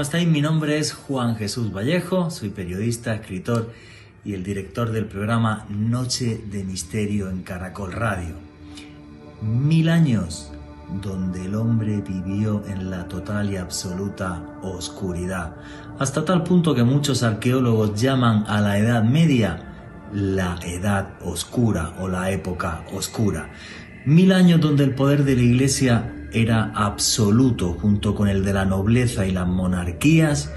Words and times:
¿cómo 0.00 0.06
estáis? 0.06 0.28
Mi 0.28 0.40
nombre 0.40 0.78
es 0.78 0.94
Juan 0.94 1.36
Jesús 1.36 1.74
Vallejo, 1.74 2.30
soy 2.30 2.48
periodista, 2.48 3.14
escritor 3.14 3.70
y 4.24 4.32
el 4.32 4.42
director 4.42 4.92
del 4.92 5.04
programa 5.04 5.66
Noche 5.68 6.40
de 6.50 6.64
Misterio 6.64 7.28
en 7.28 7.42
Caracol 7.42 7.92
Radio. 7.92 8.34
Mil 9.42 9.90
años 9.90 10.52
donde 11.02 11.44
el 11.44 11.54
hombre 11.54 12.00
vivió 12.00 12.64
en 12.66 12.88
la 12.88 13.08
total 13.08 13.50
y 13.52 13.58
absoluta 13.58 14.42
oscuridad, 14.62 15.56
hasta 15.98 16.24
tal 16.24 16.44
punto 16.44 16.74
que 16.74 16.82
muchos 16.82 17.22
arqueólogos 17.22 18.00
llaman 18.00 18.46
a 18.48 18.62
la 18.62 18.78
Edad 18.78 19.04
Media 19.04 19.66
la 20.14 20.58
Edad 20.64 21.10
Oscura 21.22 21.92
o 22.00 22.08
la 22.08 22.30
época 22.30 22.86
oscura. 22.94 23.50
Mil 24.06 24.32
años 24.32 24.62
donde 24.62 24.84
el 24.84 24.94
poder 24.94 25.24
de 25.24 25.36
la 25.36 25.42
Iglesia 25.42 26.19
era 26.32 26.72
absoluto 26.74 27.74
junto 27.80 28.14
con 28.14 28.28
el 28.28 28.44
de 28.44 28.52
la 28.52 28.64
nobleza 28.64 29.26
y 29.26 29.32
las 29.32 29.46
monarquías, 29.46 30.52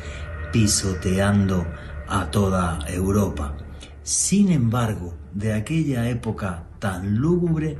pisoteando 0.52 1.66
a 2.08 2.30
toda 2.32 2.80
Europa. 2.88 3.58
Sin 4.04 4.52
embargo, 4.52 5.16
de 5.34 5.54
aquella 5.54 6.10
época 6.10 6.66
tan 6.80 7.18
lúgubre, 7.18 7.78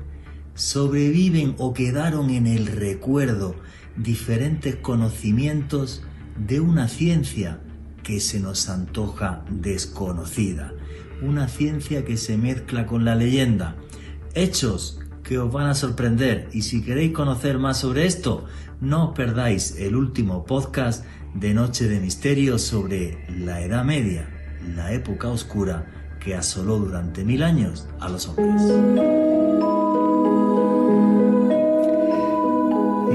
sobreviven 0.56 1.56
o 1.58 1.74
quedaron 1.74 2.30
en 2.30 2.48
el 2.48 2.68
recuerdo 2.68 3.56
diferentes 3.96 4.76
conocimientos 4.78 6.04
de 6.38 6.60
una 6.60 6.88
ciencia 6.88 7.60
que 8.02 8.20
se 8.20 8.40
nos 8.40 8.70
antoja 8.70 9.46
desconocida, 9.50 10.74
una 11.22 11.48
ciencia 11.48 12.06
que 12.06 12.18
se 12.18 12.38
mezcla 12.38 12.86
con 12.86 13.06
la 13.06 13.16
leyenda, 13.16 13.76
hechos 14.34 15.00
os 15.38 15.52
van 15.52 15.68
a 15.68 15.76
sorprender 15.76 16.50
y 16.54 16.62
si 16.62 16.82
queréis 16.84 17.12
conocer 17.14 17.58
más 17.58 17.80
sobre 17.80 18.06
esto, 18.06 18.46
no 18.82 19.10
os 19.10 19.16
perdáis 19.16 19.76
el 19.78 19.96
último 19.96 20.46
podcast 20.46 21.06
de 21.34 21.54
Noche 21.54 21.88
de 21.88 22.00
Misterio 22.00 22.60
sobre 22.60 23.26
la 23.30 23.62
Edad 23.62 23.84
Media, 23.84 24.30
la 24.76 24.92
época 24.94 25.30
oscura 25.30 25.86
que 26.20 26.36
asoló 26.36 26.78
durante 26.78 27.24
mil 27.24 27.44
años 27.44 27.88
a 28.00 28.10
los 28.10 28.28
hombres. 28.28 28.62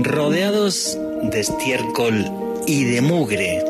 Rodeados 0.04 0.98
de 1.30 1.40
estiércol 1.40 2.24
y 2.66 2.84
de 2.84 3.00
mugre, 3.00 3.64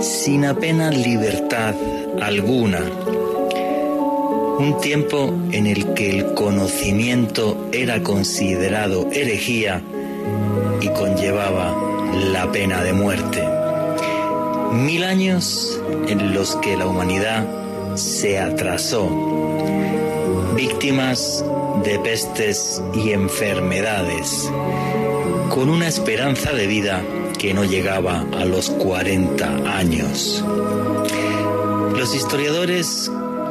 sin 0.00 0.44
apenas 0.44 0.96
libertad 0.96 1.74
alguna, 2.20 2.80
un 4.60 4.78
tiempo 4.78 5.32
en 5.52 5.66
el 5.66 5.94
que 5.94 6.10
el 6.10 6.34
conocimiento 6.34 7.70
era 7.72 8.02
considerado 8.02 9.08
herejía 9.10 9.82
y 10.82 10.88
conllevaba 10.88 11.74
la 12.30 12.52
pena 12.52 12.82
de 12.82 12.92
muerte. 12.92 13.42
Mil 14.72 15.02
años 15.04 15.80
en 16.08 16.34
los 16.34 16.56
que 16.56 16.76
la 16.76 16.86
humanidad 16.86 17.46
se 17.96 18.38
atrasó, 18.38 19.08
víctimas 20.54 21.42
de 21.82 21.98
pestes 21.98 22.82
y 22.92 23.12
enfermedades, 23.12 24.50
con 25.48 25.70
una 25.70 25.88
esperanza 25.88 26.52
de 26.52 26.66
vida 26.66 27.02
que 27.38 27.54
no 27.54 27.64
llegaba 27.64 28.26
a 28.36 28.44
los 28.44 28.68
40 28.68 29.78
años. 29.78 30.44
Los 31.96 32.14
historiadores 32.14 33.10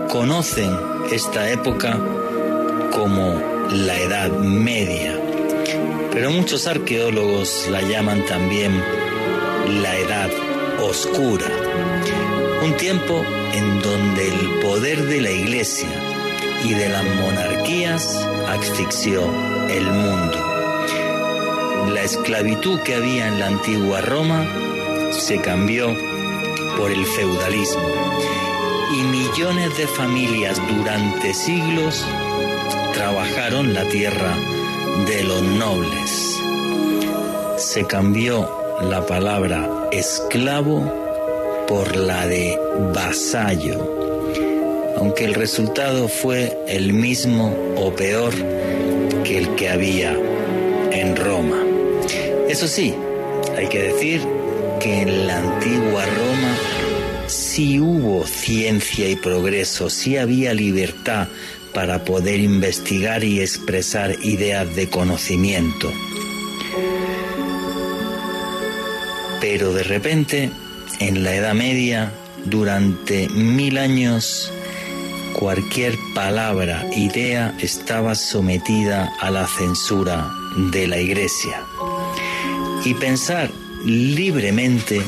conocen 0.10 0.99
esta 1.12 1.50
época 1.50 2.00
como 2.92 3.42
la 3.72 4.00
Edad 4.00 4.32
Media, 4.32 5.20
pero 6.12 6.30
muchos 6.30 6.68
arqueólogos 6.68 7.68
la 7.72 7.82
llaman 7.82 8.26
también 8.26 8.80
la 9.82 9.98
Edad 9.98 10.30
Oscura, 10.80 11.48
un 12.64 12.78
tiempo 12.78 13.24
en 13.54 13.82
donde 13.82 14.28
el 14.28 14.60
poder 14.62 15.04
de 15.06 15.22
la 15.22 15.32
Iglesia 15.32 15.90
y 16.64 16.74
de 16.74 16.90
las 16.90 17.04
monarquías 17.04 18.28
asfixió 18.48 19.24
el 19.70 19.86
mundo. 19.86 20.38
La 21.92 22.04
esclavitud 22.04 22.80
que 22.82 22.96
había 22.96 23.28
en 23.28 23.40
la 23.40 23.48
antigua 23.48 24.02
Roma 24.02 24.46
se 25.12 25.42
cambió 25.42 25.96
por 26.78 26.92
el 26.92 27.04
feudalismo 27.06 28.10
millones 29.32 29.78
de 29.78 29.88
familias 29.88 30.60
durante 30.68 31.34
siglos 31.34 32.06
trabajaron 32.94 33.74
la 33.74 33.84
tierra 33.86 34.36
de 35.08 35.24
los 35.24 35.42
nobles. 35.44 36.40
Se 37.58 37.86
cambió 37.86 38.50
la 38.82 39.06
palabra 39.06 39.70
esclavo 39.92 40.82
por 41.68 41.96
la 41.96 42.26
de 42.28 42.58
vasallo, 42.94 44.34
aunque 44.98 45.26
el 45.26 45.36
resultado 45.36 46.08
fue 46.08 46.58
el 46.68 46.94
mismo 46.94 47.56
o 47.78 47.92
peor 47.94 48.34
que 49.24 49.38
el 49.38 49.56
que 49.56 49.70
había 49.70 50.18
en 50.92 51.16
Roma. 51.16 51.64
Eso 52.48 52.68
sí, 52.68 52.96
hay 53.56 53.68
que 53.68 53.80
decir 53.80 54.22
que 54.80 55.02
en 55.02 55.28
la 55.28 55.38
antigua 55.38 56.04
Roma 56.06 56.69
si 57.30 57.80
hubo 57.80 58.26
ciencia 58.26 59.08
y 59.08 59.16
progreso, 59.16 59.90
si 59.90 60.18
había 60.18 60.54
libertad 60.54 61.28
para 61.74 62.04
poder 62.04 62.40
investigar 62.40 63.24
y 63.24 63.40
expresar 63.40 64.16
ideas 64.24 64.76
de 64.76 64.90
conocimiento. 64.90 65.94
Pero 69.40 69.74
de 69.74 69.84
repente, 69.84 70.50
en 71.00 71.24
la 71.24 71.36
Edad 71.36 71.54
Media, 71.54 72.12
durante 72.46 73.30
mil 73.30 73.78
años, 73.78 74.52
cualquier 75.34 75.96
palabra, 76.16 76.86
idea 76.96 77.56
estaba 77.60 78.16
sometida 78.16 79.14
a 79.20 79.30
la 79.30 79.48
censura 79.48 80.30
de 80.72 80.88
la 80.88 81.00
Iglesia. 81.00 81.62
Y 82.84 82.94
pensar 82.96 83.50
libremente 83.86 85.02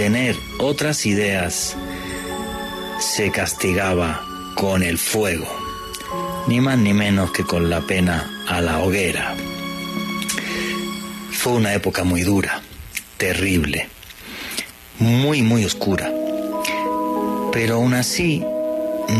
tener 0.00 0.34
otras 0.58 1.04
ideas, 1.04 1.76
se 3.00 3.30
castigaba 3.30 4.24
con 4.54 4.82
el 4.82 4.96
fuego, 4.96 5.46
ni 6.48 6.58
más 6.58 6.78
ni 6.78 6.94
menos 6.94 7.32
que 7.32 7.44
con 7.44 7.68
la 7.68 7.82
pena 7.82 8.46
a 8.48 8.62
la 8.62 8.78
hoguera. 8.78 9.34
Fue 11.32 11.52
una 11.52 11.74
época 11.74 12.02
muy 12.02 12.22
dura, 12.22 12.62
terrible, 13.18 13.90
muy, 14.98 15.42
muy 15.42 15.66
oscura. 15.66 16.10
Pero 17.52 17.74
aún 17.74 17.92
así, 17.92 18.42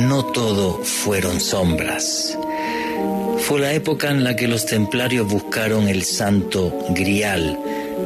no 0.09 0.25
todo 0.25 0.83
fueron 0.83 1.41
sombras. 1.41 2.39
Fue 3.41 3.61
la 3.61 3.75
época 3.75 4.11
en 4.11 4.25
la 4.25 4.35
que 4.35 4.49
los 4.49 4.65
templarios 4.65 5.29
buscaron 5.29 5.89
el 5.89 6.05
santo 6.05 6.73
grial, 6.89 7.61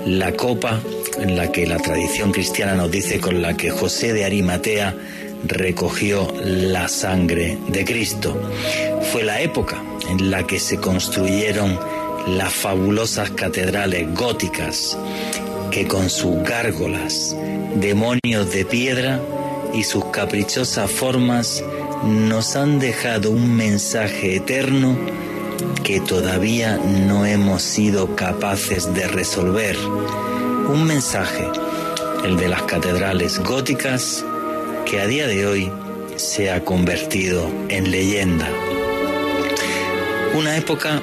la 0.07 0.33
copa 0.33 0.81
en 1.19 1.37
la 1.37 1.51
que 1.53 1.67
la 1.67 1.79
tradición 1.79 2.33
cristiana 2.33 2.75
nos 2.75 2.91
dice 2.91 3.21
con 3.21 3.43
la 3.43 3.57
que 3.57 3.71
José 3.71 4.13
de 4.13 4.25
Arimatea 4.25 4.95
recogió 5.47 6.33
la 6.43 6.89
sangre 6.89 7.59
de 7.69 7.85
Cristo. 7.85 8.41
Fue 9.13 9.23
la 9.23 9.41
época 9.41 9.83
en 10.09 10.31
la 10.31 10.47
que 10.47 10.59
se 10.59 10.79
construyeron 10.79 11.79
las 12.27 12.53
fabulosas 12.53 13.31
catedrales 13.31 14.13
góticas 14.15 14.99
que 15.71 15.87
con 15.87 16.09
sus 16.09 16.43
gárgolas, 16.43 17.37
demonios 17.77 18.53
de 18.53 18.65
piedra 18.65 19.21
y 19.73 19.85
sus 19.85 20.07
caprichosas 20.07 20.91
formas 20.91 21.63
nos 22.05 22.57
han 22.57 22.79
dejado 22.79 23.31
un 23.31 23.55
mensaje 23.57 24.37
eterno 24.37 24.97
que 25.83 26.01
todavía 26.01 26.79
no 26.79 27.27
hemos 27.27 27.63
sido 27.63 28.17
capaces 28.17 28.93
de 28.95 29.07
resolver 29.07 29.77
un 30.69 30.85
mensaje, 30.85 31.47
el 32.25 32.37
de 32.37 32.49
las 32.49 32.63
catedrales 32.63 33.39
góticas, 33.39 34.25
que 34.87 35.01
a 35.01 35.07
día 35.07 35.27
de 35.27 35.47
hoy 35.47 35.73
se 36.17 36.51
ha 36.51 36.65
convertido 36.65 37.51
en 37.69 37.91
leyenda. 37.91 38.49
Una 40.35 40.57
época 40.57 41.01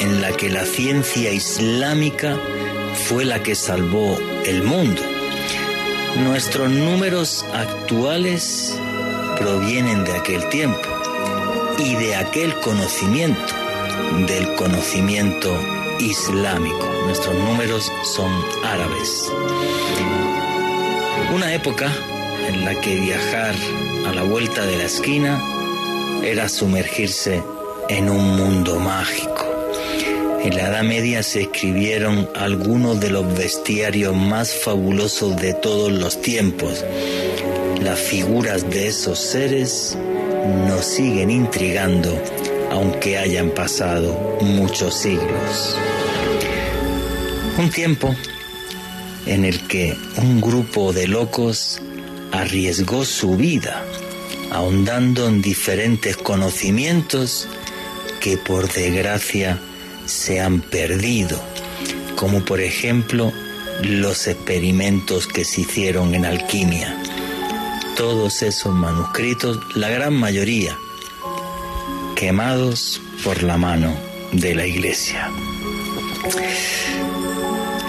en 0.00 0.20
la 0.20 0.32
que 0.32 0.50
la 0.50 0.64
ciencia 0.64 1.32
islámica 1.32 2.36
fue 3.08 3.24
la 3.24 3.42
que 3.42 3.54
salvó 3.54 4.18
el 4.44 4.62
mundo. 4.62 5.02
Nuestros 6.22 6.70
números 6.70 7.44
actuales 7.52 8.78
provienen 9.38 10.04
de 10.04 10.12
aquel 10.12 10.48
tiempo 10.48 10.88
y 11.78 11.94
de 11.94 12.16
aquel 12.16 12.54
conocimiento, 12.60 13.54
del 14.26 14.54
conocimiento 14.54 15.56
islámico. 16.00 16.86
Nuestros 17.06 17.34
números 17.34 17.90
son 18.04 18.30
árabes. 18.64 19.30
Una 21.34 21.54
época 21.54 21.90
en 22.48 22.64
la 22.64 22.80
que 22.80 23.00
viajar 23.00 23.54
a 24.06 24.12
la 24.12 24.22
vuelta 24.22 24.64
de 24.66 24.76
la 24.76 24.84
esquina 24.84 25.42
era 26.22 26.48
sumergirse 26.48 27.42
en 27.88 28.08
un 28.08 28.36
mundo 28.36 28.78
mágico, 28.78 29.44
En 30.42 30.56
la 30.56 30.68
Edad 30.68 30.82
Media 30.82 31.22
se 31.22 31.42
escribieron 31.42 32.28
algunos 32.34 33.00
de 33.00 33.10
los 33.10 33.34
bestiarios 33.34 34.14
más 34.14 34.54
fabulosos 34.54 35.36
de 35.36 35.54
todos 35.54 35.90
los 35.90 36.20
tiempos. 36.20 36.84
Las 37.80 37.98
figuras 37.98 38.68
de 38.68 38.88
esos 38.88 39.18
seres 39.18 39.96
nos 40.68 40.84
siguen 40.84 41.30
intrigando 41.30 42.18
aunque 42.70 43.18
hayan 43.18 43.50
pasado 43.50 44.38
muchos 44.40 44.94
siglos. 44.94 45.76
Un 47.58 47.70
tiempo 47.70 48.14
en 49.26 49.44
el 49.44 49.66
que 49.66 49.96
un 50.16 50.40
grupo 50.40 50.92
de 50.92 51.06
locos 51.06 51.80
arriesgó 52.32 53.04
su 53.04 53.36
vida 53.36 53.84
ahondando 54.54 55.26
en 55.28 55.42
diferentes 55.42 56.16
conocimientos 56.16 57.48
que 58.20 58.38
por 58.38 58.72
desgracia 58.72 59.58
se 60.06 60.40
han 60.40 60.60
perdido, 60.60 61.42
como 62.14 62.44
por 62.44 62.60
ejemplo 62.60 63.32
los 63.82 64.28
experimentos 64.28 65.26
que 65.26 65.44
se 65.44 65.62
hicieron 65.62 66.14
en 66.14 66.24
alquimia. 66.24 66.96
Todos 67.96 68.42
esos 68.42 68.72
manuscritos, 68.72 69.58
la 69.74 69.88
gran 69.88 70.14
mayoría, 70.14 70.78
quemados 72.14 73.00
por 73.22 73.42
la 73.42 73.56
mano 73.56 73.94
de 74.32 74.54
la 74.54 74.66
iglesia. 74.66 75.30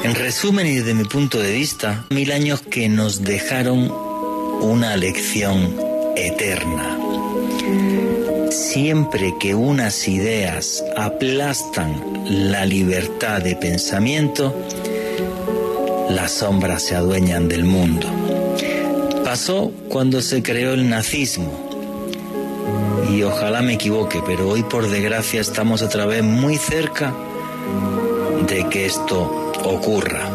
En 0.04 0.16
resumen 0.16 0.68
y 0.68 0.75
desde 0.75 0.94
mi 0.94 1.04
punto 1.04 1.39
de 1.39 1.51
vista, 1.51 2.06
mil 2.10 2.31
años 2.31 2.62
que 2.62 2.89
nos 2.89 3.24
dejaron 3.24 3.92
una 4.62 4.95
lección 4.98 5.75
eterna. 6.16 6.98
Siempre 8.51 9.33
que 9.39 9.56
unas 9.56 10.07
ideas 10.07 10.83
aplastan 10.95 12.01
la 12.51 12.66
libertad 12.66 13.42
de 13.42 13.56
pensamiento, 13.56 14.56
las 16.10 16.31
sombras 16.31 16.83
se 16.83 16.95
adueñan 16.95 17.48
del 17.48 17.63
mundo. 17.63 18.07
Pasó 19.24 19.72
cuando 19.89 20.22
se 20.22 20.44
creó 20.44 20.74
el 20.74 20.88
nazismo. 20.88 21.64
Y 23.09 23.23
ojalá 23.23 23.61
me 23.61 23.73
equivoque, 23.73 24.21
pero 24.25 24.49
hoy 24.49 24.63
por 24.63 24.87
desgracia 24.89 25.41
estamos 25.41 25.81
otra 25.81 26.05
vez 26.05 26.23
muy 26.23 26.57
cerca 26.57 27.13
de 28.47 28.67
que 28.69 28.85
esto 28.85 29.51
ocurra, 29.63 30.29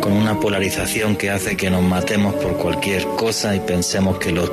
con 0.00 0.12
una 0.12 0.38
polarización 0.38 1.16
que 1.16 1.30
hace 1.30 1.56
que 1.56 1.70
nos 1.70 1.82
matemos 1.82 2.34
por 2.34 2.56
cualquier 2.56 3.06
cosa 3.16 3.54
y 3.54 3.60
pensemos 3.60 4.18
que 4.18 4.32
los 4.32 4.50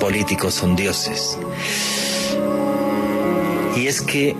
políticos 0.00 0.54
son 0.54 0.76
dioses. 0.76 1.38
Y 3.76 3.86
es 3.88 4.00
que 4.00 4.34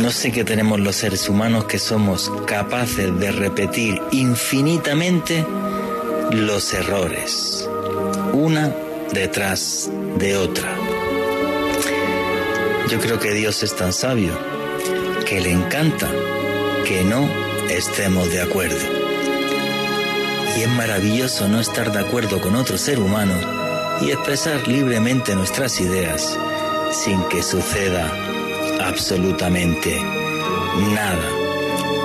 no 0.00 0.10
sé 0.10 0.30
qué 0.30 0.44
tenemos 0.44 0.78
los 0.80 0.96
seres 0.96 1.28
humanos 1.28 1.64
que 1.64 1.78
somos 1.78 2.30
capaces 2.46 3.18
de 3.18 3.32
repetir 3.32 4.00
infinitamente 4.12 5.44
los 6.32 6.72
errores, 6.74 7.68
una 8.32 8.74
detrás 9.12 9.90
de 10.18 10.36
otra. 10.36 10.75
Yo 12.88 13.00
creo 13.00 13.18
que 13.18 13.32
Dios 13.32 13.64
es 13.64 13.74
tan 13.74 13.92
sabio 13.92 14.38
que 15.26 15.40
le 15.40 15.50
encanta 15.50 16.08
que 16.84 17.02
no 17.02 17.28
estemos 17.68 18.30
de 18.30 18.40
acuerdo. 18.40 18.78
Y 20.56 20.62
es 20.62 20.68
maravilloso 20.68 21.48
no 21.48 21.58
estar 21.58 21.90
de 21.90 21.98
acuerdo 21.98 22.40
con 22.40 22.54
otro 22.54 22.78
ser 22.78 23.00
humano 23.00 23.34
y 24.00 24.12
expresar 24.12 24.68
libremente 24.68 25.34
nuestras 25.34 25.80
ideas 25.80 26.38
sin 26.92 27.20
que 27.24 27.42
suceda 27.42 28.08
absolutamente 28.80 30.00
nada, 30.94 31.28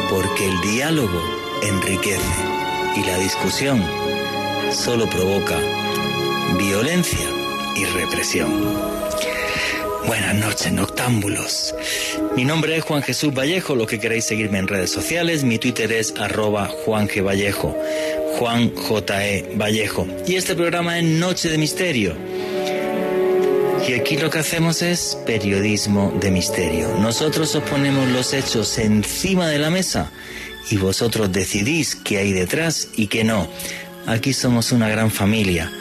porque 0.09 0.47
el 0.47 0.61
diálogo 0.61 1.21
enriquece 1.61 2.43
y 2.95 3.03
la 3.03 3.17
discusión 3.17 3.83
solo 4.71 5.07
provoca 5.07 5.59
violencia 6.57 7.29
y 7.75 7.85
represión. 7.85 9.00
Buenas 10.11 10.35
noches, 10.35 10.73
noctámbulos. 10.73 11.73
Mi 12.35 12.43
nombre 12.43 12.75
es 12.75 12.83
Juan 12.83 13.01
Jesús 13.01 13.33
Vallejo, 13.33 13.77
lo 13.77 13.87
que 13.87 13.97
queréis 13.97 14.25
seguirme 14.25 14.57
en 14.59 14.67
redes 14.67 14.91
sociales, 14.91 15.45
mi 15.45 15.57
Twitter 15.57 15.89
es 15.93 16.13
arroba 16.19 16.67
Juan 16.67 17.07
G. 17.07 17.25
Vallejo, 17.25 17.73
Juan 18.37 18.75
J. 18.75 19.25
E. 19.25 19.55
Vallejo. 19.55 20.05
Y 20.27 20.35
este 20.35 20.53
programa 20.53 20.99
es 20.99 21.05
Noche 21.05 21.47
de 21.47 21.57
Misterio. 21.57 22.13
Y 23.87 23.93
aquí 23.93 24.17
lo 24.17 24.29
que 24.29 24.39
hacemos 24.39 24.81
es 24.81 25.17
periodismo 25.25 26.11
de 26.19 26.29
misterio. 26.29 26.89
Nosotros 26.99 27.55
os 27.55 27.63
ponemos 27.63 28.09
los 28.09 28.33
hechos 28.33 28.79
encima 28.79 29.47
de 29.47 29.59
la 29.59 29.69
mesa 29.69 30.11
y 30.69 30.75
vosotros 30.75 31.31
decidís 31.31 31.95
qué 31.95 32.17
hay 32.17 32.33
detrás 32.33 32.89
y 32.97 33.07
qué 33.07 33.23
no. 33.23 33.47
Aquí 34.07 34.33
somos 34.33 34.73
una 34.73 34.89
gran 34.89 35.09
familia 35.09 35.71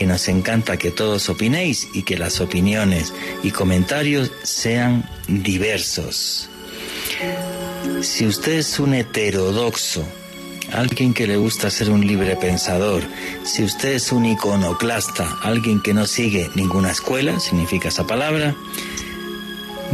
que 0.00 0.06
nos 0.06 0.28
encanta 0.28 0.78
que 0.78 0.90
todos 0.90 1.28
opinéis 1.28 1.88
y 1.92 2.04
que 2.04 2.16
las 2.16 2.40
opiniones 2.40 3.12
y 3.42 3.50
comentarios 3.50 4.32
sean 4.42 5.06
diversos. 5.28 6.48
Si 8.00 8.26
usted 8.26 8.52
es 8.52 8.80
un 8.80 8.94
heterodoxo, 8.94 10.02
alguien 10.72 11.12
que 11.12 11.26
le 11.26 11.36
gusta 11.36 11.68
ser 11.68 11.90
un 11.90 12.06
libre 12.06 12.34
pensador, 12.36 13.02
si 13.44 13.62
usted 13.62 13.90
es 13.90 14.10
un 14.10 14.24
iconoclasta, 14.24 15.36
alguien 15.42 15.82
que 15.82 15.92
no 15.92 16.06
sigue 16.06 16.48
ninguna 16.54 16.92
escuela, 16.92 17.38
significa 17.38 17.88
esa 17.88 18.06
palabra, 18.06 18.56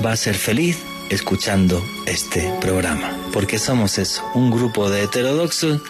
va 0.04 0.12
a 0.12 0.16
ser 0.16 0.36
feliz 0.36 0.78
escuchando 1.10 1.84
este 2.06 2.48
programa, 2.60 3.10
porque 3.32 3.58
somos 3.58 3.98
un 4.34 4.52
grupo 4.52 4.88
de 4.88 5.02
heterodoxos 5.02 5.80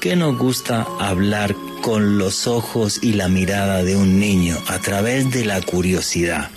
que 0.00 0.16
nos 0.16 0.38
gusta 0.38 0.86
hablar 1.00 1.54
con 1.82 2.18
los 2.18 2.46
ojos 2.46 3.00
y 3.02 3.14
la 3.14 3.28
mirada 3.28 3.82
de 3.82 3.96
un 3.96 4.20
niño 4.20 4.56
a 4.68 4.78
través 4.78 5.30
de 5.30 5.44
la 5.44 5.60
curiosidad. 5.60 6.50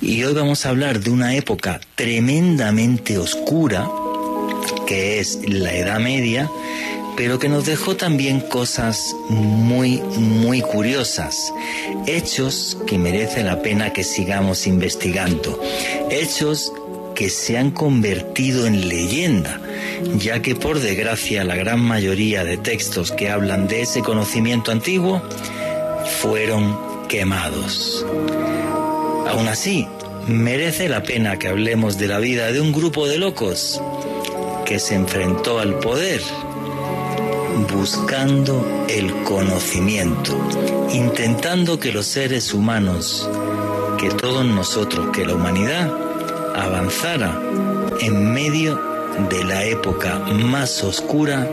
Y 0.00 0.22
hoy 0.24 0.34
vamos 0.34 0.66
a 0.66 0.70
hablar 0.70 1.00
de 1.00 1.10
una 1.10 1.34
época 1.34 1.80
tremendamente 1.94 3.18
oscura, 3.18 3.88
que 4.86 5.20
es 5.20 5.38
la 5.48 5.74
Edad 5.74 6.00
Media, 6.00 6.50
pero 7.16 7.38
que 7.38 7.48
nos 7.48 7.64
dejó 7.64 7.96
también 7.96 8.40
cosas 8.40 9.14
muy, 9.28 10.02
muy 10.18 10.60
curiosas, 10.60 11.52
hechos 12.06 12.76
que 12.86 12.98
merece 12.98 13.44
la 13.44 13.62
pena 13.62 13.92
que 13.92 14.04
sigamos 14.04 14.66
investigando, 14.66 15.60
hechos 16.10 16.72
que 17.14 17.30
se 17.30 17.56
han 17.56 17.70
convertido 17.70 18.66
en 18.66 18.88
leyenda, 18.88 19.60
ya 20.16 20.42
que 20.42 20.54
por 20.54 20.80
desgracia 20.80 21.44
la 21.44 21.56
gran 21.56 21.80
mayoría 21.80 22.44
de 22.44 22.56
textos 22.56 23.12
que 23.12 23.30
hablan 23.30 23.68
de 23.68 23.82
ese 23.82 24.02
conocimiento 24.02 24.72
antiguo 24.72 25.22
fueron 26.20 27.06
quemados. 27.08 28.04
Aún 29.28 29.48
así, 29.48 29.86
merece 30.26 30.88
la 30.88 31.02
pena 31.02 31.38
que 31.38 31.48
hablemos 31.48 31.98
de 31.98 32.08
la 32.08 32.18
vida 32.18 32.52
de 32.52 32.60
un 32.60 32.72
grupo 32.72 33.06
de 33.06 33.18
locos 33.18 33.80
que 34.64 34.78
se 34.78 34.94
enfrentó 34.94 35.58
al 35.58 35.78
poder 35.78 36.20
buscando 37.72 38.86
el 38.88 39.12
conocimiento, 39.22 40.36
intentando 40.92 41.78
que 41.78 41.92
los 41.92 42.06
seres 42.06 42.52
humanos, 42.52 43.28
que 43.98 44.08
todos 44.10 44.44
nosotros, 44.44 45.10
que 45.12 45.24
la 45.24 45.34
humanidad, 45.34 45.92
avanzara 46.54 47.40
en 48.00 48.32
medio 48.32 48.80
de 49.28 49.44
la 49.44 49.64
época 49.64 50.18
más 50.18 50.82
oscura 50.82 51.48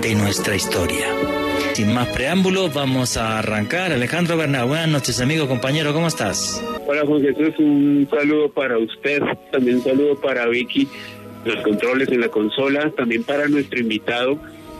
de 0.00 0.14
nuestra 0.14 0.56
historia. 0.56 1.06
Sin 1.74 1.94
más 1.94 2.08
preámbulos, 2.08 2.74
vamos 2.74 3.16
a 3.16 3.38
arrancar. 3.38 3.92
Alejandro 3.92 4.36
Bernal, 4.36 4.66
buenas 4.66 4.88
noches, 4.88 5.20
amigo, 5.20 5.48
compañero, 5.48 5.92
¿cómo 5.92 6.08
estás? 6.08 6.62
Hola, 6.86 7.02
Juan 7.06 7.22
Jesús, 7.22 7.54
un 7.58 8.06
saludo 8.10 8.50
para 8.50 8.76
usted, 8.78 9.22
también 9.50 9.76
un 9.76 9.84
saludo 9.84 10.20
para 10.20 10.46
Vicky, 10.48 10.88
los 11.44 11.62
controles 11.62 12.08
en 12.08 12.20
la 12.20 12.28
consola, 12.28 12.90
también 12.90 13.24
para 13.24 13.48
nuestro 13.48 13.80
invitado, 13.80 14.38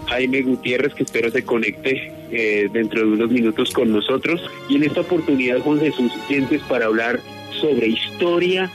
Jaime 0.08 0.42
Gutiérrez, 0.42 0.94
que 0.94 1.04
espero 1.04 1.30
se 1.30 1.44
conecte 1.44 2.12
eh, 2.30 2.68
dentro 2.72 3.00
de 3.00 3.06
unos 3.06 3.30
minutos 3.30 3.70
con 3.72 3.92
nosotros. 3.92 4.42
Y 4.68 4.76
en 4.76 4.84
esta 4.84 5.00
oportunidad, 5.00 5.60
Juan 5.60 5.80
Jesús, 5.80 6.12
sientes 6.28 6.60
para 6.62 6.86
hablar 6.86 7.20
sobre 7.60 7.86
historia, 7.86 8.70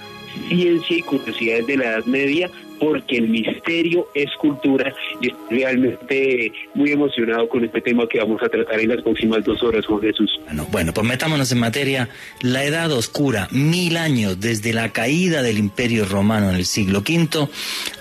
ciencia 0.48 0.98
y 0.98 1.02
curiosidades 1.02 1.68
de 1.68 1.78
la 1.78 1.86
Edad 1.86 2.06
Media, 2.06 2.50
porque 2.80 3.18
el 3.18 3.30
misterio 3.30 4.08
es 4.14 4.30
cultura 4.40 4.94
y 5.20 5.30
estoy 5.30 5.60
realmente 5.60 6.52
muy 6.74 6.92
emocionado 6.92 7.50
con 7.50 7.66
este 7.66 7.82
tema 7.82 8.08
que 8.08 8.20
vamos 8.20 8.42
a 8.44 8.50
tratar 8.50 8.80
en 8.80 8.90
las 8.90 9.02
próximas 9.02 9.44
dos 9.44 9.62
horas, 9.64 9.86
Juan 9.86 10.02
Jesús. 10.02 10.40
Bueno, 10.46 10.68
bueno, 10.72 10.94
pues 10.94 11.08
metámonos 11.08 11.52
en 11.52 11.60
materia. 11.60 12.10
La 12.42 12.64
Edad 12.64 12.92
Oscura, 12.92 13.48
mil 13.52 13.98
años 13.98 14.40
desde 14.40 14.74
la 14.74 14.90
caída 14.90 15.42
del 15.42 15.58
Imperio 15.58 16.06
Romano 16.06 16.50
en 16.50 16.56
el 16.56 16.66
siglo 16.66 17.00
V 17.00 17.48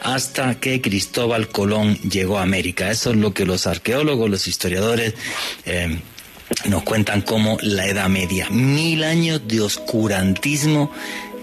hasta 0.02 0.60
que 0.60 0.80
Cristóbal 0.80 1.48
Colón 1.48 1.96
llegó 1.96 2.38
a 2.38 2.42
América. 2.42 2.90
Eso 2.90 3.10
es 3.10 3.16
lo 3.16 3.32
que 3.32 3.46
los 3.46 3.66
arqueólogos, 3.66 4.30
los 4.30 4.46
historiadores... 4.46 5.14
Eh, 5.64 5.98
nos 6.68 6.84
cuentan 6.84 7.22
como 7.22 7.58
la 7.60 7.86
Edad 7.86 8.08
Media, 8.08 8.48
mil 8.50 9.02
años 9.02 9.42
de 9.48 9.60
oscurantismo 9.60 10.92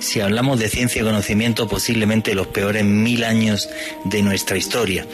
si 0.03 0.19
hablamos 0.19 0.59
de 0.59 0.69
ciencia 0.69 1.01
y 1.01 1.05
conocimiento, 1.05 1.67
posiblemente 1.67 2.35
los 2.35 2.47
peores 2.47 2.83
mil 2.83 3.23
años 3.23 3.69
de 4.03 4.21
nuestra 4.21 4.57
historia. 4.57 5.07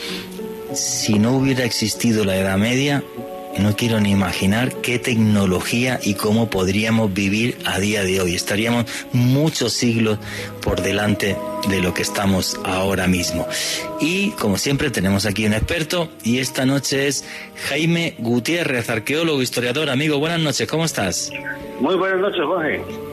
Si 0.73 1.17
no 1.17 1.35
hubiera 1.37 1.63
existido 1.63 2.25
la 2.25 2.37
Edad 2.37 2.57
Media, 2.57 3.03
no 3.57 3.75
quiero 3.75 3.99
ni 3.99 4.11
imaginar 4.11 4.73
qué 4.81 4.99
tecnología 4.99 5.99
y 6.01 6.13
cómo 6.13 6.49
podríamos 6.49 7.13
vivir 7.13 7.57
a 7.65 7.79
día 7.79 8.03
de 8.03 8.21
hoy. 8.21 8.35
Estaríamos 8.35 8.85
muchos 9.11 9.73
siglos 9.73 10.19
por 10.61 10.81
delante 10.81 11.35
de 11.67 11.81
lo 11.81 11.93
que 11.93 12.01
estamos 12.01 12.59
ahora 12.63 13.07
mismo. 13.07 13.47
Y 13.99 14.31
como 14.31 14.57
siempre 14.57 14.91
tenemos 14.91 15.25
aquí 15.25 15.45
un 15.45 15.53
experto 15.53 16.09
y 16.23 16.39
esta 16.39 16.65
noche 16.65 17.07
es 17.07 17.25
Jaime 17.67 18.15
Gutiérrez, 18.17 18.89
arqueólogo, 18.89 19.41
historiador, 19.41 19.89
amigo. 19.89 20.19
Buenas 20.19 20.39
noches, 20.39 20.67
¿cómo 20.67 20.85
estás? 20.85 21.31
Muy 21.79 21.95
buenas 21.95 22.19
noches, 22.19 22.41
Jorge. 22.45 23.08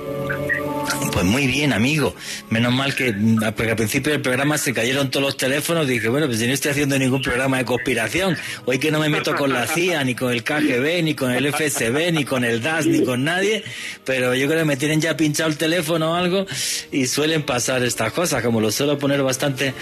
Pues 1.17 1.25
muy 1.25 1.47
bien, 1.47 1.73
amigo. 1.73 2.15
Menos 2.51 2.75
mal 2.75 2.95
que 2.95 3.15
porque 3.57 3.71
al 3.71 3.77
principio 3.77 4.13
del 4.13 4.21
programa 4.21 4.59
se 4.59 4.75
cayeron 4.75 5.11
todos 5.11 5.25
los 5.25 5.37
teléfonos. 5.39 5.89
Dije, 5.89 6.11
bueno, 6.11 6.27
pues 6.27 6.41
si 6.41 6.47
no 6.47 6.53
estoy 6.53 6.73
haciendo 6.73 6.99
ningún 6.99 7.23
programa 7.23 7.57
de 7.57 7.65
conspiración, 7.65 8.37
hoy 8.67 8.79
que 8.79 8.91
no 8.91 9.01
me 9.01 9.09
meto 9.09 9.35
con 9.35 9.51
la 9.51 9.67
CIA, 9.67 10.05
ni 10.05 10.15
con 10.15 10.31
el 10.31 10.45
KGB, 10.45 11.03
ni 11.03 11.15
con 11.15 11.31
el 11.31 11.51
FSB, 11.55 12.13
ni 12.13 12.27
con 12.27 12.45
el 12.45 12.61
DAS, 12.61 12.85
ni 12.85 13.03
con 13.03 13.25
nadie, 13.25 13.65
pero 14.05 14.35
yo 14.35 14.47
creo 14.47 14.59
que 14.59 14.65
me 14.67 14.77
tienen 14.77 15.01
ya 15.01 15.17
pinchado 15.17 15.49
el 15.49 15.57
teléfono 15.57 16.13
o 16.13 16.15
algo 16.17 16.45
y 16.93 17.07
suelen 17.07 17.45
pasar 17.45 17.83
estas 17.83 18.13
cosas. 18.13 18.43
Como 18.43 18.61
lo 18.61 18.71
suelo 18.71 18.99
poner 18.99 19.23
bastante, 19.23 19.73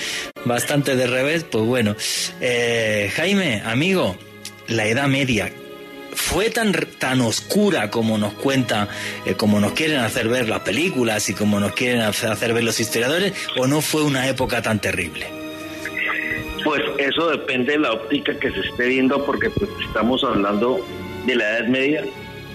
bastante 0.45 0.95
de 0.95 1.09
revés, 1.09 1.43
pues 1.43 1.65
bueno. 1.65 1.97
Eh, 2.41 3.11
Jaime, 3.17 3.61
amigo, 3.67 4.17
la 4.69 4.87
Edad 4.87 5.09
Media, 5.09 5.51
fue 6.15 6.51
tan, 6.51 6.73
tan 6.99 7.21
oscura 7.21 7.91
como 7.91 8.19
nos 8.19 8.35
cuenta, 8.35 8.89
eh, 9.27 9.35
como 9.35 9.61
nos 9.61 9.73
quieren 9.73 9.99
hacer 9.99 10.29
ver 10.29 10.49
las 10.49 10.61
películas 10.61 11.29
y 11.29 11.35
como 11.35 11.61
nos 11.61 11.73
quieren 11.73 12.01
hacer 12.01 12.53
ver 12.53 12.65
los 12.65 12.81
historiadores, 12.81 13.33
o 13.57 13.67
no 13.67 13.81
fue 13.81 14.03
una 14.03 14.29
época 14.29 14.63
tan 14.63 14.81
terrible? 14.81 15.27
Pues 16.65 16.83
eso 16.99 17.29
depende 17.29 17.73
de 17.73 17.79
la 17.81 17.93
óptica 17.93 18.39
que 18.39 18.51
se 18.51 18.61
esté 18.61 18.89
viendo, 18.89 19.25
porque 19.25 19.51
pues, 19.51 19.71
estamos 19.87 20.25
hablando 20.25 20.85
de 21.27 21.37
la 21.37 21.59
Edad 21.59 21.69
Media, 21.69 22.05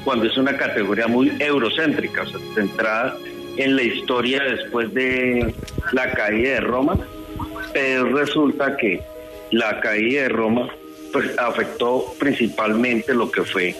cuando 0.04 0.26
es 0.26 0.38
una 0.38 0.58
categoría 0.58 1.08
muy 1.08 1.32
eurocéntrica, 1.40 2.24
o 2.24 2.28
sea, 2.28 2.40
centrada 2.56 3.18
en 3.58 3.76
la 3.76 3.84
historia 3.84 4.42
después 4.44 4.94
de 4.94 5.54
la 5.92 6.12
caída 6.14 6.54
de 6.54 6.60
Roma, 6.62 6.98
pero 7.74 8.06
resulta 8.16 8.76
que 8.78 9.02
la 9.52 9.80
caída 9.82 10.24
de 10.24 10.30
Roma 10.30 10.70
pues 11.12 11.38
afectó 11.38 12.14
principalmente 12.20 13.14
lo 13.14 13.32
que 13.32 13.44
fue 13.44 13.76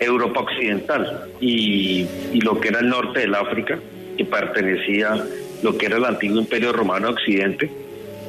Europa 0.00 0.40
Occidental 0.40 1.28
y, 1.40 2.06
lo 2.42 2.60
que 2.60 2.68
era 2.68 2.80
el 2.80 2.88
norte 2.88 3.20
del 3.20 3.34
África, 3.34 3.78
que 4.16 4.24
pertenecía 4.24 5.24
lo 5.62 5.76
que 5.76 5.86
era 5.86 5.96
el 5.96 6.04
antiguo 6.04 6.38
Imperio 6.38 6.72
Romano 6.72 7.10
Occidente, 7.10 7.70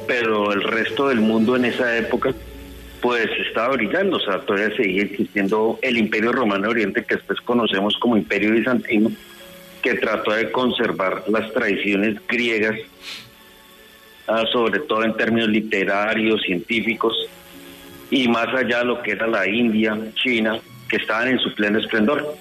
pero 0.06 0.52
el 0.52 0.62
resto 0.62 1.08
del 1.08 1.20
mundo 1.20 1.56
en 1.56 1.66
esa 1.66 1.96
época 1.96 2.34
pues 3.00 3.28
estaba 3.46 3.76
brillando, 3.76 4.16
o 4.16 4.20
sea, 4.20 4.40
todavía 4.40 4.76
seguía 4.76 5.04
existiendo 5.04 5.78
el 5.82 5.98
Imperio 5.98 6.32
Romano 6.32 6.68
Oriente 6.68 7.04
que 7.04 7.14
después 7.14 7.40
conocemos 7.42 7.96
como 7.98 8.16
Imperio 8.16 8.52
Bizantino, 8.52 9.12
que 9.82 9.94
trató 9.94 10.32
de 10.32 10.50
conservar 10.50 11.22
las 11.28 11.52
tradiciones 11.52 12.16
griegas, 12.26 12.76
ah, 14.26 14.44
sobre 14.52 14.80
todo 14.80 15.04
en 15.04 15.16
términos 15.16 15.48
literarios, 15.48 16.42
científicos, 16.42 17.14
y 18.10 18.28
más 18.28 18.48
allá 18.54 18.84
lo 18.84 19.02
que 19.02 19.12
era 19.12 19.26
la 19.26 19.46
India, 19.46 19.98
China, 20.14 20.60
que 20.88 20.96
estaban 20.96 21.28
en 21.28 21.38
su 21.38 21.54
pleno 21.54 21.78
esplendor. 21.78 22.36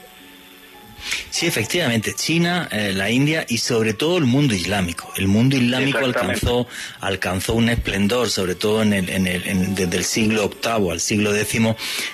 Sí, 1.29 1.45
efectivamente, 1.45 2.13
China, 2.15 2.69
eh, 2.71 2.93
la 2.93 3.09
India 3.09 3.45
y 3.47 3.57
sobre 3.57 3.93
todo 3.93 4.17
el 4.17 4.25
mundo 4.25 4.55
islámico. 4.55 5.11
El 5.17 5.27
mundo 5.27 5.57
islámico 5.57 5.99
alcanzó, 5.99 6.67
alcanzó 7.01 7.53
un 7.53 7.69
esplendor, 7.69 8.29
sobre 8.29 8.55
todo 8.55 8.81
en 8.81 8.93
el, 8.93 9.09
en 9.09 9.27
el, 9.27 9.75
desde 9.75 9.97
el 9.97 10.03
siglo 10.03 10.49
VIII 10.49 10.91
al 10.91 10.99
siglo 10.99 11.35
X, 11.35 11.61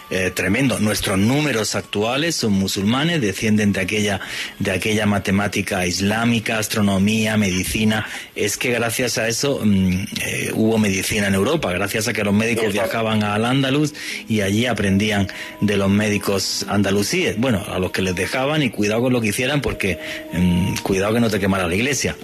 eh, 0.09 0.31
tremendo. 0.31 0.79
Nuestros 0.79 1.17
números 1.17 1.75
actuales 1.75 2.35
son 2.35 2.53
musulmanes, 2.53 3.21
descienden 3.21 3.71
de 3.71 3.81
aquella, 3.81 4.19
de 4.59 4.71
aquella 4.71 5.05
matemática 5.05 5.85
islámica, 5.85 6.57
astronomía, 6.57 7.37
medicina. 7.37 8.07
Es 8.35 8.57
que 8.57 8.71
gracias 8.71 9.17
a 9.17 9.27
eso 9.27 9.61
mm, 9.63 10.05
eh, 10.21 10.51
hubo 10.53 10.77
medicina 10.77 11.27
en 11.27 11.35
Europa, 11.35 11.71
gracias 11.71 12.07
a 12.07 12.13
que 12.13 12.23
los 12.23 12.33
médicos 12.33 12.73
viajaban 12.73 13.23
al 13.23 13.45
Andaluz 13.45 13.93
y 14.27 14.41
allí 14.41 14.65
aprendían 14.65 15.27
de 15.61 15.77
los 15.77 15.89
médicos 15.89 16.65
andalusíes. 16.67 17.37
Bueno, 17.37 17.63
a 17.71 17.79
los 17.79 17.91
que 17.91 18.01
les 18.01 18.15
dejaban 18.15 18.63
y 18.63 18.69
cuidado 18.69 19.02
con 19.03 19.13
lo 19.13 19.21
que 19.21 19.27
hicieran 19.27 19.61
porque 19.61 19.99
mm, 20.33 20.77
cuidado 20.81 21.13
que 21.13 21.19
no 21.19 21.29
te 21.29 21.39
quemara 21.39 21.67
la 21.67 21.75
iglesia. 21.75 22.15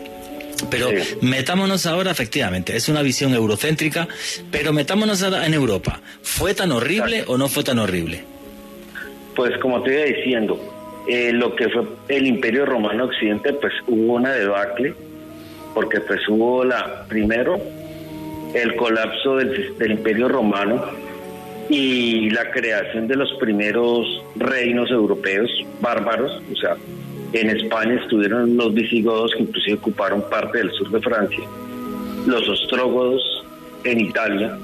Pero 0.69 0.89
metámonos 1.21 1.86
ahora, 1.86 2.12
efectivamente, 2.12 2.75
es 2.75 2.89
una 2.89 3.01
visión 3.01 3.33
eurocéntrica, 3.33 4.07
pero 4.51 4.74
metámonos 4.74 5.24
ahora 5.24 5.45
en 5.45 5.53
Europa. 5.53 6.01
¿Fue 6.21 6.53
tan 6.53 6.71
horrible 6.71 7.24
o 7.27 7.38
no 7.38 7.48
fue 7.48 7.63
tan 7.63 7.79
horrible? 7.79 8.24
Pues 9.36 9.57
como 9.59 9.81
te 9.83 9.93
iba 9.93 10.03
diciendo, 10.03 10.59
eh, 11.07 11.31
lo 11.31 11.55
que 11.55 11.69
fue 11.69 11.83
el 12.09 12.27
Imperio 12.27 12.65
Romano 12.65 13.05
Occidente, 13.05 13.53
pues 13.53 13.74
hubo 13.88 14.15
una 14.15 14.33
debacle, 14.33 14.93
porque 15.74 16.01
pues 16.01 16.27
hubo 16.27 16.65
la, 16.65 17.05
primero, 17.07 17.57
el 18.53 18.75
colapso 18.75 19.38
del, 19.38 19.77
del 19.77 19.91
Imperio 19.91 20.27
Romano, 20.27 20.83
y 21.69 22.31
la 22.31 22.49
creación 22.49 23.07
de 23.07 23.15
los 23.15 23.31
primeros 23.33 24.23
reinos 24.35 24.89
europeos 24.89 25.49
bárbaros, 25.79 26.41
o 26.51 26.55
sea, 26.55 26.75
en 27.33 27.49
España 27.49 28.01
estuvieron 28.01 28.57
los 28.57 28.73
visigodos 28.73 29.33
que 29.35 29.43
inclusive 29.43 29.77
ocuparon 29.77 30.27
parte 30.29 30.57
del 30.57 30.71
sur 30.71 30.89
de 30.89 30.99
Francia, 30.99 31.43
los 32.25 32.49
ostrógodos 32.49 33.21
en 33.83 33.99
Italia 33.99 34.57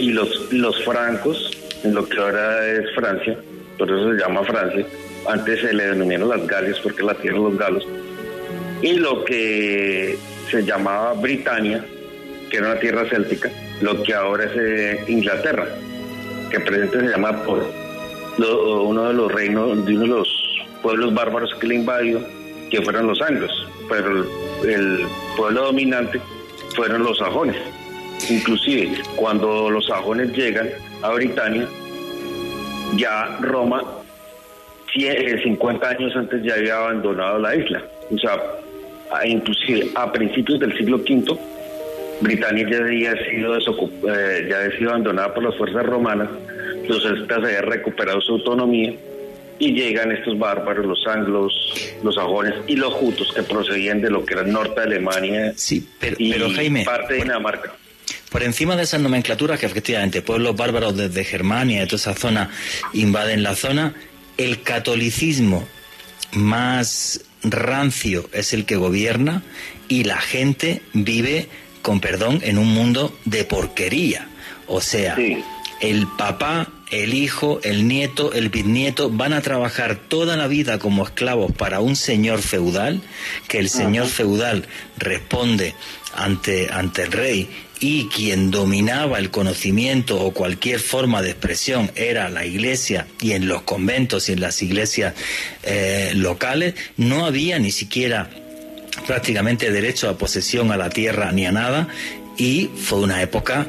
y 0.00 0.10
los, 0.12 0.52
los 0.52 0.84
francos 0.84 1.50
en 1.82 1.94
lo 1.94 2.08
que 2.08 2.18
ahora 2.18 2.64
es 2.68 2.94
Francia, 2.94 3.36
por 3.76 3.90
eso 3.90 4.12
se 4.12 4.18
llama 4.20 4.44
Francia, 4.44 4.86
antes 5.28 5.60
se 5.60 5.72
le 5.72 5.86
denominaron 5.88 6.28
las 6.28 6.46
Galias 6.46 6.78
porque 6.78 7.02
la 7.02 7.14
tierra 7.14 7.38
de 7.38 7.44
los 7.44 7.58
galos, 7.58 7.86
y 8.82 8.94
lo 8.94 9.24
que 9.24 10.16
se 10.48 10.64
llamaba 10.64 11.14
Britania, 11.14 11.84
que 12.50 12.58
era 12.58 12.70
una 12.70 12.80
tierra 12.80 13.08
céltica, 13.08 13.50
lo 13.80 14.02
que 14.02 14.14
ahora 14.14 14.44
es 14.44 14.52
eh, 14.56 15.04
Inglaterra, 15.08 15.66
que 16.50 16.60
presente 16.60 17.00
se 17.00 17.06
llama 17.06 17.42
por 17.44 17.64
uno 18.38 19.08
de 19.08 19.14
los 19.14 19.32
reinos, 19.32 19.84
de 19.84 19.94
uno 19.94 20.02
de 20.02 20.08
los 20.08 20.62
pueblos 20.82 21.14
bárbaros 21.14 21.54
que 21.56 21.66
le 21.66 21.76
invadió, 21.76 22.20
que 22.70 22.82
fueron 22.82 23.06
los 23.06 23.20
anglos, 23.20 23.50
pero 23.88 24.24
el, 24.64 25.06
pueblo 25.36 25.64
dominante 25.64 26.20
fueron 26.74 27.02
los 27.02 27.18
sajones. 27.18 27.56
Inclusive 28.30 28.92
cuando 29.16 29.70
los 29.70 29.86
sajones 29.86 30.32
llegan 30.32 30.68
a 31.02 31.10
Britania, 31.10 31.66
ya 32.96 33.36
Roma 33.40 33.82
50 34.94 35.86
eh, 35.86 35.96
años 35.96 36.16
antes 36.16 36.42
ya 36.42 36.54
había 36.54 36.76
abandonado 36.76 37.38
la 37.38 37.56
isla. 37.56 37.82
O 38.10 38.18
sea, 38.18 38.38
inclusive 39.24 39.90
a 39.94 40.10
principios 40.12 40.60
del 40.60 40.76
siglo 40.76 40.98
V 40.98 41.38
Britania 42.22 42.66
ya 42.70 42.78
había 42.78 43.12
sido, 43.24 43.56
eh, 43.56 44.46
ya 44.48 44.58
había 44.58 44.78
sido 44.78 44.90
abandonada 44.90 45.34
por 45.34 45.44
las 45.44 45.56
fuerzas 45.56 45.84
romanas, 45.84 46.28
los 46.88 47.02
celtas 47.02 47.44
habían 47.44 47.64
recuperado 47.64 48.20
su 48.20 48.32
autonomía 48.32 48.94
y 49.58 49.72
llegan 49.72 50.10
estos 50.12 50.38
bárbaros, 50.38 50.84
los 50.86 51.06
anglos, 51.06 51.52
los 52.02 52.14
sajones 52.14 52.54
y 52.66 52.76
los 52.76 52.92
jutos 52.94 53.32
que 53.34 53.42
procedían 53.42 54.00
de 54.00 54.10
lo 54.10 54.24
que 54.24 54.34
era 54.34 54.42
el 54.42 54.52
norte 54.52 54.80
de 54.80 54.86
Alemania 54.86 55.52
sí, 55.56 55.86
pero, 56.00 56.16
y 56.18 56.32
Jaime, 56.32 56.84
parte 56.84 57.14
de 57.14 57.20
Dinamarca. 57.20 57.72
Por 58.30 58.42
encima 58.42 58.76
de 58.76 58.84
esas 58.84 59.00
nomenclaturas 59.00 59.60
que 59.60 59.66
efectivamente 59.66 60.22
pueblos 60.22 60.56
bárbaros 60.56 60.96
desde 60.96 61.22
Germania 61.22 61.82
y 61.82 61.86
toda 61.86 61.96
esa 61.96 62.14
zona 62.14 62.50
invaden 62.94 63.42
la 63.42 63.54
zona, 63.54 63.94
el 64.38 64.62
catolicismo 64.62 65.68
más 66.32 67.24
rancio 67.44 68.28
es 68.32 68.54
el 68.54 68.64
que 68.64 68.76
gobierna 68.76 69.42
y 69.88 70.04
la 70.04 70.18
gente 70.18 70.80
vive 70.94 71.48
con 71.82 72.00
perdón, 72.00 72.40
en 72.42 72.58
un 72.58 72.68
mundo 72.68 73.16
de 73.24 73.44
porquería. 73.44 74.28
O 74.66 74.80
sea, 74.80 75.16
el 75.80 76.06
papá, 76.06 76.68
el 76.90 77.12
hijo, 77.12 77.60
el 77.64 77.88
nieto, 77.88 78.32
el 78.32 78.48
bisnieto 78.48 79.10
van 79.10 79.32
a 79.32 79.42
trabajar 79.42 79.96
toda 79.96 80.36
la 80.36 80.46
vida 80.46 80.78
como 80.78 81.04
esclavos 81.04 81.52
para 81.52 81.80
un 81.80 81.96
señor 81.96 82.40
feudal, 82.40 83.02
que 83.48 83.58
el 83.58 83.68
señor 83.68 84.06
feudal 84.06 84.64
responde 84.96 85.74
ante, 86.14 86.68
ante 86.70 87.02
el 87.02 87.12
rey 87.12 87.48
y 87.80 88.06
quien 88.06 88.52
dominaba 88.52 89.18
el 89.18 89.30
conocimiento 89.30 90.20
o 90.20 90.32
cualquier 90.32 90.78
forma 90.78 91.20
de 91.20 91.30
expresión 91.30 91.90
era 91.96 92.28
la 92.28 92.46
iglesia 92.46 93.08
y 93.20 93.32
en 93.32 93.48
los 93.48 93.62
conventos 93.62 94.28
y 94.28 94.32
en 94.32 94.40
las 94.40 94.62
iglesias 94.62 95.14
eh, 95.64 96.12
locales 96.14 96.74
no 96.96 97.26
había 97.26 97.58
ni 97.58 97.72
siquiera 97.72 98.30
prácticamente 99.06 99.70
derecho 99.70 100.08
a 100.08 100.16
posesión 100.16 100.72
a 100.72 100.76
la 100.76 100.90
tierra 100.90 101.32
ni 101.32 101.46
a 101.46 101.52
nada 101.52 101.88
y 102.36 102.70
fue 102.76 103.00
una 103.00 103.22
época 103.22 103.66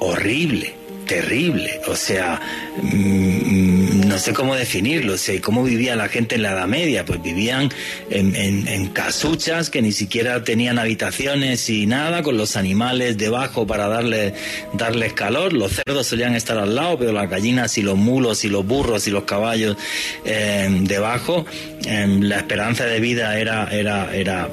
horrible, 0.00 0.74
terrible. 1.06 1.80
O 1.88 1.94
sea, 1.94 2.40
mm, 2.82 4.05
no 4.16 4.22
sé 4.22 4.32
cómo 4.32 4.56
definirlo, 4.56 5.18
sé 5.18 5.42
cómo 5.42 5.62
vivía 5.62 5.94
la 5.94 6.08
gente 6.08 6.36
en 6.36 6.42
la 6.42 6.52
Edad 6.52 6.66
Media, 6.66 7.04
pues 7.04 7.22
vivían 7.22 7.68
en, 8.08 8.86
casuchas 8.86 9.68
que 9.68 9.82
ni 9.82 9.92
siquiera 9.92 10.42
tenían 10.42 10.78
habitaciones 10.78 11.68
y 11.68 11.86
nada, 11.86 12.22
con 12.22 12.38
los 12.38 12.56
animales 12.56 13.18
debajo 13.18 13.66
para 13.66 13.88
darle, 13.88 14.32
darles 14.72 15.12
calor, 15.12 15.52
los 15.52 15.72
cerdos 15.72 16.06
solían 16.06 16.34
estar 16.34 16.56
al 16.56 16.74
lado, 16.74 16.98
pero 16.98 17.12
las 17.12 17.28
gallinas 17.28 17.76
y 17.76 17.82
los 17.82 17.98
mulos 17.98 18.42
y 18.46 18.48
los 18.48 18.66
burros 18.66 19.06
y 19.06 19.10
los 19.10 19.24
caballos 19.24 19.76
eh, 20.24 20.66
debajo, 20.80 21.44
em, 21.84 22.22
la 22.22 22.38
esperanza 22.38 22.86
de 22.86 23.00
vida 23.00 23.38
era, 23.38 23.68
era, 23.70 24.16
era 24.16 24.48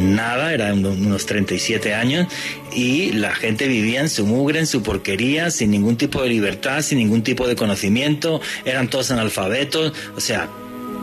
nada, 0.00 0.52
era 0.52 0.74
unos 0.74 1.24
37 1.24 1.94
años, 1.94 2.26
y 2.74 3.12
la 3.12 3.34
gente 3.34 3.68
vivía 3.68 4.00
en 4.00 4.08
su 4.08 4.26
mugre, 4.26 4.58
en 4.58 4.66
su 4.66 4.82
porquería, 4.82 5.50
sin 5.50 5.70
ningún 5.70 5.96
tipo 5.96 6.22
de 6.22 6.28
libertad, 6.28 6.82
sin 6.82 6.98
ningún 6.98 7.22
tipo 7.22 7.46
de 7.46 7.54
conocimiento, 7.54 8.40
eran 8.64 8.88
todos 8.88 9.03
analfabetos, 9.10 9.92
o 10.16 10.20
sea, 10.20 10.48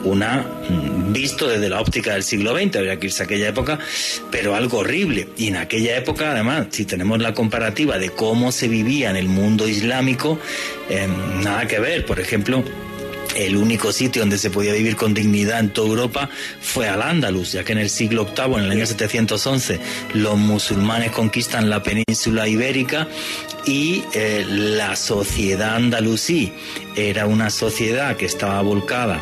una 0.04 0.46
mm, 0.70 1.14
visto 1.14 1.48
desde 1.48 1.70
la 1.70 1.82
óptica 1.82 2.14
del 2.14 2.24
siglo 2.24 2.58
XX, 2.58 2.78
habría 2.78 3.00
que 3.00 3.08
irse 3.08 3.24
a 3.24 3.26
aquella 3.26 3.50
época, 3.50 3.80
pero 4.32 4.56
algo 4.56 4.80
horrible. 4.80 5.30
Y 5.38 5.48
en 5.48 5.58
aquella 5.58 5.98
época, 5.98 6.32
además, 6.32 6.68
si 6.72 6.86
tenemos 6.86 7.20
la 7.20 7.34
comparativa 7.34 7.98
de 7.98 8.10
cómo 8.10 8.52
se 8.52 8.68
vivía 8.68 9.10
en 9.10 9.18
el 9.18 9.28
mundo 9.28 9.68
islámico, 9.68 10.40
eh, 10.90 11.08
nada 11.44 11.68
que 11.68 11.80
ver. 11.80 12.06
Por 12.06 12.20
ejemplo, 12.20 12.64
el 13.36 13.58
único 13.58 13.92
sitio 13.92 14.22
donde 14.22 14.38
se 14.38 14.50
podía 14.50 14.74
vivir 14.74 14.96
con 14.96 15.14
dignidad 15.14 15.60
en 15.60 15.70
toda 15.70 15.90
Europa 15.90 16.30
fue 16.60 16.88
Al-Ándalus, 16.88 17.54
ya 17.54 17.64
que 17.64 17.72
en 17.72 17.80
el 17.80 17.90
siglo 17.90 18.26
VIII, 18.26 18.56
en 18.56 18.64
el 18.66 18.72
año 18.72 18.86
711, 18.86 19.80
los 20.14 20.38
musulmanes 20.38 21.12
conquistan 21.12 21.70
la 21.70 21.84
península 21.84 22.48
ibérica 22.48 23.08
y 23.66 24.04
eh, 24.14 24.46
la 24.48 24.96
sociedad 24.96 25.76
andalusí 25.76 26.54
era 26.96 27.28
una 27.28 27.50
sociedad 27.50 28.16
que 28.18 28.26
estaba 28.26 28.62
volcada 28.62 29.22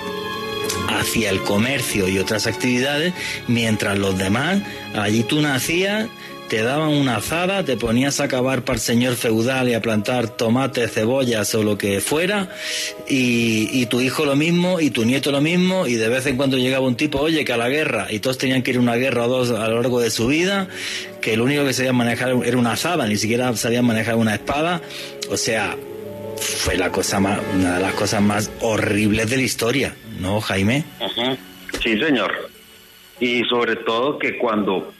hacia 0.90 1.30
el 1.30 1.42
comercio 1.42 2.08
y 2.08 2.20
otras 2.20 2.48
actividades, 2.48 3.14
mientras 3.48 3.98
los 3.98 4.18
demás, 4.18 4.62
allí 4.96 5.24
tú 5.24 5.42
nacías, 5.42 6.08
te 6.50 6.64
daban 6.64 6.90
una 6.90 7.18
azada, 7.18 7.64
te 7.64 7.78
ponías 7.78 8.20
a 8.20 8.28
cavar 8.28 8.64
para 8.64 8.78
el 8.78 8.82
señor 8.82 9.16
feudal 9.16 9.70
y 9.70 9.76
a 9.76 9.82
plantar 9.82 10.30
tomates, 10.30 10.92
cebollas 10.92 11.54
o 11.54 11.64
lo 11.64 11.78
que 11.78 12.02
fuera, 12.02 12.50
y, 13.08 13.86
tu 13.86 14.02
hijo 14.02 14.26
lo 14.26 14.36
mismo, 14.36 14.80
y 14.80 14.90
tu 14.90 15.06
nieto 15.06 15.32
lo 15.32 15.42
mismo, 15.42 15.86
y 15.86 15.94
de 15.94 16.10
vez 16.10 16.26
en 16.26 16.38
cuando 16.38 16.58
llegaba 16.58 16.88
un 16.88 16.96
tipo, 16.96 17.20
oye, 17.20 17.46
que 17.46 17.54
a 17.54 17.58
la 17.58 17.70
guerra, 17.70 18.08
y 18.10 18.20
todos 18.20 18.40
tenían 18.40 18.64
que 18.64 18.72
ir 18.72 18.78
a 18.78 18.80
una 18.80 18.96
guerra 18.96 19.26
o 19.26 19.28
dos 19.28 19.52
a 19.52 19.68
lo 19.68 19.76
largo 19.76 20.02
de 20.02 20.10
su 20.10 20.28
vida, 20.28 20.68
que 21.22 21.38
lo 21.38 21.44
único 21.44 21.64
que 21.66 21.74
sabían 21.74 21.96
manejar 21.96 22.36
era 22.44 22.58
una 22.58 22.74
azada, 22.74 23.06
ni 23.08 23.18
siquiera 23.18 23.56
sabían 23.56 23.86
manejar 23.86 24.16
una 24.16 24.34
espada, 24.34 24.82
o 25.30 25.38
sea, 25.38 25.78
fue 26.38 26.78
la 26.78 26.92
cosa 26.92 27.20
más, 27.20 27.40
una 27.54 27.76
de 27.76 27.82
las 27.82 27.94
cosas 27.94 28.24
más 28.24 28.52
horribles 28.62 29.30
de 29.30 29.38
la 29.38 29.44
historia, 29.44 29.96
¿no, 30.20 30.42
Jaime? 30.42 30.84
Sí, 31.84 31.98
señor. 32.00 32.50
Y 33.20 33.44
sobre 33.44 33.76
todo 33.76 34.18
que 34.18 34.38
cuando 34.38 34.94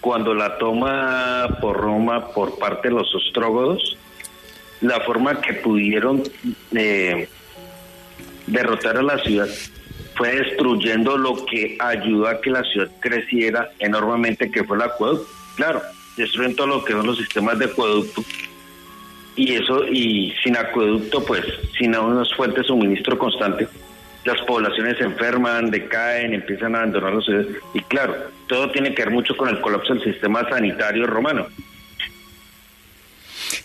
cuando 0.00 0.34
la 0.34 0.58
toma 0.58 1.58
por 1.60 1.76
Roma 1.76 2.28
por 2.28 2.58
parte 2.58 2.88
de 2.88 2.94
los 2.94 3.14
ostrógodos, 3.14 3.96
la 4.80 5.00
forma 5.00 5.40
que 5.40 5.54
pudieron 5.54 6.22
eh, 6.72 7.28
derrotar 8.46 8.96
a 8.96 9.02
la 9.02 9.18
ciudad 9.18 9.48
fue 10.18 10.34
destruyendo 10.34 11.16
lo 11.16 11.46
que 11.46 11.76
ayudó 11.78 12.26
a 12.26 12.40
que 12.40 12.50
la 12.50 12.64
ciudad 12.64 12.90
creciera 13.00 13.70
enormemente, 13.78 14.50
que 14.50 14.64
fue 14.64 14.76
el 14.76 14.82
acueducto. 14.82 15.26
Claro, 15.56 15.80
destruyen 16.16 16.56
todo 16.56 16.66
lo 16.66 16.84
que 16.84 16.92
son 16.92 17.06
los 17.06 17.18
sistemas 17.18 17.58
de 17.58 17.66
acueducto. 17.66 18.24
Y 19.36 19.54
eso, 19.54 19.86
y 19.86 20.34
sin 20.42 20.56
acueducto, 20.56 21.24
pues, 21.24 21.44
sin 21.78 21.96
unas 21.96 22.34
fuentes 22.34 22.62
de 22.62 22.66
suministro 22.66 23.16
constante, 23.16 23.68
las 24.28 24.40
poblaciones 24.42 24.98
se 24.98 25.04
enferman, 25.04 25.70
decaen, 25.70 26.34
empiezan 26.34 26.74
a 26.74 26.78
abandonar 26.78 27.14
los 27.14 27.24
ciudades. 27.24 27.48
Y 27.72 27.80
claro, 27.80 28.14
todo 28.46 28.70
tiene 28.70 28.94
que 28.94 29.02
ver 29.02 29.10
mucho 29.10 29.36
con 29.36 29.48
el 29.48 29.60
colapso 29.60 29.94
del 29.94 30.04
sistema 30.04 30.46
sanitario 30.48 31.06
romano. 31.06 31.46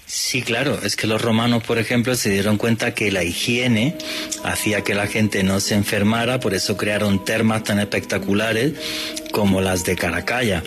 Sí, 0.06 0.41
claro, 0.41 0.80
es 0.84 0.95
que 0.95 1.06
los 1.06 1.21
romanos, 1.21 1.63
por 1.63 1.80
ejemplo, 1.80 2.15
se 2.15 2.30
dieron 2.30 2.58
cuenta 2.58 2.93
que 2.93 3.12
la 3.12 3.23
higiene 3.23 3.97
hacía 4.43 4.84
que 4.84 4.93
la 4.93 5.08
gente 5.08 5.43
no 5.43 5.60
se 5.60 5.76
enfermara, 5.76 6.39
por 6.39 6.54
eso 6.54 6.78
crearon 6.78 7.26
termas 7.26 7.63
tan 7.63 7.80
espectaculares 7.80 8.73
como 9.32 9.60
las 9.60 9.84
de 9.84 9.95
Caracalla 9.95 10.63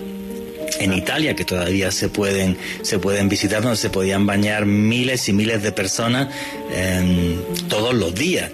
en 0.80 0.92
Italia 0.92 1.35
que 1.35 1.44
todavía 1.44 1.90
se 1.90 2.09
pueden 2.09 2.59
se 2.82 2.98
pueden 2.98 3.28
visitar 3.28 3.62
donde 3.62 3.76
se 3.76 3.88
podían 3.88 4.26
bañar 4.26 4.66
miles 4.66 5.28
y 5.28 5.32
miles 5.32 5.62
de 5.62 5.72
personas 5.72 6.28
em, 6.74 7.38
todos 7.68 7.94
los 7.94 8.14
días 8.14 8.50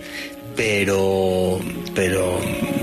pero 0.56 1.60
pero 1.94 2.40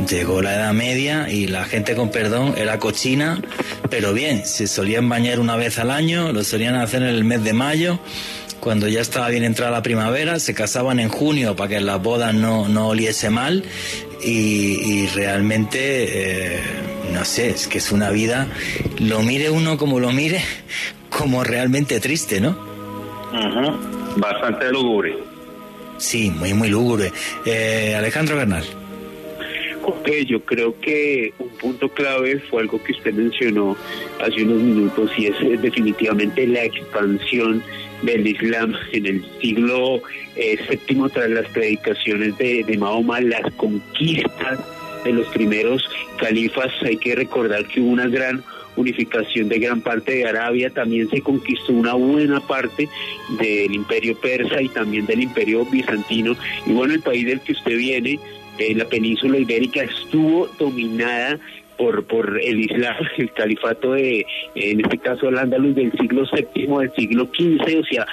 llegó 0.10 0.42
la 0.42 0.56
Edad 0.56 0.74
Media 0.74 1.30
y 1.30 1.48
la 1.48 1.66
gente 1.66 1.96
con 1.96 2.12
perdón 2.12 2.54
era 2.58 2.80
cochina, 2.80 3.42
pero 3.90 4.14
bien, 4.14 4.46
se 4.46 4.68
solían 4.68 5.10
bañar 5.10 5.40
una 5.40 5.56
vez 5.56 5.80
al 5.80 5.92
año, 5.92 6.32
lo 6.32 6.44
solían 6.44 6.76
hacer 6.76 7.02
en 7.04 7.10
el 7.10 7.24
mes 7.24 7.44
de 7.44 7.54
mayo, 7.54 8.00
cuando 8.60 8.88
ya 8.88 9.02
estaba 9.02 9.30
bien 9.30 9.44
entrada 9.44 9.72
la 9.72 9.82
primavera, 9.82 10.40
se 10.40 10.54
casaban 10.54 11.00
en 11.00 11.10
junio 11.10 11.56
para 11.56 11.70
que 11.70 11.82
las 11.82 12.02
bodas 12.02 12.34
no, 12.34 12.68
no 12.68 12.90
oliese 12.90 13.30
mal 13.30 13.64
y, 14.24 15.08
realmente, 15.08 16.58
eh, 16.58 16.60
no 17.14 17.24
sé, 17.24 17.50
es 17.50 17.68
que 17.68 17.78
es 17.78 17.92
una 17.92 18.10
vida, 18.10 18.48
lo 19.00 19.22
mire 19.22 19.50
uno 19.50 19.78
como 19.78 20.00
lo 20.00 20.12
mire, 20.12 20.42
como 21.10 21.44
realmente 21.44 22.00
triste, 22.00 22.42
¿no? 22.42 22.58
Bastante 24.18 24.72
lúgubre. 24.72 25.29
Sí, 26.00 26.32
muy, 26.32 26.54
muy 26.54 26.70
lúgubre. 26.70 27.12
Eh, 27.46 27.94
Alejandro 27.96 28.38
Bernal. 28.38 28.64
Ok, 29.84 30.10
yo 30.28 30.42
creo 30.44 30.80
que 30.80 31.34
un 31.40 31.50
punto 31.50 31.90
clave 31.90 32.40
fue 32.50 32.62
algo 32.62 32.82
que 32.84 32.92
usted 32.92 33.14
mencionó 33.14 33.76
hace 34.22 34.44
unos 34.44 34.62
minutos 34.62 35.12
y 35.18 35.28
es 35.28 35.62
definitivamente 35.62 36.46
la 36.46 36.64
expansión 36.66 37.64
del 38.04 38.28
Islam 38.28 38.74
en 38.92 39.06
el 39.06 39.26
siglo 39.42 40.02
eh, 40.36 40.60
tras 41.14 41.30
las 41.30 41.48
predicaciones 41.48 42.38
de, 42.38 42.64
de 42.64 42.78
Mahoma, 42.78 43.20
las 43.22 43.52
conquistas 43.54 44.60
de 45.04 45.14
los 45.14 45.28
primeros 45.28 45.84
califas. 46.18 46.72
Hay 46.84 46.98
que 46.98 47.16
recordar 47.16 47.66
que 47.66 47.82
hubo 47.82 47.90
una 47.90 48.08
gran 48.08 48.44
unificación 48.80 49.50
de 49.50 49.60
gran 49.60 49.82
parte 49.82 50.14
de 50.14 50.28
Arabia, 50.28 50.70
también 50.70 51.10
se 51.10 51.22
conquistó 51.22 51.74
una 51.74 51.94
buena 51.94 52.40
parte 52.40 52.88
del 53.40 53.74
imperio 53.74 54.20
persa 54.20 54.62
y 54.62 54.70
también 54.70 55.06
del 55.06 55.22
imperio 55.24 55.66
bizantino. 55.66 56.36
Y 56.66 56.72
bueno, 56.72 56.94
el 56.94 57.02
país 57.02 57.26
del 57.26 57.42
que 57.42 57.52
usted 57.52 57.78
viene, 57.78 58.20
eh, 58.58 58.74
la 58.76 58.86
península 58.86 59.38
ibérica, 59.38 59.84
estuvo 59.84 60.48
dominada 60.58 61.40
por, 61.80 62.04
por 62.04 62.40
el 62.42 62.60
Islam, 62.60 62.96
el 63.18 63.32
califato 63.32 63.94
de, 63.94 64.26
en 64.56 64.82
este 64.82 64.98
caso, 64.98 65.30
el 65.30 65.38
andaluz 65.38 65.76
del 65.76 65.92
siglo 65.94 66.26
VII, 66.32 66.68
del 66.68 66.92
siglo 66.94 67.26
XV, 67.26 67.80
o 67.80 67.86
sea, 67.86 68.06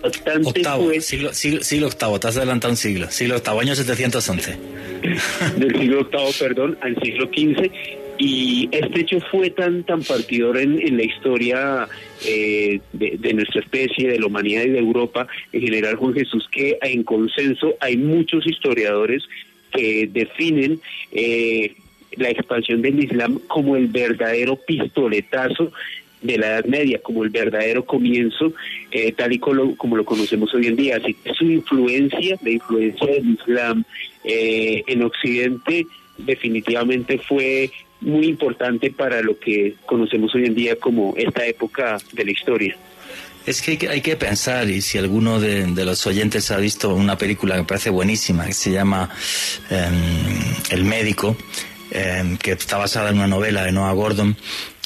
bastante 0.00 0.48
octavo, 0.48 0.92
siglo, 1.00 1.34
siglo, 1.34 1.62
siglo 1.62 1.86
octavo, 1.88 2.20
te 2.20 2.28
has 2.28 2.36
adelantado 2.36 2.72
un 2.72 2.76
siglo, 2.76 3.10
siglo 3.10 3.36
octavo, 3.36 3.60
año 3.60 3.74
711. 3.74 4.56
del 5.56 5.78
siglo 5.78 6.00
octavo, 6.02 6.30
perdón, 6.38 6.78
al 6.80 6.96
siglo 7.02 7.26
XV, 7.26 7.70
y 8.18 8.68
este 8.72 9.00
hecho 9.00 9.20
fue 9.30 9.50
tan, 9.50 9.84
tan 9.84 10.02
partidor 10.02 10.58
en, 10.58 10.96
la 10.96 11.02
historia 11.02 11.88
eh, 12.26 12.80
de, 12.92 13.34
nuestra 13.34 13.60
especie, 13.60 14.08
de 14.08 14.18
la 14.18 14.26
humanidad 14.26 14.64
y 14.64 14.70
de 14.70 14.78
Europa, 14.78 15.26
en 15.52 15.62
general, 15.62 15.96
Juan 15.96 16.14
Jesús, 16.14 16.48
que 16.50 16.78
en 16.82 17.02
consenso 17.02 17.74
hay 17.80 17.96
muchos 17.96 18.46
historiadores 18.46 19.22
que 19.72 20.08
definen 20.12 20.80
eh, 21.12 21.74
la 22.16 22.30
expansión 22.30 22.82
del 22.82 23.02
Islam 23.02 23.40
como 23.48 23.76
el 23.76 23.88
verdadero 23.88 24.56
pistoletazo 24.56 25.72
de 26.20 26.38
la 26.38 26.46
Edad 26.48 26.66
Media, 26.66 27.00
como 27.02 27.24
el 27.24 27.30
verdadero 27.30 27.84
comienzo, 27.84 28.52
eh, 28.92 29.12
tal 29.12 29.32
y 29.32 29.38
como, 29.38 29.76
como, 29.76 29.96
lo 29.96 30.04
conocemos 30.04 30.54
hoy 30.54 30.66
en 30.66 30.76
día. 30.76 30.98
Así 30.98 31.14
que 31.14 31.34
su 31.34 31.44
influencia, 31.44 32.36
la 32.42 32.50
influencia 32.50 33.06
del 33.06 33.30
Islam 33.30 33.84
en 34.24 35.02
Occidente, 35.02 35.86
definitivamente 36.18 37.18
fue 37.18 37.70
muy 38.02 38.26
importante 38.26 38.90
para 38.90 39.22
lo 39.22 39.38
que 39.38 39.74
conocemos 39.86 40.34
hoy 40.34 40.46
en 40.46 40.54
día 40.54 40.76
como 40.76 41.14
esta 41.16 41.46
época 41.46 41.98
de 42.12 42.24
la 42.24 42.30
historia. 42.30 42.76
Es 43.44 43.60
que 43.60 43.88
hay, 43.88 44.00
que 44.00 44.16
pensar, 44.16 44.68
y 44.70 44.80
si 44.82 44.98
alguno 44.98 45.40
de, 45.40 45.66
los 45.84 46.06
oyentes 46.06 46.50
ha 46.52 46.58
visto 46.58 46.94
una 46.94 47.18
película 47.18 47.56
que 47.56 47.62
me 47.62 47.66
parece 47.66 47.90
buenísima, 47.90 48.46
que 48.46 48.52
se 48.52 48.70
llama 48.70 49.10
em, 49.68 50.38
El 50.70 50.84
médico, 50.84 51.36
em, 51.90 52.36
que 52.36 52.52
está 52.52 52.78
basada 52.78 53.10
en 53.10 53.16
una 53.16 53.26
novela 53.26 53.64
de 53.64 53.72
Noah 53.72 53.92
Gordon, 53.94 54.36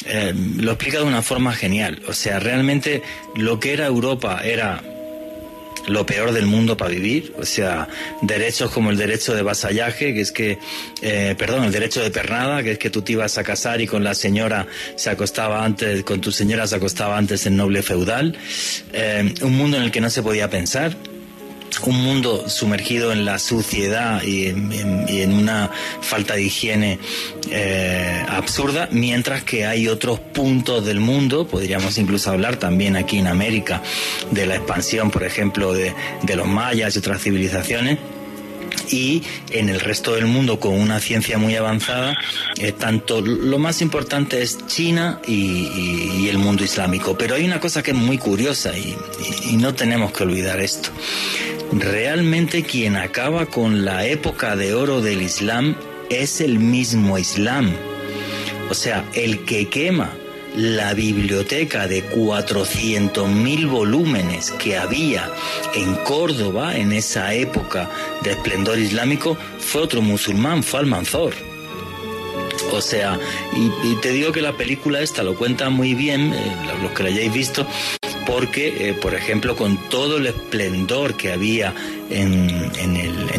em, 0.06 0.58
lo 0.58 0.72
explica 0.72 0.98
de 0.98 1.04
una 1.04 1.20
forma 1.20 1.52
genial. 1.52 2.00
O 2.08 2.14
sea, 2.14 2.38
realmente 2.38 3.02
lo 3.34 3.60
que 3.60 3.74
era 3.74 3.86
Europa 3.86 4.40
era 4.42 4.82
lo 5.86 6.06
peor 6.06 6.32
del 6.32 6.46
mundo 6.46 6.76
para 6.76 6.90
vivir, 6.90 7.32
o 7.38 7.44
sea, 7.44 7.88
derechos 8.22 8.70
como 8.70 8.90
el 8.90 8.96
derecho 8.96 9.34
de 9.34 9.42
vasallaje, 9.42 10.14
que 10.14 10.20
es 10.20 10.32
que, 10.32 10.58
eh, 11.02 11.34
perdón, 11.38 11.64
el 11.64 11.72
derecho 11.72 12.02
de 12.02 12.10
pernada, 12.10 12.62
que 12.62 12.72
es 12.72 12.78
que 12.78 12.90
tú 12.90 13.02
te 13.02 13.12
ibas 13.12 13.38
a 13.38 13.44
casar 13.44 13.80
y 13.80 13.86
con 13.86 14.04
la 14.04 14.14
señora 14.14 14.66
se 14.96 15.10
acostaba 15.10 15.64
antes, 15.64 16.02
con 16.04 16.20
tu 16.20 16.32
señora 16.32 16.66
se 16.66 16.76
acostaba 16.76 17.16
antes 17.16 17.46
el 17.46 17.56
noble 17.56 17.82
feudal, 17.82 18.36
eh, 18.92 19.34
un 19.42 19.56
mundo 19.56 19.76
en 19.76 19.84
el 19.84 19.90
que 19.90 20.00
no 20.00 20.10
se 20.10 20.22
podía 20.22 20.50
pensar, 20.50 20.96
un 21.82 22.02
mundo 22.02 22.48
sumergido 22.48 23.12
en 23.12 23.24
la 23.24 23.38
suciedad 23.38 24.22
y 24.22 24.46
en, 24.46 25.32
una 25.32 25.70
falta 26.00 26.34
de 26.34 26.42
higiene 26.42 26.98
eh, 27.50 28.24
absurda, 28.28 28.88
mientras 28.90 29.44
que 29.44 29.66
hay 29.66 29.88
otros 29.88 30.18
puntos 30.18 30.84
del 30.84 31.00
mundo, 31.00 31.46
podríamos 31.46 31.98
incluso 31.98 32.30
hablar 32.30 32.56
también 32.56 32.96
aquí 32.96 33.18
en 33.18 33.26
América 33.26 33.82
de 34.30 34.46
la 34.46 34.56
expansión, 34.56 35.10
por 35.10 35.24
ejemplo, 35.24 35.72
de, 35.72 35.94
los 36.34 36.46
mayas 36.46 36.94
y 36.96 36.98
otras 36.98 37.22
civilizaciones, 37.22 37.98
y 38.90 39.22
en 39.50 39.68
el 39.68 39.80
resto 39.80 40.14
del 40.14 40.26
mundo 40.26 40.60
con 40.60 40.74
una 40.74 41.00
ciencia 41.00 41.38
muy 41.38 41.56
avanzada, 41.56 42.16
eh, 42.58 42.72
tanto 42.72 43.20
lo 43.20 43.58
más 43.58 43.82
importante 43.82 44.42
es 44.42 44.66
China 44.66 45.20
y, 45.26 46.26
el 46.28 46.38
mundo 46.38 46.64
islámico. 46.64 47.16
Pero 47.16 47.36
hay 47.36 47.44
una 47.44 47.60
cosa 47.60 47.84
que 47.84 47.92
es 47.92 47.96
muy 47.96 48.18
curiosa 48.18 48.72
y 48.76 49.56
no 49.56 49.74
tenemos 49.74 50.12
que 50.12 50.24
olvidar 50.24 50.60
esto 50.60 50.90
realmente 51.72 52.62
quien 52.62 52.96
acaba 52.96 53.46
con 53.46 53.84
la 53.84 54.06
época 54.06 54.56
de 54.56 54.74
oro 54.74 55.00
del 55.00 55.22
Islam 55.22 55.76
es 56.10 56.40
el 56.40 56.58
mismo 56.58 57.18
Islam. 57.18 57.72
O 58.70 58.74
sea, 58.74 59.04
el 59.14 59.44
que 59.44 59.68
quema 59.68 60.12
la 60.56 60.94
biblioteca 60.94 61.86
de 61.86 62.02
400.000 62.08 63.68
volúmenes 63.68 64.50
que 64.52 64.78
había 64.78 65.30
en 65.74 65.94
Córdoba 65.96 66.76
en 66.76 66.92
esa 66.92 67.34
época 67.34 67.90
de 68.22 68.32
esplendor 68.32 68.78
islámico 68.78 69.36
fue 69.58 69.82
otro 69.82 70.00
musulmán, 70.00 70.62
fue 70.62 70.80
Almanzor. 70.80 71.34
O 72.72 72.80
sea, 72.80 73.18
y, 73.54 73.94
te 73.96 74.10
digo 74.10 74.32
que 74.32 74.40
la 74.40 74.56
película 74.56 75.00
esta 75.00 75.22
lo 75.22 75.36
cuenta 75.36 75.68
muy 75.70 75.94
bien, 75.94 76.32
eh, 76.32 76.56
los 76.82 76.90
que 76.92 77.02
la 77.02 77.10
hayáis 77.10 77.32
visto, 77.32 77.66
porque, 78.26 78.88
eh, 78.88 78.94
por 78.94 79.14
ejemplo, 79.14 79.56
con 79.56 79.88
todo 79.88 80.18
el 80.18 80.26
esplendor 80.26 81.16
que 81.16 81.32
había 81.32 81.72
en, 82.10 82.70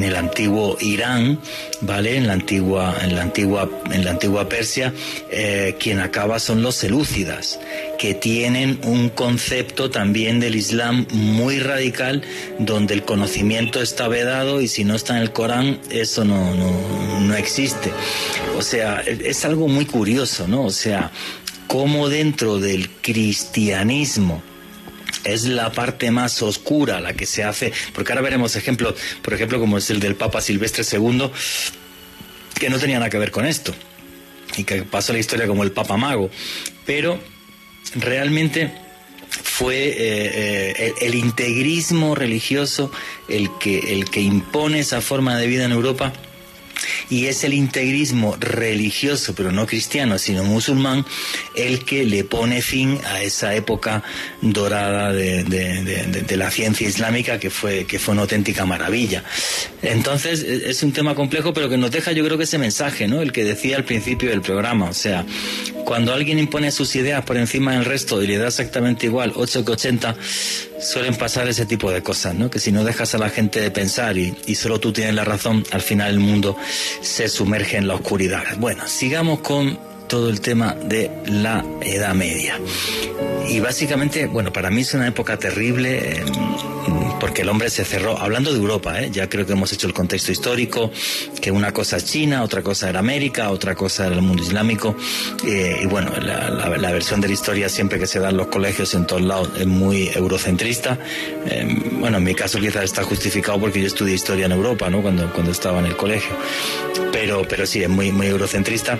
el, 0.03 0.15
antiguo 0.15 0.77
Irán, 0.79 1.39
¿vale? 1.81 2.17
En 2.17 2.25
la 2.27 2.33
antigua, 2.33 2.97
en 3.03 3.15
la 3.15 3.21
antigua, 3.21 3.69
en 3.91 4.03
la 4.03 4.11
antigua 4.11 4.49
Persia, 4.49 4.93
eh, 5.29 5.75
quien 5.79 5.99
acaba 5.99 6.39
son 6.39 6.63
los 6.63 6.75
selúcidas, 6.75 7.59
que 7.99 8.13
tienen 8.13 8.79
un 8.83 9.09
concepto 9.09 9.91
también 9.91 10.39
del 10.39 10.55
Islam 10.55 11.05
muy 11.11 11.59
radical, 11.59 12.23
donde 12.57 12.93
el 12.93 13.03
conocimiento 13.03 13.81
está 13.81 14.07
vedado 14.07 14.61
y 14.61 14.67
si 14.67 14.85
no 14.85 14.95
está 14.95 15.17
en 15.17 15.23
el 15.23 15.31
Corán, 15.31 15.79
eso 15.91 16.25
no, 16.25 16.55
no, 16.55 17.19
no 17.19 17.35
existe. 17.35 17.91
O 18.57 18.61
sea, 18.61 19.01
es 19.01 19.45
algo 19.45 19.67
muy 19.67 19.85
curioso, 19.85 20.47
¿no? 20.47 20.63
O 20.63 20.71
sea, 20.71 21.11
cómo 21.67 22.09
dentro 22.09 22.59
del 22.59 22.89
cristianismo, 22.89 24.41
es 25.23 25.45
la 25.45 25.71
parte 25.71 26.11
más 26.11 26.41
oscura 26.41 26.99
la 26.99 27.13
que 27.13 27.25
se 27.25 27.43
hace, 27.43 27.73
porque 27.93 28.11
ahora 28.11 28.21
veremos 28.21 28.55
ejemplos, 28.55 28.95
por 29.21 29.33
ejemplo, 29.33 29.59
como 29.59 29.77
es 29.77 29.89
el 29.89 29.99
del 29.99 30.15
Papa 30.15 30.41
Silvestre 30.41 30.83
II, 30.89 31.29
que 32.59 32.69
no 32.69 32.79
tenía 32.79 32.99
nada 32.99 33.09
que 33.09 33.17
ver 33.17 33.31
con 33.31 33.45
esto, 33.45 33.73
y 34.55 34.63
que 34.63 34.83
pasó 34.83 35.13
la 35.13 35.19
historia 35.19 35.47
como 35.47 35.63
el 35.63 35.71
Papa 35.71 35.97
Mago, 35.97 36.29
pero 36.85 37.19
realmente 37.95 38.71
fue 39.29 39.89
eh, 39.89 40.73
eh, 40.77 40.93
el, 41.01 41.15
integrismo 41.15 42.15
religioso 42.15 42.91
el 43.27 43.49
que, 43.59 43.93
el 43.93 44.09
que 44.09 44.21
impone 44.21 44.79
esa 44.79 45.01
forma 45.01 45.37
de 45.37 45.47
vida 45.47 45.65
en 45.65 45.71
Europa 45.71 46.13
y 47.09 47.25
es 47.25 47.43
el 47.43 47.53
integrismo 47.53 48.35
religioso, 48.39 49.33
pero 49.35 49.51
no 49.51 49.65
cristiano, 49.65 50.17
sino 50.17 50.43
musulmán, 50.43 51.05
el 51.55 51.85
que 51.85 52.05
le 52.05 52.23
pone 52.23 52.61
fin 52.61 52.99
a 53.05 53.21
esa 53.21 53.55
época 53.55 54.03
dorada 54.41 55.11
de, 55.13 56.37
la 56.37 56.51
ciencia 56.51 56.87
islámica 56.87 57.39
que 57.39 57.49
fue, 57.49 57.85
que 57.85 57.97
fue 57.99 58.13
una 58.13 58.21
auténtica 58.23 58.65
maravilla. 58.65 59.23
Entonces, 59.81 60.43
e, 60.43 60.69
es 60.69 60.83
un 60.83 60.91
tema 60.91 61.15
complejo, 61.15 61.53
pero 61.53 61.69
que 61.69 61.77
nos 61.77 61.91
deja 61.91 62.11
yo 62.11 62.23
creo 62.23 62.37
que 62.37 62.43
ese 62.43 62.57
mensaje, 62.57 63.07
¿no? 63.07 63.21
El 63.21 63.31
que 63.31 63.43
decía 63.43 63.77
al 63.77 63.85
principio 63.85 64.29
del 64.29 64.41
programa, 64.41 64.89
o 64.89 64.93
sea, 64.93 65.25
cuando 65.85 66.13
alguien 66.13 66.37
impone 66.37 66.71
sus 66.71 66.95
ideas 66.95 67.23
por 67.23 67.37
encima 67.37 67.73
del 67.73 67.85
resto 67.85 68.21
y 68.21 68.27
le 68.27 68.37
da 68.37 68.47
exactamente 68.47 69.07
igual, 69.07 69.33
8 69.35 69.65
que 69.65 69.71
80, 69.71 70.15
suelen 70.79 71.15
pasar 71.15 71.47
ese 71.47 71.65
tipo 71.65 71.91
de 71.91 72.03
cosas, 72.03 72.35
¿no? 72.35 72.49
Que 72.49 72.59
si 72.59 72.71
no 72.71 72.83
dejas 72.83 73.15
a 73.15 73.17
la 73.17 73.29
gente 73.29 73.59
de 73.59 73.71
pensar 73.71 74.17
y, 74.17 74.35
y 74.45 74.55
solo 74.55 74.79
tú 74.79 74.93
tienes 74.93 75.15
la 75.15 75.23
razón, 75.23 75.65
al 75.71 75.81
final 75.81 76.11
el 76.11 76.19
mundo 76.19 76.55
se 77.01 77.27
sumerge 77.29 77.77
en 77.77 77.87
la 77.87 77.95
oscuridad. 77.95 78.43
Bueno, 78.57 78.87
sigamos 78.87 79.39
con 79.39 79.79
todo 80.07 80.29
el 80.29 80.41
tema 80.41 80.73
de 80.73 81.11
la 81.25 81.65
Edad 81.81 82.13
Media. 82.15 82.59
Y 83.49 83.59
básicamente, 83.59 84.27
bueno, 84.27 84.51
para 84.51 84.69
mí 84.69 84.81
es 84.81 84.93
una 84.93 85.07
época 85.07 85.37
terrible. 85.37 86.19
Em, 86.19 86.25
porque 87.19 87.41
el 87.41 87.49
hombre 87.49 87.69
se 87.69 87.83
cerró, 87.83 88.17
hablando 88.17 88.51
de 88.51 88.59
Europa, 88.59 89.01
¿eh? 89.01 89.09
ya 89.11 89.27
creo 89.27 89.45
que 89.45 89.53
hemos 89.53 89.71
hecho 89.73 89.87
el 89.87 89.93
contexto 89.93 90.31
histórico, 90.31 90.91
que 91.41 91.51
una 91.51 91.73
cosa 91.73 91.97
es 91.97 92.05
China, 92.05 92.43
otra 92.43 92.61
cosa 92.61 92.89
era 92.89 92.99
América, 92.99 93.49
otra 93.49 93.75
cosa 93.75 94.07
era 94.07 94.15
el 94.15 94.21
mundo 94.21 94.43
islámico, 94.43 94.95
eh, 95.45 95.79
y 95.81 95.85
bueno, 95.87 96.11
la, 96.19 96.91
versión 96.91 97.21
de 97.21 97.27
la 97.27 97.33
historia 97.33 97.69
siempre 97.69 97.99
que 97.99 98.07
se 98.07 98.19
da 98.19 98.29
en 98.29 98.37
los 98.37 98.47
colegios 98.47 98.93
en 98.93 99.05
todos 99.05 99.21
lados 99.21 99.49
es 99.59 99.67
muy 99.67 100.09
eurocentrista. 100.09 100.97
Eh, 101.45 101.91
bueno, 101.99 102.17
en 102.17 102.23
mi 102.23 102.33
caso 102.33 102.59
quizás 102.59 102.83
está 102.83 103.03
justificado 103.03 103.59
porque 103.59 103.81
yo 103.81 103.87
estudié 103.87 104.15
historia 104.15 104.45
en 104.45 104.51
Europa, 104.51 104.89
¿no? 104.89 105.01
Cuando, 105.01 105.31
cuando 105.33 105.51
estaba 105.51 105.79
en 105.79 105.87
el 105.87 105.97
colegio, 105.97 106.35
pero, 107.11 107.43
pero 107.47 107.65
sí, 107.65 107.83
es 107.83 107.89
muy, 107.89 108.11
muy 108.11 108.27
eurocentrista. 108.27 108.97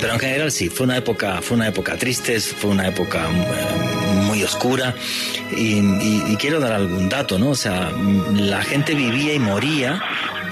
Pero 0.00 0.14
en 0.14 0.20
general 0.20 0.52
sí, 0.52 0.68
fue 0.68 0.84
una 0.84 0.98
época, 0.98 1.40
fue 1.42 1.56
una 1.56 1.68
época 1.68 1.96
triste, 1.96 2.38
fue 2.40 2.70
una 2.70 2.88
época 2.88 3.28
muy 4.26 4.42
oscura 4.42 4.94
y, 5.56 6.36
quiero 6.36 6.60
dar 6.60 6.72
algún 6.72 7.08
dato, 7.08 7.38
¿no? 7.38 7.48
O 7.50 7.54
sea, 7.54 7.90
la 8.34 8.62
gente 8.62 8.94
vivía 8.94 9.32
y 9.32 9.38
moría 9.38 10.02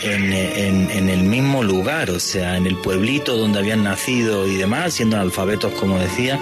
en, 0.03 1.11
el 1.11 1.25
mismo 1.25 1.63
lugar, 1.63 2.11
o 2.11 2.19
sea, 2.21 2.57
en 2.57 2.67
el 2.67 2.77
pueblito 2.77 3.37
donde 3.37 3.59
habían 3.59 3.85
nacido 3.85 4.49
y 4.49 4.57
demás, 4.57 4.95
siendo 4.95 5.17
analfabetos, 5.17 5.75
como 5.75 5.99
decía. 5.99 6.41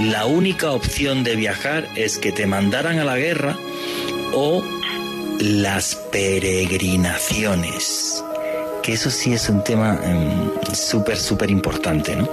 La 0.00 0.26
única 0.26 0.72
opción 0.72 1.22
de 1.22 1.36
viajar 1.36 1.88
es 1.94 2.18
que 2.18 2.32
te 2.32 2.46
mandaran 2.46 2.98
a 2.98 3.04
la 3.04 3.16
guerra 3.18 3.56
o 4.32 4.64
las 5.38 5.94
peregrinaciones 5.94 8.24
que 8.82 8.92
eso 8.92 9.10
sí 9.10 9.32
es 9.32 9.48
un 9.48 9.62
tema 9.62 9.98
em, 10.02 10.74
súper, 10.74 11.16
súper 11.16 11.50
importante, 11.50 12.16
¿no? 12.16 12.28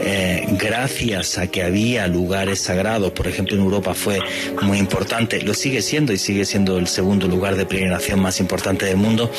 Eh, 0.00 0.46
gracias 0.52 1.38
a 1.38 1.46
que 1.48 1.62
había 1.62 2.06
lugares 2.06 2.60
sagrados, 2.60 3.12
por 3.12 3.28
ejemplo 3.28 3.56
en 3.56 3.62
Europa 3.62 3.94
fue 3.94 4.18
muy 4.62 4.78
importante, 4.78 5.42
lo 5.42 5.54
sigue 5.54 5.82
siendo 5.82 6.12
y 6.12 6.18
sigue 6.18 6.44
siendo 6.44 6.78
el 6.78 6.88
segundo 6.88 7.28
lugar 7.28 7.56
de 7.56 7.66
peregrinación 7.66 8.20
más 8.20 8.40
importante 8.40 8.86
del 8.86 8.96
mundo, 8.96 9.30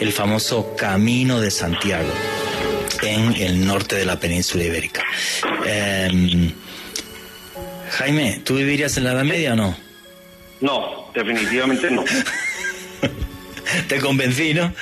el 0.00 0.12
famoso 0.12 0.74
Camino 0.76 1.40
de 1.40 1.50
Santiago 1.50 2.10
en 3.02 3.34
el 3.34 3.66
norte 3.66 3.96
de 3.96 4.04
la 4.04 4.18
península 4.18 4.64
ibérica. 4.64 5.04
Em, 5.66 6.52
Jaime, 7.90 8.40
¿tú 8.44 8.54
vivirías 8.56 8.96
en 8.96 9.04
la 9.04 9.12
Edad 9.12 9.24
Media 9.24 9.52
o 9.52 9.56
no? 9.56 9.76
No, 10.60 11.10
definitivamente 11.14 11.90
no. 11.90 12.04
te 13.88 14.00
convencí, 14.00 14.54
¿no? 14.54 14.72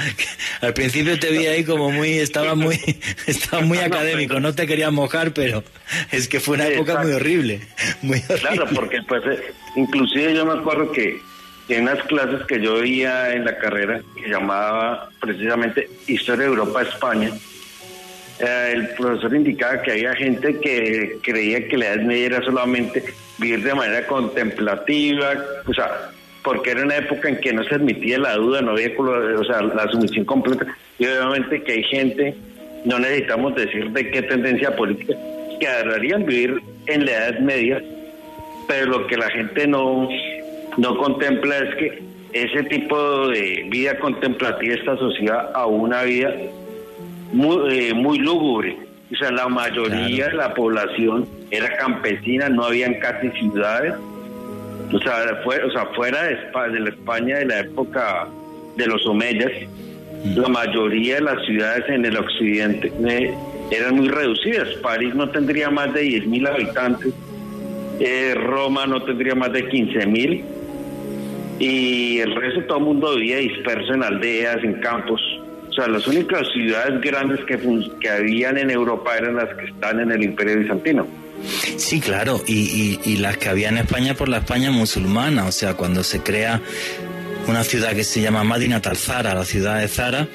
Al 0.60 0.74
principio 0.74 1.18
te 1.18 1.30
vi 1.30 1.46
ahí 1.46 1.64
como 1.64 1.90
muy, 1.90 2.18
estaba 2.18 2.54
muy, 2.54 2.78
estaba 3.26 3.62
muy 3.62 3.78
académico, 3.78 4.40
no 4.40 4.54
te 4.54 4.66
quería 4.66 4.90
mojar, 4.90 5.32
pero 5.32 5.64
es 6.10 6.28
que 6.28 6.40
fue 6.40 6.56
una 6.56 6.68
época 6.68 7.00
muy 7.02 7.12
horrible, 7.12 7.60
muy 8.02 8.18
horrible. 8.18 8.40
Claro, 8.40 8.66
porque 8.74 8.98
pues, 9.08 9.22
eh, 9.26 9.52
inclusive 9.76 10.34
yo 10.34 10.46
me 10.46 10.60
acuerdo 10.60 10.90
que 10.92 11.20
en 11.68 11.86
las 11.86 12.02
clases 12.04 12.46
que 12.46 12.60
yo 12.60 12.80
veía 12.80 13.32
en 13.32 13.44
la 13.44 13.56
carrera, 13.58 14.00
que 14.14 14.28
llamaba 14.28 15.08
precisamente 15.20 15.88
Historia 16.06 16.44
de 16.44 16.50
Europa 16.50 16.82
España, 16.82 17.30
eh, 18.38 18.72
el 18.74 18.88
profesor 18.90 19.34
indicaba 19.34 19.80
que 19.82 19.92
había 19.92 20.14
gente 20.14 20.60
que 20.60 21.18
creía 21.22 21.66
que 21.68 21.76
la 21.76 21.86
Edad 21.86 22.02
Media 22.02 22.26
era 22.26 22.42
solamente 22.42 23.04
vivir 23.38 23.62
de 23.62 23.74
manera 23.74 24.06
contemplativa, 24.06 25.34
o 25.66 25.72
sea, 25.72 26.10
porque 26.44 26.72
era 26.72 26.82
una 26.82 26.98
época 26.98 27.30
en 27.30 27.40
que 27.40 27.52
no 27.54 27.64
se 27.64 27.74
admitía 27.74 28.18
la 28.18 28.36
duda, 28.36 28.60
no 28.60 28.72
había 28.72 28.92
o 28.98 29.44
sea, 29.44 29.62
la 29.62 29.90
sumisión 29.90 30.26
completa. 30.26 30.66
Y 30.98 31.06
obviamente 31.06 31.62
que 31.62 31.72
hay 31.72 31.82
gente, 31.84 32.36
no 32.84 32.98
necesitamos 32.98 33.54
decir 33.54 33.90
de 33.90 34.10
qué 34.10 34.22
tendencia 34.22 34.76
política, 34.76 35.14
que 35.58 35.66
agarrarían 35.66 36.26
vivir 36.26 36.60
en 36.86 37.06
la 37.06 37.12
Edad 37.12 37.38
Media, 37.40 37.82
pero 38.68 38.86
lo 38.86 39.06
que 39.06 39.16
la 39.16 39.30
gente 39.30 39.66
no, 39.66 40.06
no 40.76 40.98
contempla 40.98 41.56
es 41.58 41.74
que 41.76 42.02
ese 42.34 42.62
tipo 42.64 43.28
de 43.28 43.66
vida 43.70 43.98
contemplativa 43.98 44.74
está 44.74 44.92
asociada 44.92 45.50
a 45.54 45.64
una 45.66 46.02
vida 46.02 46.30
muy, 47.32 47.88
eh, 47.88 47.94
muy 47.94 48.18
lúgubre. 48.18 48.76
O 49.10 49.16
sea, 49.16 49.30
la 49.30 49.48
mayoría 49.48 50.28
de 50.28 50.34
la 50.34 50.52
población 50.52 51.26
era 51.50 51.74
campesina, 51.76 52.50
no 52.50 52.64
habían 52.64 52.94
casi 52.94 53.30
ciudades 53.30 53.94
o 54.92 54.98
sea, 54.98 55.42
o 55.66 55.70
sea 55.70 55.86
fuera 55.94 56.22
de, 56.24 56.36
de 56.72 56.80
la 56.80 56.90
España 56.90 57.38
de 57.38 57.46
la 57.46 57.60
época 57.60 58.28
de 58.76 58.86
los 58.86 59.06
Omeyas, 59.06 59.52
mm. 60.24 60.38
la 60.38 60.48
mayoría 60.48 61.16
de 61.16 61.20
las 61.22 61.44
ciudades 61.46 61.84
en 61.88 62.04
el 62.04 62.16
occidente 62.16 62.92
eh, 63.08 63.34
eran 63.70 63.96
muy 63.96 64.08
reducidas. 64.08 64.68
París 64.82 65.14
no 65.14 65.28
tendría 65.30 65.70
más 65.70 65.92
de 65.94 66.04
10.000 66.04 66.48
habitantes, 66.48 67.12
eh, 68.00 68.34
Roma 68.34 68.86
no 68.86 69.02
tendría 69.02 69.34
más 69.34 69.52
de 69.52 69.68
15.000 69.68 70.44
y 71.58 72.18
el 72.18 72.34
resto 72.34 72.64
todo 72.64 72.78
el 72.78 72.84
mundo 72.84 73.14
vivía 73.14 73.36
disperso 73.36 73.94
en 73.94 74.02
aldeas, 74.02 74.62
en 74.64 74.74
campos. 74.80 75.20
O 75.68 75.72
sea, 75.72 75.88
las 75.88 76.06
únicas 76.06 76.46
ciudades 76.52 77.00
grandes 77.00 77.40
que, 77.44 77.58
que 78.00 78.08
habían 78.08 78.58
en 78.58 78.70
Europa 78.70 79.16
eran 79.16 79.36
las 79.36 79.52
que 79.54 79.66
están 79.66 80.00
en 80.00 80.12
el 80.12 80.22
Imperio 80.22 80.58
Bizantino. 80.58 81.06
Sí, 81.76 82.00
claro, 82.00 82.42
y, 82.46 83.16
las 83.16 83.36
que 83.36 83.48
había 83.48 83.68
en 83.68 83.78
España 83.78 84.14
por 84.14 84.28
la 84.28 84.38
España 84.38 84.70
musulmana, 84.70 85.46
o 85.46 85.52
sea, 85.52 85.74
cuando 85.74 86.04
se 86.04 86.20
crea 86.20 86.60
una 87.46 87.64
ciudad 87.64 87.94
que 87.94 88.04
se 88.04 88.20
llama 88.20 88.44
Madina 88.44 88.80
Talzara, 88.80 89.34
la 89.34 89.44
ciudad 89.44 89.78
de 89.80 89.88
Zara, 89.88 90.28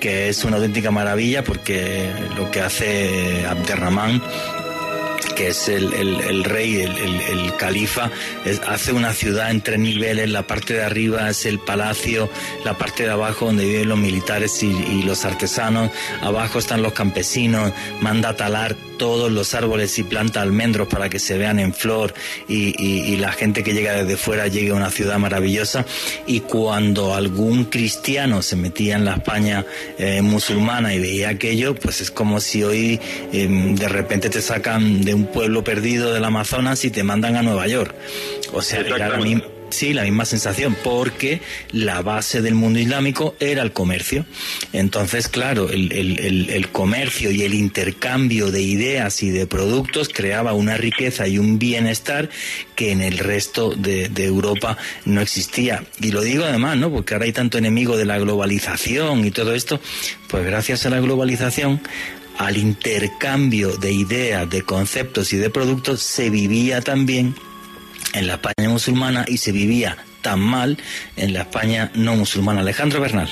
que 0.00 0.28
es 0.28 0.44
una 0.44 0.56
auténtica 0.56 0.90
maravilla 0.90 1.44
porque 1.44 2.10
lo 2.36 2.50
que 2.50 2.60
hace 2.60 3.46
Abderramán 3.46 4.22
que 5.36 5.48
es 5.48 5.68
el, 5.68 6.44
rey, 6.44 6.80
el, 6.80 7.54
califa, 7.56 8.10
hace 8.66 8.92
una 8.92 9.12
ciudad 9.12 9.50
en 9.50 9.60
tres 9.60 9.78
niveles, 9.78 10.30
la 10.30 10.46
parte 10.46 10.74
de 10.74 10.82
arriba 10.82 11.28
es 11.28 11.44
el 11.44 11.58
palacio, 11.58 12.30
la 12.64 12.78
parte 12.78 13.02
de 13.02 13.10
abajo 13.10 13.46
donde 13.46 13.66
viven 13.66 13.90
los 13.90 13.98
militares 13.98 14.62
y 14.62 15.02
los 15.02 15.26
artesanos, 15.26 15.90
abajo 16.22 16.58
están 16.58 16.82
los 16.82 16.94
campesinos, 16.94 17.70
manda 18.00 18.34
talar 18.34 18.76
todos 18.98 19.30
los 19.30 19.54
árboles 19.54 19.98
y 19.98 20.02
planta 20.02 20.42
almendros 20.42 20.88
para 20.88 21.08
que 21.08 21.18
se 21.18 21.38
vean 21.38 21.58
en 21.58 21.72
flor 21.74 22.14
y, 22.48 23.16
la 23.16 23.32
gente 23.32 23.64
que 23.64 23.72
llega 23.72 23.92
desde 23.92 24.16
fuera 24.16 24.46
llegue 24.46 24.70
a 24.70 24.74
una 24.74 24.90
ciudad 24.90 25.18
maravillosa. 25.18 25.86
Y 26.26 26.40
cuando 26.40 27.14
algún 27.14 27.64
cristiano 27.64 28.42
se 28.42 28.56
metía 28.56 28.96
en 28.96 29.04
la 29.04 29.14
España 29.14 29.64
eh, 29.98 30.20
musulmana 30.22 30.94
y 30.94 31.00
veía 31.00 31.30
aquello, 31.30 31.74
pues 31.74 32.00
es 32.00 32.10
como 32.10 32.40
si 32.40 32.62
hoy 32.62 33.00
em, 33.32 33.74
de 33.74 33.88
repente 33.88 34.28
te 34.28 34.42
sacan 34.42 35.02
de 35.02 35.14
un 35.14 35.26
pueblo 35.26 35.64
perdido 35.64 36.12
del 36.12 36.24
Amazonas 36.24 36.84
y 36.84 36.90
te 36.90 37.02
mandan 37.02 37.36
a 37.36 37.42
Nueva 37.42 37.66
York. 37.66 37.94
O 38.52 38.62
sea, 38.62 38.80
era 38.80 39.16
mismo 39.16 39.55
Sí, 39.68 39.92
la 39.92 40.04
misma 40.04 40.24
sensación, 40.24 40.76
porque 40.84 41.40
la 41.72 42.00
base 42.00 42.40
del 42.40 42.54
mundo 42.54 42.78
islámico 42.78 43.34
era 43.40 43.62
el 43.62 43.72
comercio. 43.72 44.24
Entonces, 44.72 45.28
claro, 45.28 45.68
el, 45.70 46.68
comercio 46.72 47.30
y 47.30 47.42
el 47.42 47.54
intercambio 47.54 48.50
de 48.50 48.62
ideas 48.62 49.22
y 49.22 49.30
de 49.30 49.46
productos 49.46 50.08
creaba 50.08 50.52
una 50.52 50.76
riqueza 50.76 51.26
y 51.26 51.38
un 51.38 51.58
bienestar 51.58 52.30
que 52.74 52.92
en 52.92 53.00
el 53.00 53.18
resto 53.18 53.70
de, 53.70 54.08
de 54.08 54.24
Europa 54.24 54.78
no 55.04 55.20
existía. 55.20 55.84
Y 56.00 56.12
lo 56.12 56.22
digo 56.22 56.44
además, 56.44 56.76
¿no? 56.76 56.90
Porque 56.90 57.14
ahora 57.14 57.26
hay 57.26 57.32
tanto 57.32 57.58
enemigo 57.58 57.96
de 57.96 58.04
la 58.04 58.18
globalización 58.18 59.24
y 59.24 59.30
todo 59.30 59.54
esto, 59.54 59.80
pues 60.28 60.44
gracias 60.44 60.86
a 60.86 60.90
la 60.90 61.00
globalización 61.00 61.80
al 62.38 62.56
intercambio 62.56 63.76
de 63.76 63.92
ideas, 63.92 64.48
de 64.48 64.62
conceptos 64.62 65.32
y 65.32 65.36
de 65.36 65.50
productos 65.50 66.02
se 66.02 66.30
vivía 66.30 66.80
también 66.82 67.34
en 68.16 68.26
la 68.26 68.34
España 68.34 68.68
musulmana 68.68 69.24
y 69.28 69.36
se 69.36 69.52
vivía 69.52 69.96
tan 70.22 70.40
mal 70.40 70.76
en 71.16 71.32
la 71.32 71.42
España 71.42 71.90
no 71.94 72.16
musulmana. 72.16 72.60
Alejandro 72.60 73.00
Bernal. 73.00 73.28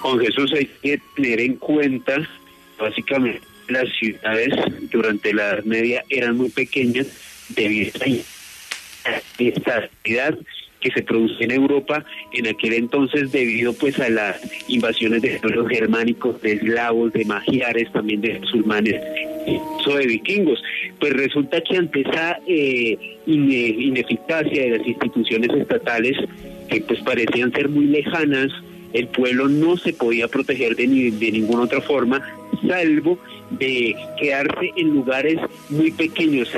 Con 0.00 0.20
Jesús 0.20 0.52
hay 0.54 0.66
que 0.82 1.00
tener 1.16 1.40
en 1.40 1.56
cuenta, 1.56 2.16
básicamente, 2.78 3.40
las 3.68 3.88
ciudades 3.98 4.54
durante 4.90 5.34
la 5.34 5.50
Edad 5.50 5.64
Media 5.64 6.04
eran 6.08 6.36
muy 6.36 6.48
pequeñas 6.50 7.06
debido 7.50 7.92
a 9.04 9.20
esta 9.38 9.76
actividad 9.76 10.38
que 10.80 10.90
se 10.90 11.02
producía 11.02 11.46
en 11.46 11.52
Europa 11.52 12.04
en 12.32 12.46
aquel 12.46 12.74
entonces 12.74 13.32
debido 13.32 13.72
pues 13.72 13.98
a 14.00 14.08
las 14.08 14.40
invasiones 14.68 15.22
de 15.22 15.38
pueblos 15.40 15.68
germánicos, 15.68 16.40
de 16.42 16.52
eslavos, 16.52 17.12
de 17.12 17.24
magiares, 17.24 17.90
también 17.92 18.20
de 18.20 18.38
musulmanes, 18.40 19.00
o 19.86 19.94
de 19.94 20.06
vikingos. 20.06 20.62
Pues 21.00 21.12
resulta 21.14 21.60
que 21.60 21.76
ante 21.76 22.00
esa 22.00 22.38
eh, 22.46 23.18
ineficacia 23.26 24.62
de 24.62 24.78
las 24.78 24.86
instituciones 24.86 25.50
estatales, 25.50 26.16
que 26.68 26.80
pues 26.82 27.00
parecían 27.00 27.52
ser 27.52 27.68
muy 27.68 27.86
lejanas, 27.86 28.50
el 28.92 29.06
pueblo 29.08 29.48
no 29.48 29.76
se 29.76 29.92
podía 29.92 30.28
proteger 30.28 30.74
de, 30.76 30.86
ni, 30.86 31.10
de 31.10 31.32
ninguna 31.32 31.64
otra 31.64 31.80
forma, 31.80 32.22
salvo 32.66 33.18
de 33.50 33.94
quedarse 34.18 34.72
en 34.76 34.94
lugares 34.94 35.38
muy 35.68 35.90
pequeños. 35.92 36.50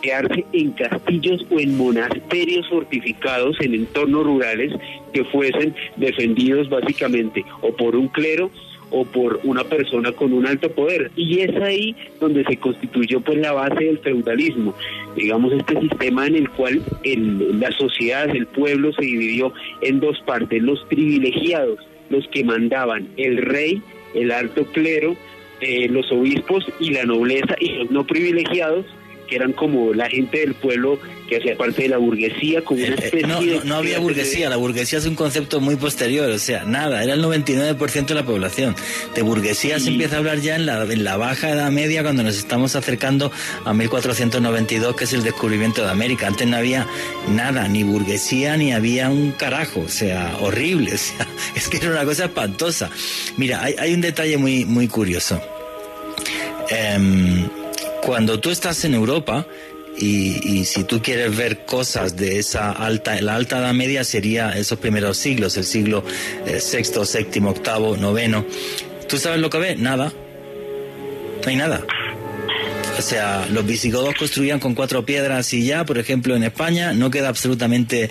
Quedarse 0.00 0.44
en 0.52 0.72
castillos 0.72 1.44
o 1.50 1.60
en 1.60 1.76
monasterios 1.76 2.68
fortificados 2.68 3.60
en 3.60 3.74
entornos 3.74 4.24
rurales 4.24 4.72
que 5.12 5.24
fuesen 5.24 5.74
defendidos 5.96 6.68
básicamente 6.68 7.44
o 7.62 7.74
por 7.74 7.96
un 7.96 8.08
clero 8.08 8.50
o 8.90 9.04
por 9.04 9.40
una 9.44 9.64
persona 9.64 10.12
con 10.12 10.32
un 10.32 10.46
alto 10.46 10.70
poder. 10.70 11.10
Y 11.16 11.40
es 11.40 11.54
ahí 11.56 11.94
donde 12.20 12.44
se 12.44 12.56
constituyó 12.56 13.20
pues 13.20 13.38
la 13.38 13.52
base 13.52 13.84
del 13.84 13.98
feudalismo, 13.98 14.74
digamos 15.16 15.52
este 15.52 15.78
sistema 15.80 16.26
en 16.26 16.36
el 16.36 16.50
cual 16.50 16.82
el, 17.04 17.60
la 17.60 17.70
sociedad, 17.72 18.28
el 18.30 18.46
pueblo 18.46 18.92
se 18.92 19.02
dividió 19.02 19.52
en 19.82 20.00
dos 20.00 20.18
partes, 20.20 20.62
los 20.62 20.82
privilegiados, 20.84 21.78
los 22.10 22.26
que 22.28 22.44
mandaban, 22.44 23.08
el 23.16 23.38
rey, 23.38 23.82
el 24.14 24.32
alto 24.32 24.64
clero, 24.66 25.16
eh, 25.60 25.88
los 25.88 26.10
obispos 26.12 26.64
y 26.80 26.90
la 26.90 27.04
nobleza, 27.04 27.56
y 27.60 27.70
los 27.70 27.90
no 27.90 28.06
privilegiados, 28.06 28.86
que 29.28 29.36
eran 29.36 29.52
como 29.52 29.92
la 29.92 30.08
gente 30.08 30.40
del 30.40 30.54
pueblo 30.54 30.98
que 31.28 31.36
hacía 31.36 31.56
parte 31.56 31.82
de 31.82 31.88
la 31.90 31.98
burguesía, 31.98 32.62
como 32.62 32.80
una 32.80 32.94
eh, 32.94 33.00
especie 33.04 33.26
no, 33.26 33.64
no, 33.64 33.76
había 33.76 33.98
burguesía, 33.98 34.48
la 34.48 34.56
burguesía 34.56 34.98
es 34.98 35.06
un 35.06 35.14
concepto 35.14 35.60
muy 35.60 35.76
posterior, 35.76 36.28
o 36.30 36.38
sea, 36.38 36.64
nada, 36.64 37.04
era 37.04 37.14
el 37.14 37.22
99% 37.22 38.06
de 38.06 38.14
la 38.14 38.24
población. 38.24 38.74
De 39.14 39.22
burguesía 39.22 39.78
se 39.78 39.90
empieza 39.90 40.16
a 40.16 40.18
hablar 40.18 40.40
ya 40.40 40.56
en 40.56 40.66
la, 40.66 40.82
en 40.82 41.04
la 41.04 41.16
baja 41.16 41.50
edad 41.50 41.70
media 41.70 42.02
cuando 42.02 42.22
nos 42.22 42.36
estamos 42.36 42.74
acercando 42.74 43.30
a 43.64 43.74
1492, 43.74 44.96
que 44.96 45.04
es 45.04 45.12
el 45.12 45.22
descubrimiento 45.22 45.82
de 45.82 45.90
América. 45.90 46.26
Antes 46.26 46.48
no 46.48 46.56
había 46.56 46.86
nada, 47.28 47.68
ni 47.68 47.82
burguesía, 47.82 48.56
ni 48.56 48.72
había 48.72 49.10
un 49.10 49.32
carajo, 49.32 49.80
o 49.80 49.88
sea, 49.88 50.36
horrible, 50.40 50.92
o 50.94 50.98
sea, 50.98 51.26
es 51.54 51.68
que 51.68 51.76
era 51.76 51.90
una 51.90 52.04
cosa 52.04 52.24
espantosa. 52.24 52.90
Mira, 53.36 53.62
hay, 53.62 53.74
hay 53.78 53.92
un 53.92 54.00
detalle 54.00 54.38
muy, 54.38 54.64
muy 54.64 54.88
curioso. 54.88 55.40
Eh, 56.70 57.48
cuando 58.02 58.40
tú 58.40 58.50
estás 58.50 58.84
en 58.84 58.94
Europa, 58.94 59.46
y, 60.00 60.64
si 60.64 60.84
tú 60.84 61.02
quieres 61.02 61.36
ver 61.36 61.64
cosas 61.64 62.16
de 62.16 62.38
esa 62.38 62.70
alta, 62.70 63.20
la 63.20 63.34
alta 63.34 63.58
edad 63.58 63.74
media 63.74 64.04
sería 64.04 64.52
esos 64.52 64.78
primeros 64.78 65.16
siglos, 65.16 65.56
el 65.56 65.64
siglo 65.64 66.04
eh, 66.46 66.60
sexto, 66.60 67.04
séptimo, 67.04 67.50
octavo, 67.50 67.96
noveno. 67.96 68.44
¿Tú 69.08 69.18
sabes 69.18 69.40
lo 69.40 69.50
que 69.50 69.58
ves? 69.58 69.78
Nada. 69.78 70.12
No 71.42 71.48
hay 71.48 71.56
nada. 71.56 71.84
O 72.98 73.02
sea, 73.02 73.46
los 73.52 73.64
visigodos 73.64 74.16
construían 74.16 74.58
con 74.58 74.74
cuatro 74.74 75.06
piedras 75.06 75.52
y 75.54 75.64
ya, 75.64 75.84
por 75.84 75.98
ejemplo, 75.98 76.34
en 76.34 76.42
España 76.42 76.92
no 76.92 77.12
queda 77.12 77.28
absolutamente 77.28 78.10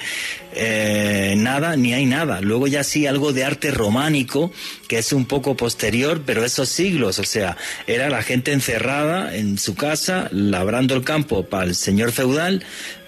eh, 0.53 1.35
nada, 1.37 1.75
ni 1.75 1.93
hay 1.93 2.05
nada. 2.05 2.39
Luego 2.39 2.67
ya 2.67 2.85
sí 2.85 3.05
algo 3.05 3.33
de 3.33 3.43
arte 3.43 3.71
románico, 3.71 4.49
que 4.87 4.99
es 4.99 5.11
un 5.11 5.25
poco 5.25 5.57
posterior, 5.57 6.21
pero 6.25 6.45
esos 6.45 6.69
siglos, 6.69 7.19
o 7.19 7.25
sea, 7.25 7.57
era 7.85 8.09
la 8.09 8.23
gente 8.23 8.53
encerrada 8.53 9.35
en 9.35 9.57
su 9.57 9.75
casa, 9.75 10.29
labrando 10.31 10.95
el 10.95 11.03
campo 11.03 11.43
para 11.43 11.65
el 11.65 11.75
señor 11.75 12.13
feudal, 12.13 12.63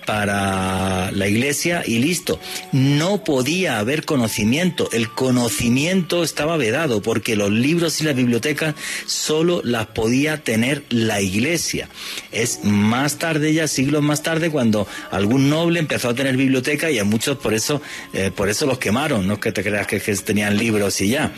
para 0.09 1.11
la 1.11 1.27
iglesia 1.27 1.83
y 1.85 1.99
listo. 1.99 2.39
No 2.71 3.23
podía 3.23 3.77
haber 3.77 4.05
conocimiento. 4.05 4.89
El 4.91 5.11
conocimiento 5.11 6.23
estaba 6.23 6.57
vedado 6.57 6.99
porque 7.03 7.35
los 7.35 7.51
libros 7.51 8.01
y 8.01 8.05
las 8.05 8.15
bibliotecas 8.15 8.73
solo 9.05 9.61
las 9.63 9.85
podía 9.85 10.37
tener 10.37 10.83
la 10.89 11.21
iglesia. 11.21 11.89
Es 12.31 12.63
más 12.63 13.19
tarde, 13.19 13.53
ya 13.53 13.67
siglos 13.67 14.01
más 14.01 14.23
tarde, 14.23 14.49
cuando 14.49 14.87
algún 15.11 15.47
noble 15.47 15.79
empezó 15.79 16.09
a 16.09 16.15
tener 16.15 16.35
biblioteca 16.35 16.89
y 16.89 16.97
a 16.97 17.03
muchos 17.03 17.37
por 17.37 17.53
eso, 17.53 17.79
eh, 18.11 18.31
por 18.35 18.49
eso 18.49 18.65
los 18.65 18.79
quemaron. 18.79 19.27
No 19.27 19.35
es 19.35 19.39
que 19.39 19.51
te 19.51 19.61
creas 19.61 19.85
que, 19.85 19.99
tenían 19.99 20.57
libros 20.57 20.99
y 21.01 21.09
ya. 21.09 21.31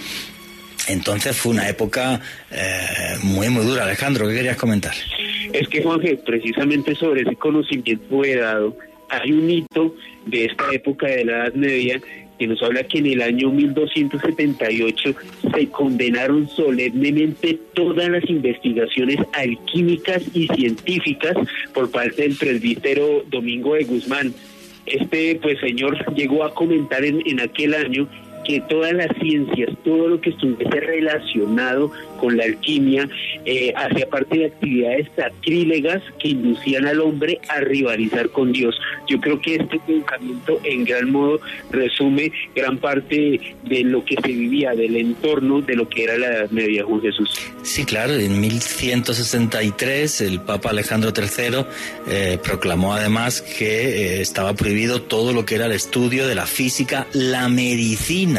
Entonces 0.88 1.36
fue 1.36 1.52
una 1.52 1.68
época 1.68 2.22
eh, 2.50 3.18
muy, 3.22 3.50
muy 3.50 3.66
dura. 3.66 3.84
Alejandro, 3.84 4.30
¿qué 4.30 4.36
querías 4.36 4.56
comentar? 4.56 4.94
Es 5.54 5.68
que, 5.68 5.84
Juanje, 5.84 6.18
precisamente 6.18 6.96
sobre 6.96 7.22
ese 7.22 7.36
conocimiento 7.36 8.22
dado, 8.40 8.76
hay 9.10 9.32
un 9.32 9.50
hito 9.50 9.96
de 10.26 10.46
esta 10.46 10.72
época 10.72 11.08
de 11.08 11.26
la 11.26 11.46
Edad 11.46 11.54
Media 11.54 12.02
que 12.40 12.48
nos 12.48 12.64
habla 12.64 12.84
que 12.84 12.98
en 12.98 13.06
el 13.06 13.22
año 13.22 13.52
1278 13.52 15.16
se 15.54 15.68
condenaron 15.70 16.50
solemnemente 16.50 17.60
todas 17.74 18.10
las 18.10 18.28
investigaciones 18.28 19.20
alquímicas 19.34 20.24
y 20.34 20.48
científicas 20.48 21.36
por 21.72 21.92
parte 21.92 22.24
del 22.24 22.36
presbítero 22.36 23.24
Domingo 23.30 23.76
de 23.76 23.84
Guzmán. 23.84 24.34
Este 24.88 25.40
pues 25.40 25.60
señor 25.60 25.96
llegó 26.16 26.44
a 26.44 26.54
comentar 26.56 27.06
en, 27.06 27.22
en 27.28 27.42
aquel 27.42 27.76
año 27.76 28.10
que 28.44 28.62
todas 28.62 28.94
las 28.94 29.10
ciencias, 29.20 29.70
todo 29.84 30.08
lo 30.08 30.22
que 30.22 30.32
estuviese 30.32 30.80
relacionado 30.80 31.92
con 32.20 32.38
la 32.38 32.44
alquimia, 32.44 33.10
eh, 33.46 33.74
hacía 33.76 34.08
parte 34.08 34.40
de 34.40 34.46
actividades 34.46 35.08
sacrílegas 35.16 36.02
que 36.20 36.30
inducían 36.30 36.86
al 36.86 37.02
hombre 37.02 37.40
a 37.50 37.60
rivalizar 37.60 38.30
con 38.30 38.52
Dios. 38.52 38.80
Yo 39.08 39.20
creo 39.20 39.42
que 39.42 39.56
este 39.56 39.80
pensamiento 39.80 40.60
en 40.64 40.86
gran 40.86 41.12
modo 41.12 41.40
resume 41.72 42.32
gran 42.56 42.78
parte 42.78 43.40
de 43.64 43.84
lo 43.84 44.06
que 44.06 44.16
se 44.16 44.28
vivía, 44.28 44.72
del 44.72 44.96
entorno 44.96 45.62
de 45.62 45.76
lo 45.76 45.90
que 45.90 46.04
era 46.04 46.18
la 46.18 46.28
Edad 46.28 46.50
Media 46.52 46.84
con 46.84 47.02
Jesús. 47.02 47.30
Sí, 47.64 47.86
claro, 47.86 48.14
en 48.14 48.40
1163 48.40 50.22
el 50.22 50.42
Papa 50.42 50.70
Alejandro 50.70 51.12
III 51.16 51.66
eh, 52.08 52.40
proclamó 52.44 52.94
además 52.94 53.42
que 53.42 54.18
eh, 54.18 54.22
estaba 54.22 54.54
prohibido 54.54 55.02
todo 55.02 55.34
lo 55.34 55.46
que 55.46 55.56
era 55.56 55.66
el 55.66 55.72
estudio 55.72 56.28
de 56.28 56.36
la 56.36 56.46
física, 56.46 57.08
la 57.14 57.50
medicina. 57.50 58.31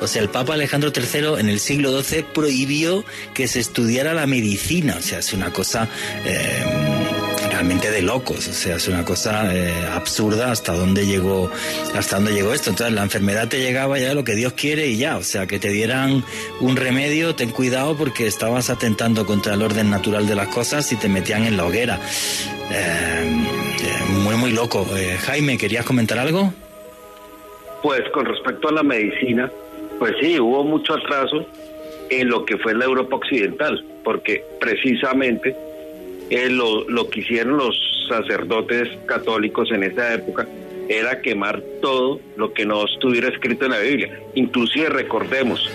O 0.00 0.06
sea, 0.06 0.22
el 0.22 0.28
Papa 0.28 0.54
Alejandro 0.54 0.92
III 0.94 1.40
en 1.40 1.48
el 1.48 1.60
siglo 1.60 2.02
XII 2.02 2.24
prohibió 2.34 3.04
que 3.34 3.46
se 3.48 3.60
estudiara 3.60 4.14
la 4.14 4.26
medicina. 4.26 4.96
O 4.98 5.02
sea, 5.02 5.18
es 5.18 5.32
una 5.32 5.52
cosa... 5.52 5.88
Eh, 6.24 7.12
realmente 7.52 7.90
de 7.90 8.02
locos, 8.02 8.48
o 8.48 8.52
sea, 8.52 8.76
es 8.76 8.88
una 8.88 9.04
cosa 9.04 9.54
eh, 9.54 9.72
absurda 9.92 10.50
hasta 10.50 10.72
dónde 10.72 11.06
llegó, 11.06 11.50
hasta 11.94 12.16
dónde 12.16 12.32
llegó 12.32 12.52
esto. 12.52 12.70
Entonces 12.70 12.94
la 12.94 13.02
enfermedad 13.02 13.46
te 13.46 13.60
llegaba 13.60 13.98
ya 13.98 14.14
lo 14.14 14.24
que 14.24 14.34
Dios 14.34 14.54
quiere 14.54 14.88
y 14.88 14.96
ya, 14.96 15.16
o 15.16 15.22
sea, 15.22 15.46
que 15.46 15.60
te 15.60 15.68
dieran 15.68 16.24
un 16.60 16.76
remedio, 16.76 17.36
ten 17.36 17.50
cuidado 17.50 17.96
porque 17.96 18.26
estabas 18.26 18.70
atentando 18.70 19.26
contra 19.26 19.54
el 19.54 19.62
orden 19.62 19.90
natural 19.90 20.26
de 20.26 20.34
las 20.34 20.48
cosas 20.48 20.90
y 20.92 20.96
te 20.96 21.08
metían 21.08 21.44
en 21.44 21.56
la 21.56 21.64
hoguera. 21.64 22.00
Eh, 22.70 23.44
muy, 24.08 24.34
muy 24.36 24.50
loco. 24.50 24.88
Jaime, 25.26 25.58
¿querías 25.58 25.84
comentar 25.84 26.18
algo? 26.18 26.52
Pues 27.82 28.08
con 28.10 28.26
respecto 28.26 28.68
a 28.68 28.72
la 28.72 28.82
medicina, 28.82 29.50
pues 29.98 30.14
sí, 30.20 30.38
hubo 30.38 30.64
mucho 30.64 30.94
atraso 30.94 31.46
en 32.10 32.28
lo 32.28 32.44
que 32.44 32.58
fue 32.58 32.74
la 32.74 32.84
Europa 32.84 33.16
occidental, 33.16 33.84
porque 34.04 34.44
precisamente 34.60 35.56
eh, 36.30 36.48
lo, 36.48 36.88
lo 36.88 37.08
que 37.08 37.20
hicieron 37.20 37.56
los 37.56 37.76
sacerdotes 38.08 38.88
católicos 39.06 39.70
en 39.72 39.82
esa 39.82 40.14
época 40.14 40.46
era 40.88 41.20
quemar 41.20 41.62
todo 41.80 42.20
lo 42.36 42.52
que 42.52 42.66
no 42.66 42.84
estuviera 42.84 43.28
escrito 43.28 43.64
en 43.64 43.72
la 43.72 43.78
Biblia. 43.78 44.20
Inclusive 44.34 44.88
recordemos 44.88 45.70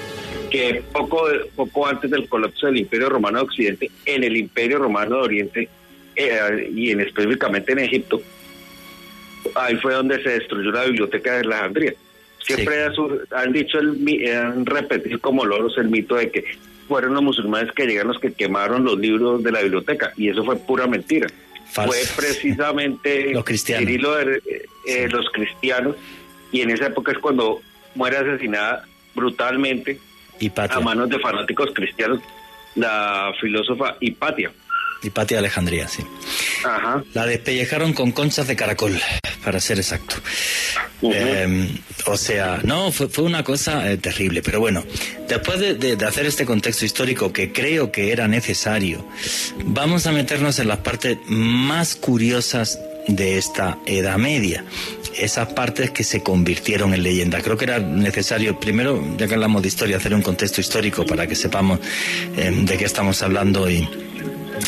que 0.49 0.83
poco, 0.91 1.27
poco 1.55 1.87
antes 1.87 2.09
del 2.09 2.27
colapso 2.27 2.67
del 2.67 2.77
Imperio 2.77 3.09
Romano 3.09 3.39
de 3.39 3.43
Occidente, 3.45 3.91
en 4.05 4.23
el 4.23 4.37
Imperio 4.37 4.79
Romano 4.79 5.17
de 5.17 5.21
Oriente 5.21 5.69
eh, 6.15 6.69
y 6.73 6.91
en, 6.91 7.01
específicamente 7.01 7.71
en 7.71 7.79
Egipto, 7.79 8.21
ahí 9.55 9.75
fue 9.77 9.93
donde 9.93 10.21
se 10.21 10.29
destruyó 10.29 10.71
la 10.71 10.85
biblioteca 10.85 11.33
de 11.33 11.39
Alejandría. 11.39 11.93
Siempre 12.39 12.85
han 13.31 13.51
dicho, 13.51 13.79
el, 13.79 14.31
han 14.33 14.65
repetido 14.65 15.19
como 15.19 15.45
loros 15.45 15.77
el 15.77 15.89
mito 15.89 16.15
de 16.15 16.31
que 16.31 16.45
fueron 16.87 17.13
los 17.13 17.23
musulmanes 17.23 17.71
que 17.73 17.85
llegaron 17.85 18.13
los 18.13 18.21
que 18.21 18.31
quemaron 18.31 18.85
los 18.85 18.97
libros 18.97 19.43
de 19.43 19.51
la 19.51 19.61
biblioteca, 19.61 20.13
y 20.15 20.29
eso 20.29 20.43
fue 20.45 20.55
pura 20.55 20.87
mentira. 20.87 21.27
Fue 21.69 21.97
precisamente 22.15 23.31
los 23.33 23.43
cristianos. 23.43 23.89
Eh, 23.89 24.65
eh, 24.87 25.09
los 25.09 25.29
cristianos, 25.31 25.95
y 26.51 26.61
en 26.61 26.69
esa 26.69 26.87
época 26.87 27.11
es 27.11 27.17
cuando 27.17 27.61
muere 27.95 28.17
asesinada 28.17 28.85
brutalmente 29.13 29.99
a 30.69 30.79
manos 30.79 31.09
de 31.09 31.19
fanáticos 31.19 31.71
cristianos 31.73 32.19
la 32.75 33.33
filósofa 33.41 33.97
Hipatia. 33.99 34.51
Hipatia 35.03 35.39
Alejandría, 35.39 35.87
sí. 35.87 36.03
Ajá. 36.63 37.03
La 37.13 37.25
despellejaron 37.25 37.93
con 37.93 38.11
conchas 38.11 38.47
de 38.47 38.55
caracol, 38.55 38.99
para 39.43 39.59
ser 39.59 39.77
exacto. 39.77 40.15
Em, 41.01 41.69
o 42.07 42.17
sea, 42.17 42.59
no, 42.63 42.91
fue, 42.91 43.07
fue 43.07 43.23
una 43.23 43.43
cosa 43.43 43.89
eh, 43.91 43.97
terrible. 43.97 44.41
Pero 44.41 44.59
bueno, 44.59 44.83
después 45.27 45.59
de, 45.59 45.97
hacer 46.05 46.25
este 46.25 46.45
contexto 46.45 46.85
histórico 46.85 47.31
que 47.31 47.51
creo 47.51 47.91
que 47.91 48.11
era 48.11 48.27
necesario, 48.27 49.05
vamos 49.63 50.07
a 50.07 50.11
meternos 50.11 50.59
en 50.59 50.67
las 50.67 50.79
partes 50.79 51.17
más 51.27 51.95
curiosas 51.95 52.79
de 53.07 53.37
esta 53.37 53.77
Edad 53.85 54.17
Media. 54.17 54.63
Esas 55.15 55.53
partes 55.53 55.91
que 55.91 56.03
se 56.03 56.21
convirtieron 56.21 56.93
en 56.93 57.01
leyenda. 57.01 57.41
Creo 57.41 57.57
que 57.57 57.65
era 57.65 57.79
necesario, 57.79 58.59
primero, 58.59 59.03
ya 59.17 59.27
que 59.27 59.33
hablamos 59.33 59.63
de 59.63 59.67
historia, 59.67 59.97
hacer 59.97 60.13
un 60.13 60.21
contexto 60.21 60.61
histórico 60.61 61.05
para 61.05 61.25
que 61.25 61.35
sepamos 61.35 61.79
em, 62.35 62.65
de 62.65 62.77
qué 62.77 62.85
estamos 62.85 63.23
hablando 63.23 63.69
y, 63.69 63.87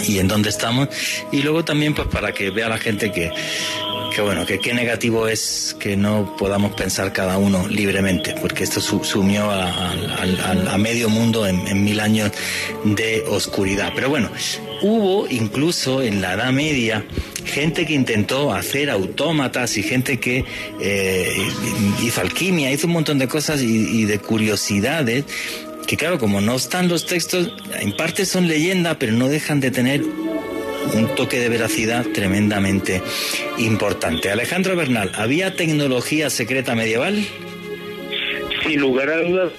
y 0.07 0.19
en 0.19 0.27
dónde 0.27 0.49
estamos. 0.49 0.89
Y 1.31 1.41
luego 1.41 1.63
también 1.63 1.93
pues 1.93 2.07
para 2.07 2.33
que 2.33 2.49
vea 2.49 2.69
la 2.69 2.77
gente 2.77 3.11
que, 3.11 3.31
que 4.13 4.21
bueno, 4.21 4.45
que 4.45 4.59
qué 4.59 4.73
negativo 4.73 5.27
es 5.27 5.75
que 5.79 5.95
no 5.95 6.35
podamos 6.37 6.73
pensar 6.73 7.13
cada 7.13 7.37
uno 7.37 7.67
libremente, 7.67 8.35
porque 8.41 8.63
esto 8.63 8.81
sumió 8.81 9.49
a, 9.49 10.77
medio 10.77 11.09
mundo 11.09 11.45
en, 11.45 11.83
mil 11.83 11.99
años 11.99 12.31
de 12.83 13.23
oscuridad. 13.27 13.91
Pero 13.95 14.09
bueno, 14.09 14.29
hubo 14.81 15.27
incluso 15.29 16.01
en 16.01 16.21
la 16.21 16.33
Edad 16.33 16.51
Media 16.51 17.05
gente 17.45 17.85
que 17.85 17.93
intentó 17.93 18.53
hacer 18.53 18.89
autómatas 18.89 19.77
y 19.77 19.83
gente 19.83 20.19
que 20.19 20.45
eh, 20.79 21.33
hizo 22.03 22.21
alquimia, 22.21 22.71
hizo 22.71 22.87
un 22.87 22.93
montón 22.93 23.17
de 23.17 23.27
cosas 23.27 23.61
y 23.61 24.05
de 24.05 24.19
curiosidades 24.19 25.25
que 25.89 25.97
claro, 25.97 26.19
como 26.19 26.39
no 26.39 26.55
están 26.55 26.87
los 26.87 27.07
textos, 27.07 27.51
en 27.79 27.93
parte 27.93 28.27
son 28.27 28.47
leyenda, 28.47 28.99
pero 28.99 29.11
no 29.13 29.27
dejan 29.27 29.59
de 29.59 29.71
tener 29.71 30.03
un 30.03 31.15
toque 31.15 31.39
de 31.39 31.49
veracidad 31.49 32.05
tremendamente 32.13 33.01
importante. 33.57 34.29
Alejandro 34.29 34.75
Bernal, 34.75 35.11
¿había 35.15 35.55
tecnología 35.55 36.29
secreta 36.29 36.75
medieval? 36.75 37.25
Sin 38.67 38.81
lugar 38.81 39.09
a 39.09 39.17
dudas, 39.17 39.51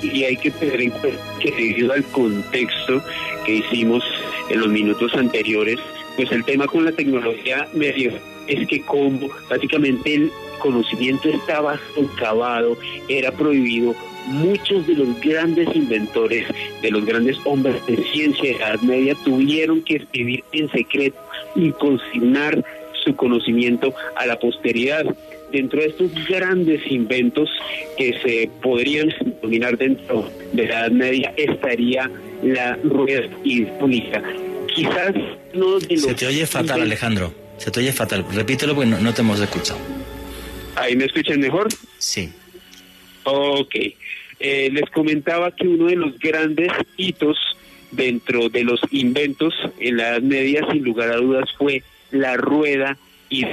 y 0.00 0.24
hay 0.24 0.38
que 0.38 0.50
tener 0.52 0.80
en 0.80 0.90
cuenta 0.90 1.22
que 1.38 1.50
debido 1.50 1.92
al 1.92 2.04
contexto 2.04 3.04
que 3.44 3.56
hicimos 3.56 4.02
en 4.48 4.58
los 4.58 4.68
minutos 4.68 5.12
anteriores, 5.14 5.78
pues 6.16 6.32
el 6.32 6.46
tema 6.46 6.66
con 6.66 6.86
la 6.86 6.92
tecnología 6.92 7.68
medieval 7.74 8.22
es 8.46 8.66
que 8.68 8.80
como 8.80 9.28
básicamente 9.50 10.14
el 10.14 10.32
conocimiento 10.60 11.28
estaba 11.28 11.78
socavado, 11.94 12.78
era 13.08 13.30
prohibido, 13.32 13.94
muchos 14.26 14.86
de 14.86 14.94
los 14.94 15.20
grandes 15.20 15.68
inventores, 15.74 16.46
de 16.80 16.90
los 16.90 17.04
grandes 17.04 17.36
hombres 17.44 17.84
de 17.86 17.96
ciencia 18.12 18.52
de 18.52 18.58
la 18.58 18.70
Edad 18.70 18.80
Media 18.80 19.14
tuvieron 19.24 19.82
que 19.82 19.96
escribir 19.96 20.44
en 20.52 20.70
secreto 20.70 21.18
y 21.54 21.70
consignar 21.72 22.64
su 23.04 23.14
conocimiento 23.16 23.94
a 24.16 24.26
la 24.26 24.38
posteridad. 24.38 25.04
Dentro 25.50 25.80
de 25.80 25.88
estos 25.88 26.12
grandes 26.28 26.80
inventos 26.90 27.50
que 27.98 28.18
se 28.22 28.50
podrían 28.62 29.12
denominar 29.20 29.76
dentro 29.76 30.30
de 30.52 30.66
la 30.66 30.80
Edad 30.80 30.90
Media 30.92 31.34
estaría 31.36 32.10
la 32.42 32.76
rueda 32.76 33.28
hidráulica. 33.44 34.22
Quizás 34.74 35.14
no 35.52 35.78
de 35.78 35.98
Se 35.98 36.14
te 36.14 36.26
oye 36.26 36.46
fatal, 36.46 36.80
Alejandro. 36.80 37.34
Se 37.58 37.70
te 37.70 37.80
oye 37.80 37.92
fatal. 37.92 38.24
Repítelo 38.32 38.74
porque 38.74 38.90
no, 38.90 38.98
no 38.98 39.12
te 39.12 39.20
hemos 39.20 39.40
escuchado. 39.40 39.78
¿Ahí 40.74 40.96
me 40.96 41.04
escuchan 41.04 41.40
mejor? 41.40 41.68
Sí. 41.98 42.32
Ok. 43.24 43.74
Eh, 44.44 44.70
les 44.72 44.90
comentaba 44.90 45.54
que 45.54 45.68
uno 45.68 45.86
de 45.86 45.94
los 45.94 46.18
grandes 46.18 46.72
hitos 46.96 47.38
dentro 47.92 48.48
de 48.48 48.64
los 48.64 48.80
inventos 48.90 49.54
en 49.78 49.98
la 49.98 50.08
Edad 50.08 50.22
Media, 50.22 50.66
sin 50.72 50.82
lugar 50.82 51.10
a 51.10 51.16
dudas, 51.16 51.48
fue 51.56 51.84
la 52.10 52.36
rueda 52.36 52.98
y 53.30 53.46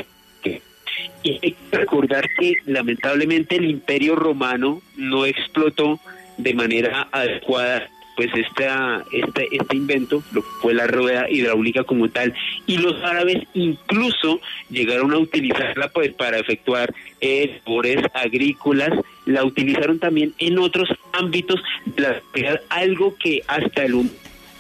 y 1.23 1.39
hay 1.43 1.51
que 1.51 1.77
recordar 1.77 2.27
que 2.39 2.55
lamentablemente 2.65 3.55
el 3.55 3.69
imperio 3.69 4.15
romano 4.15 4.81
no 4.97 5.25
explotó 5.25 5.99
de 6.37 6.53
manera 6.53 7.07
adecuada 7.11 7.89
pues 8.15 8.31
esta, 8.35 9.05
este, 9.13 9.47
este 9.49 9.77
invento, 9.77 10.21
lo 10.33 10.41
fue 10.41 10.73
la 10.73 10.87
rueda 10.87 11.29
hidráulica 11.29 11.85
como 11.85 12.09
tal, 12.09 12.33
y 12.67 12.77
los 12.77 13.01
árabes 13.01 13.47
incluso 13.53 14.41
llegaron 14.69 15.13
a 15.13 15.19
utilizarla 15.19 15.87
pues 15.87 16.11
para 16.15 16.37
efectuar 16.37 16.93
eh, 17.21 17.61
labores 17.65 18.03
agrícolas, 18.13 18.89
la 19.29 19.45
utilizaron 19.45 19.99
también 19.99 20.33
en 20.39 20.57
otros 20.59 20.89
ámbitos 21.13 21.61
de 21.85 22.01
la 22.01 22.21
sociedad, 22.21 22.61
algo 22.69 23.15
que 23.17 23.43
hasta 23.47 23.85
el 23.85 24.09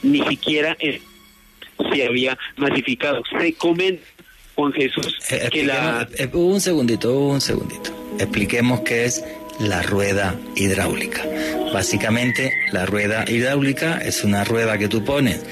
ni 0.03 0.21
siquiera 0.27 0.77
se 0.79 2.07
había 2.07 2.37
masificado. 2.57 3.21
Se 3.39 3.53
comen 3.53 3.99
con 4.55 4.71
Jesús 4.73 5.17
eh, 5.31 5.49
que 5.51 5.65
la... 5.65 6.07
Eh, 6.17 6.29
un 6.33 6.61
segundito, 6.61 7.17
un 7.17 7.41
segundito. 7.41 7.91
Expliquemos 8.19 8.81
qué 8.81 9.05
es 9.05 9.23
la 9.59 9.81
rueda 9.81 10.35
hidráulica. 10.55 11.25
Básicamente, 11.73 12.53
la 12.71 12.85
rueda 12.85 13.25
hidráulica 13.27 13.97
es 13.97 14.23
una 14.23 14.43
rueda 14.43 14.77
que 14.77 14.87
tú 14.87 15.03
pones 15.03 15.43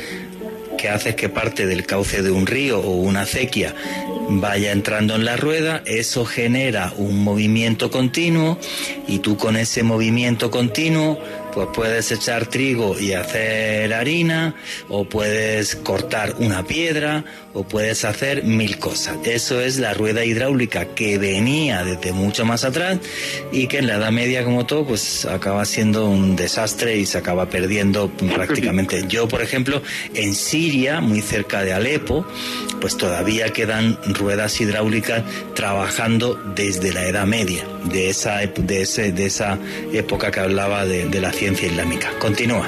que 0.78 0.90
hace 0.90 1.16
que 1.16 1.28
parte 1.28 1.66
del 1.66 1.86
cauce 1.86 2.22
de 2.22 2.30
un 2.30 2.46
río 2.46 2.80
o 2.80 2.92
una 2.92 3.22
acequia 3.22 3.74
vaya 4.30 4.72
entrando 4.72 5.16
en 5.16 5.26
la 5.26 5.38
rueda, 5.38 5.82
eso 5.86 6.26
genera 6.26 6.94
un 6.98 7.24
movimiento 7.24 7.90
continuo 7.90 8.58
y 9.08 9.20
tú 9.20 9.38
con 9.38 9.56
ese 9.56 9.84
movimiento 9.84 10.52
continuo 10.52 11.20
pues 11.58 11.70
puedes 11.74 12.12
echar 12.12 12.46
trigo 12.46 13.00
y 13.00 13.14
hacer 13.14 13.92
harina, 13.92 14.54
o 14.90 15.06
puedes 15.06 15.76
cortar 15.76 16.36
una 16.38 16.64
piedra, 16.68 17.26
o 17.56 17.64
puedes 17.64 18.06
hacer 18.06 18.44
mil 18.44 18.78
cosas. 18.78 19.18
Eso 19.24 19.60
es 19.60 19.80
la 19.80 19.96
rueda 19.96 20.24
hidráulica 20.24 20.94
que 20.94 21.18
venía 21.18 21.84
desde 21.84 22.12
mucho 22.12 22.46
más 22.46 22.64
atrás 22.64 23.00
y 23.52 23.66
que 23.66 23.80
en 23.80 23.88
la 23.88 23.96
Edad 23.96 24.12
Media, 24.12 24.44
como 24.44 24.68
todo, 24.68 24.86
pues 24.86 25.26
acaba 25.26 25.66
siendo 25.66 26.08
un 26.08 26.36
desastre 26.36 26.96
y 26.98 27.08
se 27.08 27.18
acaba 27.18 27.50
perdiendo 27.50 28.10
prácticamente. 28.10 29.06
Yo, 29.10 29.28
por 29.28 29.42
ejemplo, 29.42 29.82
en 30.14 30.36
Siria, 30.36 31.02
muy 31.02 31.22
cerca 31.22 31.64
de 31.64 31.74
Alepo, 31.74 32.24
pues 32.80 32.98
todavía 32.98 33.52
quedan 33.52 33.98
ruedas 34.14 34.62
hidráulicas 34.62 35.24
trabajando 35.56 36.36
desde 36.54 36.94
la 36.94 37.08
Edad 37.08 37.26
Media, 37.26 37.66
de 37.86 38.12
esa, 38.12 38.42
de 38.42 38.82
ese, 38.84 39.12
de 39.12 39.26
esa 39.26 39.58
época 39.92 40.30
que 40.30 40.40
hablaba 40.40 40.86
de, 40.86 41.10
de 41.10 41.20
la 41.20 41.32
ciencia 41.32 41.47
islámica. 41.54 42.12
Continúa. 42.20 42.68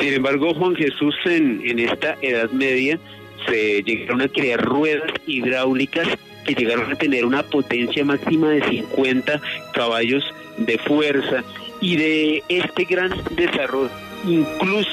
Sin 0.00 0.14
embargo, 0.14 0.54
Juan 0.54 0.74
Jesús, 0.76 1.14
en, 1.24 1.60
en 1.64 1.78
esta 1.80 2.16
Edad 2.22 2.50
Media, 2.50 2.98
se 3.46 3.82
llegaron 3.82 4.22
a 4.22 4.28
crear 4.28 4.60
ruedas 4.60 5.10
hidráulicas 5.26 6.08
que 6.44 6.54
llegaron 6.54 6.92
a 6.92 6.96
tener 6.96 7.24
una 7.24 7.42
potencia 7.42 8.04
máxima 8.04 8.50
de 8.50 8.62
50 8.62 9.40
caballos 9.74 10.24
de 10.56 10.78
fuerza 10.78 11.44
y 11.80 11.96
de 11.96 12.42
este 12.48 12.84
gran 12.84 13.12
desarrollo 13.36 13.90
incluso 14.26 14.90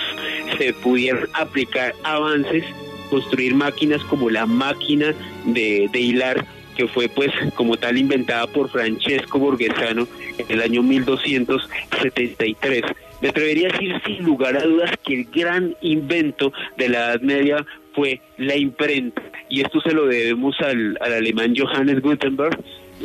se 0.57 0.73
pudieron 0.73 1.28
aplicar 1.34 1.95
avances, 2.03 2.63
construir 3.09 3.55
máquinas 3.55 4.03
como 4.03 4.30
la 4.30 4.45
máquina 4.45 5.13
de, 5.45 5.89
de 5.91 5.99
hilar 5.99 6.45
que 6.76 6.88
fue 6.88 7.09
pues 7.09 7.32
como 7.55 7.78
tal 7.78 7.97
inventada 7.97 8.45
por 8.47 8.69
Francesco 8.69 9.39
Borghesano 9.39 10.07
en 10.38 10.45
el 10.49 10.61
año 10.61 10.84
1273. 10.84 12.84
Me 13.21 13.30
atrevería 13.30 13.69
a 13.69 13.71
decir 13.71 13.95
sin 14.05 14.26
lugar 14.26 14.57
a 14.57 14.63
dudas 14.63 14.91
que 15.03 15.21
el 15.21 15.26
gran 15.26 15.76
invento 15.82 16.51
de 16.78 16.89
la 16.89 17.11
Edad 17.11 17.21
Media 17.21 17.65
fue 17.93 18.19
la 18.38 18.57
imprenta 18.57 19.21
y 19.49 19.61
esto 19.61 19.80
se 19.82 19.93
lo 19.93 20.05
debemos 20.05 20.55
al, 20.59 20.97
al 20.99 21.13
alemán 21.13 21.55
Johannes 21.57 22.01
Gutenberg 22.01 22.59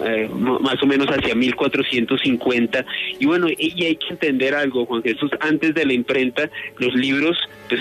eh, 0.04 0.28
más 0.32 0.82
o 0.82 0.86
menos 0.86 1.08
hacia 1.08 1.34
1450 1.34 2.84
y 3.18 3.26
bueno 3.26 3.48
y 3.48 3.84
hay 3.84 3.96
que 3.96 4.10
entender 4.10 4.54
algo 4.54 4.86
Juan 4.86 5.02
Jesús 5.02 5.30
antes 5.40 5.74
de 5.74 5.84
la 5.84 5.92
imprenta 5.92 6.48
los 6.78 6.94
libros 6.94 7.36
pues 7.68 7.80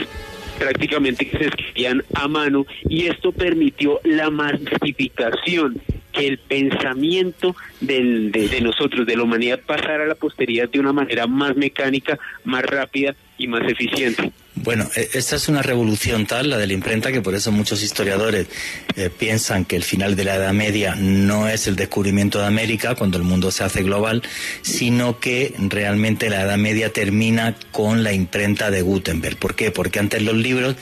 prácticamente 0.60 1.28
que 1.28 1.38
se 1.38 1.46
escribían 1.48 2.04
a 2.14 2.28
mano 2.28 2.66
y 2.88 3.08
esto 3.08 3.32
permitió 3.32 4.00
la 4.04 4.30
masificación 4.30 5.82
que 6.12 6.28
el 6.28 6.38
pensamiento 6.38 7.56
del, 7.80 8.32
de, 8.32 8.50
de, 8.50 8.62
nosotros, 8.62 9.06
de 9.06 9.16
la 9.16 9.24
humanidad, 9.24 9.60
pasara 9.66 10.04
a 10.04 10.08
la 10.08 10.16
posteridad 10.16 10.70
de 10.70 10.80
una 10.80 10.92
manera 10.92 11.28
más 11.28 11.56
mecánica, 11.56 12.20
más 12.44 12.64
rápida 12.64 13.16
y 13.38 13.48
más 13.48 13.68
eficiente. 13.70 14.32
Bueno, 14.64 14.90
e, 14.96 15.10
esta 15.14 15.38
es 15.38 15.48
una 15.48 15.62
revolución 15.62 16.26
tal, 16.26 16.50
la 16.50 16.58
de 16.58 16.68
la 16.68 16.74
imprenta, 16.74 17.12
que 17.12 17.22
por 17.22 17.34
eso 17.34 17.52
muchos 17.52 17.82
historiadores 17.82 18.48
eh, 18.96 19.10
piensan 19.10 19.64
que 19.66 19.76
el 19.76 19.84
final 19.84 20.16
de 20.16 20.26
la 20.26 20.36
Edad 20.36 20.54
Media 20.54 20.96
no 20.96 21.48
es 21.48 21.68
el 21.68 21.76
descubrimiento 21.76 22.40
de 22.40 22.48
América, 22.48 22.96
cuando 22.96 23.18
el 23.18 23.24
mundo 23.24 23.52
se 23.52 23.64
hace 23.64 23.84
global, 23.84 24.22
sino 24.62 25.20
que 25.20 25.54
realmente 25.58 26.30
la 26.30 26.42
Edad 26.42 26.58
Media 26.58 26.92
termina 26.92 27.56
con 27.72 28.04
la 28.04 28.12
imprenta 28.12 28.70
de 28.70 28.82
Gutenberg. 28.82 29.38
¿Por 29.38 29.56
qué? 29.56 29.72
Porque 29.72 30.00
antes 30.00 30.22
los 30.22 30.36
libros 30.36 30.76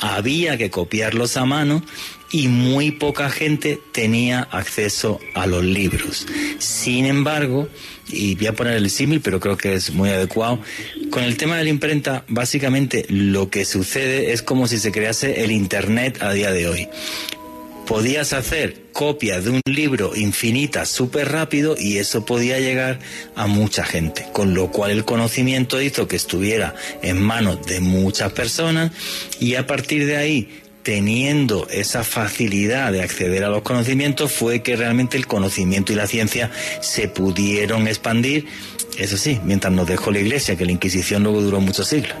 había 0.00 0.58
que 0.58 0.70
copiarlos 0.70 1.36
a 1.36 1.44
mano 1.44 1.84
y 2.32 2.48
muy 2.48 2.90
poca 2.90 3.30
gente 3.30 3.78
tenía 3.92 4.40
acceso 4.50 5.20
a 5.34 5.46
los 5.46 5.62
libros. 5.62 6.26
Sin 6.58 7.04
embargo, 7.04 7.68
y 8.08 8.34
voy 8.34 8.46
a 8.46 8.54
poner 8.54 8.74
el 8.74 8.90
símil, 8.90 9.20
pero 9.20 9.38
creo 9.38 9.56
que 9.56 9.74
es 9.74 9.92
muy 9.92 10.08
adecuado, 10.08 10.58
con 11.10 11.22
el 11.22 11.36
tema 11.36 11.58
de 11.58 11.64
la 11.64 11.70
imprenta, 11.70 12.24
básicamente 12.28 13.04
lo 13.08 13.50
que 13.50 13.64
sucede 13.64 14.32
es 14.32 14.42
como 14.42 14.66
si 14.66 14.78
se 14.78 14.90
crease 14.90 15.44
el 15.44 15.52
Internet 15.52 16.22
a 16.22 16.32
día 16.32 16.50
de 16.50 16.68
hoy. 16.68 16.88
Podías 17.86 18.32
hacer 18.32 18.82
copias 18.92 19.44
de 19.44 19.50
un 19.50 19.60
libro 19.66 20.14
infinitas 20.14 20.88
súper 20.88 21.32
rápido 21.32 21.74
y 21.78 21.98
eso 21.98 22.24
podía 22.24 22.60
llegar 22.60 23.00
a 23.34 23.46
mucha 23.46 23.84
gente, 23.84 24.26
con 24.32 24.54
lo 24.54 24.70
cual 24.70 24.92
el 24.92 25.04
conocimiento 25.04 25.82
hizo 25.82 26.06
que 26.08 26.16
estuviera 26.16 26.74
en 27.02 27.20
manos 27.20 27.66
de 27.66 27.80
muchas 27.80 28.32
personas 28.32 28.92
y 29.40 29.56
a 29.56 29.66
partir 29.66 30.06
de 30.06 30.16
ahí 30.16 30.61
teniendo 30.82 31.66
esa 31.70 32.04
facilidad 32.04 32.92
de 32.92 33.02
acceder 33.02 33.44
a 33.44 33.48
los 33.48 33.62
conocimientos 33.62 34.32
fue 34.32 34.62
que 34.62 34.76
realmente 34.76 35.16
el 35.16 35.26
conocimiento 35.26 35.92
y 35.92 35.96
la 35.96 36.06
ciencia 36.06 36.50
se 36.80 37.08
pudieron 37.08 37.86
expandir, 37.86 38.46
eso 38.98 39.16
sí, 39.16 39.38
mientras 39.44 39.72
nos 39.72 39.86
dejó 39.86 40.10
la 40.10 40.20
Iglesia, 40.20 40.56
que 40.56 40.64
la 40.64 40.72
Inquisición 40.72 41.22
luego 41.22 41.40
duró 41.40 41.60
muchos 41.60 41.88
siglos. 41.88 42.16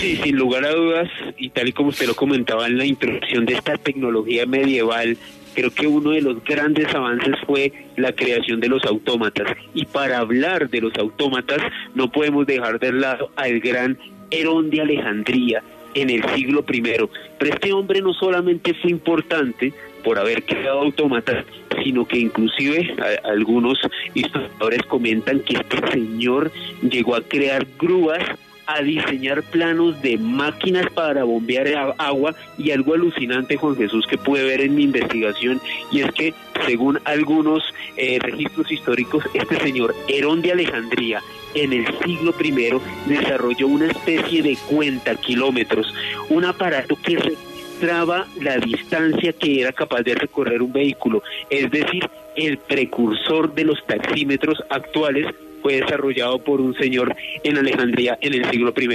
Sí, 0.00 0.18
sin 0.22 0.36
lugar 0.36 0.64
a 0.64 0.72
dudas, 0.72 1.08
y 1.36 1.50
tal 1.50 1.68
y 1.68 1.72
como 1.72 1.90
usted 1.90 2.06
lo 2.06 2.14
comentaba 2.14 2.66
en 2.66 2.78
la 2.78 2.86
introducción 2.86 3.44
de 3.44 3.54
esta 3.54 3.76
tecnología 3.76 4.46
medieval, 4.46 5.16
creo 5.54 5.70
que 5.70 5.86
uno 5.86 6.10
de 6.10 6.22
los 6.22 6.42
grandes 6.42 6.92
avances 6.94 7.34
fue 7.46 7.72
la 7.96 8.12
creación 8.12 8.60
de 8.60 8.68
los 8.68 8.82
autómatas. 8.84 9.56
Y 9.74 9.84
para 9.84 10.18
hablar 10.18 10.70
de 10.70 10.80
los 10.80 10.94
autómatas, 10.96 11.58
no 11.94 12.10
podemos 12.10 12.46
dejar 12.46 12.78
de 12.78 12.92
lado 12.92 13.30
al 13.36 13.60
gran 13.60 13.98
Herón 14.30 14.70
de 14.70 14.80
Alejandría, 14.80 15.62
en 15.94 16.10
el 16.10 16.22
siglo 16.34 16.64
I. 16.70 16.80
Pero 16.80 17.08
este 17.40 17.72
hombre 17.72 18.00
no 18.00 18.12
solamente 18.14 18.74
fue 18.74 18.90
importante 18.90 19.72
por 20.02 20.18
haber 20.18 20.44
creado 20.44 20.80
autómatas, 20.80 21.44
sino 21.82 22.06
que 22.06 22.18
inclusive 22.18 22.94
algunos 23.24 23.78
historiadores 24.14 24.82
comentan 24.84 25.40
que 25.40 25.54
este 25.54 25.92
señor 25.92 26.50
llegó 26.82 27.14
a 27.14 27.22
crear 27.22 27.66
grúas 27.78 28.22
a 28.66 28.82
diseñar 28.82 29.42
planos 29.42 30.00
de 30.02 30.18
máquinas 30.18 30.86
para 30.94 31.24
bombear 31.24 31.94
agua 31.98 32.34
y 32.58 32.70
algo 32.70 32.94
alucinante, 32.94 33.56
Juan 33.56 33.76
Jesús, 33.76 34.06
que 34.06 34.18
pude 34.18 34.44
ver 34.44 34.60
en 34.60 34.74
mi 34.74 34.84
investigación, 34.84 35.60
y 35.90 36.00
es 36.00 36.12
que 36.12 36.34
según 36.66 37.00
algunos 37.04 37.62
eh, 37.96 38.18
registros 38.20 38.70
históricos, 38.70 39.24
este 39.34 39.58
señor 39.60 39.94
Herón 40.08 40.42
de 40.42 40.52
Alejandría 40.52 41.20
en 41.54 41.72
el 41.72 41.86
siglo 42.04 42.34
I 42.42 42.80
desarrolló 43.06 43.68
una 43.68 43.86
especie 43.86 44.42
de 44.42 44.56
cuenta 44.68 45.14
kilómetros, 45.16 45.92
un 46.30 46.44
aparato 46.44 46.96
que 46.96 47.16
registraba 47.16 48.26
la 48.40 48.58
distancia 48.58 49.32
que 49.32 49.60
era 49.60 49.72
capaz 49.72 50.02
de 50.02 50.14
recorrer 50.14 50.62
un 50.62 50.72
vehículo, 50.72 51.22
es 51.50 51.70
decir, 51.70 52.08
el 52.36 52.58
precursor 52.58 53.52
de 53.54 53.64
los 53.64 53.84
taxímetros 53.86 54.62
actuales 54.70 55.26
fue 55.62 55.80
desarrollado 55.80 56.42
por 56.42 56.60
un 56.60 56.74
señor 56.74 57.14
en 57.44 57.56
Alejandría 57.56 58.18
en 58.20 58.34
el 58.34 58.50
siglo 58.50 58.74
I. 58.76 58.88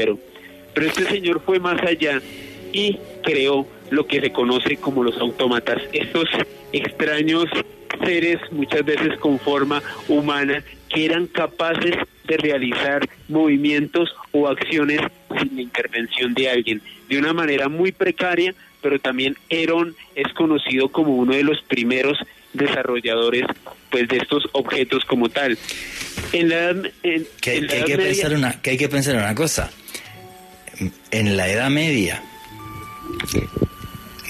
Pero 0.73 0.87
este 0.87 1.05
señor 1.05 1.41
fue 1.43 1.59
más 1.59 1.81
allá 1.81 2.21
y 2.73 2.99
creó 3.23 3.65
lo 3.89 4.05
que 4.05 4.19
se 4.19 4.31
conoce 4.31 4.77
como 4.77 5.03
los 5.03 5.17
autómatas, 5.17 5.81
estos 5.93 6.25
extraños 6.73 7.45
seres 8.03 8.39
muchas 8.51 8.85
veces 8.85 9.17
con 9.19 9.39
forma 9.39 9.81
humana 10.07 10.63
que 10.89 11.05
eran 11.05 11.27
capaces 11.27 11.95
de 12.25 12.37
realizar 12.37 13.07
movimientos 13.27 14.13
o 14.31 14.47
acciones 14.47 14.99
sin 15.39 15.55
la 15.55 15.61
intervención 15.61 16.33
de 16.33 16.49
alguien, 16.49 16.81
de 17.09 17.17
una 17.17 17.33
manera 17.33 17.69
muy 17.69 17.91
precaria, 17.91 18.53
pero 18.81 18.99
también 18.99 19.35
Herón 19.49 19.95
es 20.15 20.31
conocido 20.33 20.89
como 20.89 21.15
uno 21.15 21.33
de 21.33 21.43
los 21.43 21.61
primeros 21.63 22.17
desarrolladores 22.53 23.45
pues 23.89 24.07
de 24.07 24.17
estos 24.17 24.43
objetos 24.53 25.03
como 25.05 25.29
tal. 25.29 25.57
En 26.33 26.49
la, 26.49 26.69
en, 27.03 27.27
que, 27.41 27.55
en 27.57 27.67
la 27.67 27.73
que 27.73 27.75
hay 27.77 27.83
que 27.83 27.97
Media- 27.97 28.11
pensar 28.13 28.33
una, 28.33 28.61
que 28.61 28.69
hay 28.71 28.77
que 28.77 28.89
pensar 28.89 29.15
una 29.15 29.35
cosa. 29.35 29.71
En 31.11 31.35
la 31.37 31.47
Edad 31.49 31.69
Media, 31.69 32.21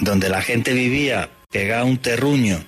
donde 0.01 0.29
la 0.29 0.41
gente 0.41 0.73
vivía 0.73 1.29
pegada 1.51 1.81
a 1.81 1.85
un 1.85 1.97
terruño 1.97 2.63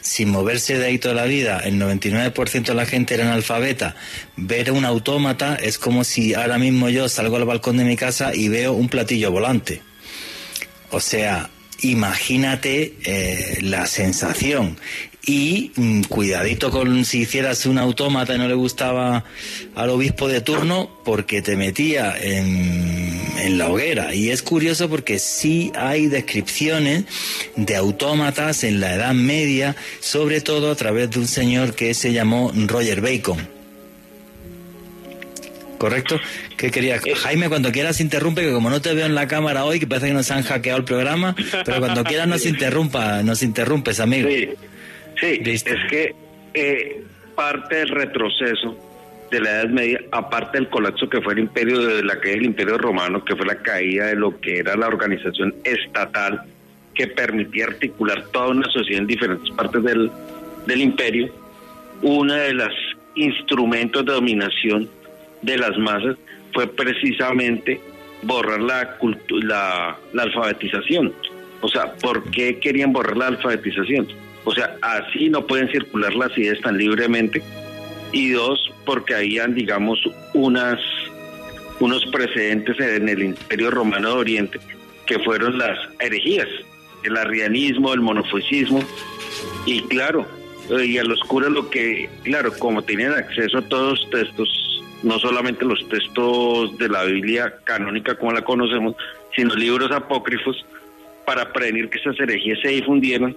sin 0.00 0.30
moverse 0.30 0.76
de 0.78 0.86
ahí 0.86 0.98
toda 0.98 1.14
la 1.14 1.24
vida, 1.26 1.60
el 1.60 1.78
99% 1.80 2.64
de 2.64 2.74
la 2.74 2.86
gente 2.86 3.14
era 3.14 3.24
analfabeta, 3.24 3.94
ver 4.36 4.72
un 4.72 4.84
autómata 4.84 5.54
es 5.54 5.78
como 5.78 6.02
si 6.02 6.34
ahora 6.34 6.58
mismo 6.58 6.88
yo 6.88 7.08
salgo 7.08 7.36
al 7.36 7.44
balcón 7.44 7.76
de 7.76 7.84
mi 7.84 7.96
casa 7.96 8.34
y 8.34 8.48
veo 8.48 8.72
un 8.72 8.88
platillo 8.88 9.30
volante. 9.30 9.80
O 10.90 10.98
sea, 11.00 11.50
imagínate 11.82 12.94
eh, 13.04 13.58
la 13.62 13.86
sensación. 13.86 14.76
Y 15.24 15.70
mm, 15.76 16.02
cuidadito 16.02 16.70
con 16.70 17.04
si 17.04 17.20
hicieras 17.20 17.66
un 17.66 17.78
autómata 17.78 18.34
y 18.34 18.38
no 18.38 18.48
le 18.48 18.54
gustaba 18.54 19.24
al 19.76 19.90
obispo 19.90 20.26
de 20.26 20.40
turno, 20.40 20.90
porque 21.04 21.42
te 21.42 21.56
metía 21.56 22.16
en, 22.20 23.22
en 23.38 23.58
la 23.58 23.68
hoguera. 23.68 24.14
Y 24.14 24.30
es 24.30 24.42
curioso 24.42 24.88
porque 24.88 25.20
sí 25.20 25.70
hay 25.76 26.06
descripciones 26.06 27.04
de 27.54 27.76
autómatas 27.76 28.64
en 28.64 28.80
la 28.80 28.94
Edad 28.94 29.14
Media, 29.14 29.76
sobre 30.00 30.40
todo 30.40 30.72
a 30.72 30.74
través 30.74 31.10
de 31.10 31.20
un 31.20 31.28
señor 31.28 31.74
que 31.74 31.94
se 31.94 32.12
llamó 32.12 32.52
Roger 32.66 33.00
Bacon. 33.00 33.62
¿Correcto? 35.82 36.20
¿Qué 36.56 36.70
quería? 36.70 37.00
Jaime, 37.16 37.48
cuando 37.48 37.72
quieras 37.72 38.00
interrumpe, 38.00 38.42
que 38.42 38.52
como 38.52 38.70
no 38.70 38.80
te 38.80 38.94
veo 38.94 39.04
en 39.04 39.16
la 39.16 39.26
cámara 39.26 39.64
hoy, 39.64 39.80
que 39.80 39.86
parece 39.88 40.06
que 40.06 40.12
nos 40.12 40.30
han 40.30 40.44
hackeado 40.44 40.78
el 40.78 40.84
programa, 40.84 41.34
pero 41.64 41.80
cuando 41.80 42.04
quieras 42.04 42.28
nos 42.28 42.46
interrumpa, 42.46 43.24
nos 43.24 43.42
interrumpes, 43.42 43.98
amigo. 43.98 44.28
Sí, 44.28 44.50
sí 45.22 45.40
Listo. 45.44 45.70
es 45.72 45.90
que 45.90 46.14
eh, 46.54 47.02
parte 47.34 47.76
del 47.76 47.88
retroceso 47.88 48.76
de 49.30 49.40
la 49.40 49.50
Edad 49.50 49.68
Media, 49.70 50.00
aparte 50.10 50.58
del 50.58 50.68
colapso 50.68 51.08
que 51.08 51.22
fue 51.22 51.32
el 51.32 51.38
imperio 51.38 51.80
de 51.80 52.04
la 52.04 52.20
caída 52.20 52.36
del 52.36 52.46
imperio 52.46 52.76
romano, 52.76 53.24
que 53.24 53.34
fue 53.34 53.46
la 53.46 53.56
caída 53.56 54.06
de 54.06 54.16
lo 54.16 54.38
que 54.40 54.58
era 54.58 54.76
la 54.76 54.88
organización 54.88 55.54
estatal 55.64 56.42
que 56.94 57.06
permitía 57.06 57.66
articular 57.66 58.24
toda 58.32 58.48
una 58.48 58.70
sociedad 58.70 59.00
en 59.00 59.06
diferentes 59.06 59.50
partes 59.52 59.82
del, 59.82 60.10
del 60.66 60.82
imperio, 60.82 61.32
uno 62.02 62.34
de 62.34 62.52
los 62.52 62.72
instrumentos 63.14 64.04
de 64.04 64.12
dominación 64.12 64.90
de 65.40 65.56
las 65.56 65.78
masas 65.78 66.16
fue 66.52 66.66
precisamente 66.66 67.80
borrar 68.22 68.60
la, 68.60 68.98
la, 69.30 69.96
la 70.12 70.22
alfabetización. 70.22 71.14
O 71.62 71.68
sea, 71.68 71.94
¿por 71.94 72.30
qué 72.30 72.58
querían 72.58 72.92
borrar 72.92 73.16
la 73.16 73.28
alfabetización? 73.28 74.08
O 74.44 74.52
sea, 74.52 74.76
así 74.82 75.28
no 75.28 75.46
pueden 75.46 75.70
circular 75.70 76.14
las 76.14 76.36
ideas 76.36 76.60
tan 76.60 76.76
libremente. 76.76 77.42
Y 78.12 78.30
dos, 78.30 78.72
porque 78.84 79.14
habían, 79.14 79.54
digamos, 79.54 80.00
unas, 80.34 80.80
unos 81.80 82.04
precedentes 82.06 82.78
en 82.80 83.08
el 83.08 83.22
Imperio 83.22 83.70
Romano 83.70 84.08
de 84.08 84.14
Oriente, 84.14 84.60
que 85.06 85.18
fueron 85.20 85.58
las 85.58 85.78
herejías, 86.00 86.48
el 87.04 87.16
arrianismo, 87.16 87.94
el 87.94 88.00
monofisismo. 88.00 88.80
Y 89.64 89.82
claro, 89.82 90.26
y 90.68 90.98
a 90.98 91.04
los 91.04 91.20
curas 91.20 91.50
lo 91.50 91.70
que, 91.70 92.08
claro, 92.24 92.52
como 92.58 92.82
tenían 92.82 93.12
acceso 93.12 93.58
a 93.58 93.68
todos 93.68 94.00
los 94.00 94.10
textos, 94.10 94.82
no 95.02 95.18
solamente 95.18 95.64
los 95.64 95.88
textos 95.88 96.76
de 96.78 96.88
la 96.88 97.04
Biblia 97.04 97.54
canónica 97.64 98.14
como 98.16 98.32
la 98.32 98.42
conocemos, 98.42 98.94
sino 99.34 99.54
libros 99.54 99.90
apócrifos, 99.90 100.64
para 101.24 101.52
prevenir 101.52 101.88
que 101.88 101.98
esas 101.98 102.18
herejías 102.18 102.58
se 102.60 102.68
difundieran, 102.68 103.36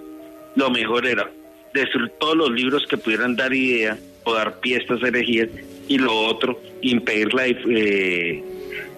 lo 0.56 0.70
mejor 0.70 1.06
era 1.06 1.30
destruir 1.72 2.10
todos 2.18 2.36
los 2.36 2.50
libros 2.50 2.86
que 2.86 2.96
pudieran 2.96 3.36
dar 3.36 3.52
idea 3.52 3.96
o 4.24 4.34
dar 4.34 4.58
pie 4.60 4.76
a 4.76 4.78
estas 4.80 5.02
herejías, 5.02 5.48
y 5.88 5.98
lo 5.98 6.12
otro, 6.12 6.60
impedir 6.82 7.32
la, 7.32 7.46
eh, 7.46 8.42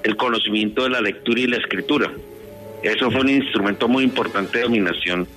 el 0.03 0.17
conocimiento 0.17 0.85
de 0.85 0.91
la 0.91 1.03
lectura 1.03 1.41
y 1.41 1.47
la 1.47 1.59
escritura. 1.59 2.11
Eso 2.83 3.11
fue 3.11 3.21
un 3.21 3.29
instrumento 3.29 3.89
muy 3.89 4.05
importante 4.05 4.59
de 4.59 4.65
dominación 4.65 5.29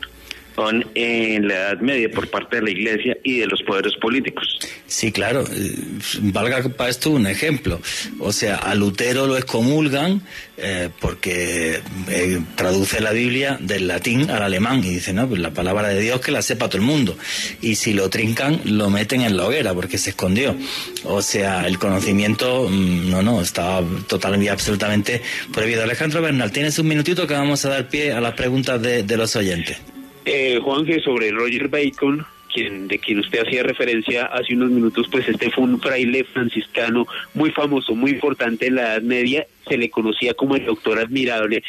en 0.95 1.47
la 1.47 1.53
Edad 1.53 1.79
Media 1.79 2.09
por 2.11 2.27
parte 2.29 2.57
de 2.57 2.63
la 2.63 2.71
Iglesia 2.71 3.17
y 3.23 3.39
de 3.39 3.47
los 3.47 3.61
poderes 3.63 3.95
políticos. 3.95 4.59
Sí, 4.85 5.11
claro. 5.11 5.43
Eh, 5.51 5.75
valga 6.21 6.61
para 6.69 6.89
esto 6.89 7.11
un 7.11 7.27
ejemplo. 7.27 7.81
O 8.19 8.31
sea, 8.31 8.57
a 8.57 8.75
Lutero 8.75 9.27
lo 9.27 9.37
excomulgan 9.37 10.21
eh, 10.57 10.89
porque 10.99 11.79
eh, 12.09 12.41
traduce 12.55 12.99
la 12.99 13.11
Biblia 13.11 13.57
del 13.59 13.87
latín 13.87 14.29
al 14.29 14.43
alemán 14.43 14.83
y 14.83 14.89
dice, 14.89 15.13
no, 15.13 15.27
pues 15.27 15.41
la 15.41 15.51
palabra 15.51 15.87
de 15.89 15.99
Dios 15.99 16.21
que 16.21 16.31
la 16.31 16.41
sepa 16.41 16.67
todo 16.67 16.77
el 16.77 16.83
mundo. 16.83 17.17
Y 17.61 17.75
si 17.75 17.93
lo 17.93 18.09
trincan, 18.09 18.61
lo 18.65 18.89
meten 18.89 19.21
en 19.21 19.37
la 19.37 19.45
hoguera 19.45 19.73
porque 19.73 19.97
se 19.97 20.11
escondió. 20.11 20.55
O 21.03 21.21
sea, 21.21 21.65
el 21.65 21.79
conocimiento, 21.79 22.67
mm, 22.69 23.09
no, 23.09 23.21
no, 23.21 23.41
estaba 23.41 23.85
totalmente 24.07 24.49
absolutamente 24.49 25.21
prohibido. 25.53 25.83
Alejandro 25.83 26.21
Bernal, 26.21 26.51
tienes 26.51 26.77
un 26.79 26.87
minutito 26.87 27.25
que 27.25 27.33
vamos 27.33 27.65
a 27.65 27.69
dar 27.69 27.89
pie 27.89 28.11
a 28.11 28.21
las 28.21 28.33
preguntas 28.33 28.81
de 28.81 29.17
los 29.17 29.35
oyentes. 29.35 29.77
Eh, 30.25 30.59
Juanje, 30.61 30.99
sobre 31.01 31.31
Roger 31.31 31.67
Bacon, 31.67 32.25
quien, 32.53 32.87
de 32.87 32.99
quien 32.99 33.19
usted 33.19 33.45
hacía 33.45 33.63
referencia 33.63 34.25
hace 34.25 34.53
unos 34.53 34.69
minutos, 34.71 35.07
pues 35.11 35.27
este 35.27 35.49
fue 35.49 35.63
un 35.63 35.79
fraile 35.79 36.23
franciscano 36.23 37.07
muy 37.33 37.51
famoso, 37.51 37.95
muy 37.95 38.11
importante 38.11 38.67
en 38.67 38.75
la 38.75 38.93
Edad 38.93 39.01
Media, 39.01 39.47
se 39.67 39.77
le 39.77 39.89
conocía 39.89 40.33
como 40.33 40.55
el 40.55 40.65
doctor 40.65 40.99
admirable. 40.99 41.63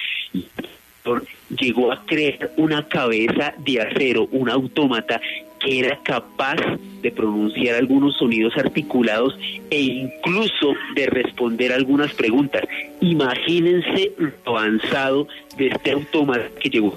Llegó 1.59 1.93
a 1.93 2.05
crear 2.05 2.53
una 2.57 2.87
cabeza 2.89 3.55
de 3.59 3.81
acero, 3.81 4.29
un 4.31 4.49
autómata 4.49 5.21
que 5.63 5.81
era 5.81 5.97
capaz 6.03 6.57
de 7.03 7.11
pronunciar 7.11 7.77
algunos 7.77 8.17
sonidos 8.17 8.57
articulados 8.57 9.37
e 9.71 9.81
incluso 9.81 10.75
de 10.95 11.07
responder 11.07 11.73
algunas 11.73 12.13
preguntas. 12.13 12.63
Imagínense 13.01 14.13
lo 14.19 14.59
avanzado 14.59 15.27
de 15.57 15.69
este 15.69 15.93
autómata 15.93 16.49
que 16.61 16.71
llegó 16.71 16.97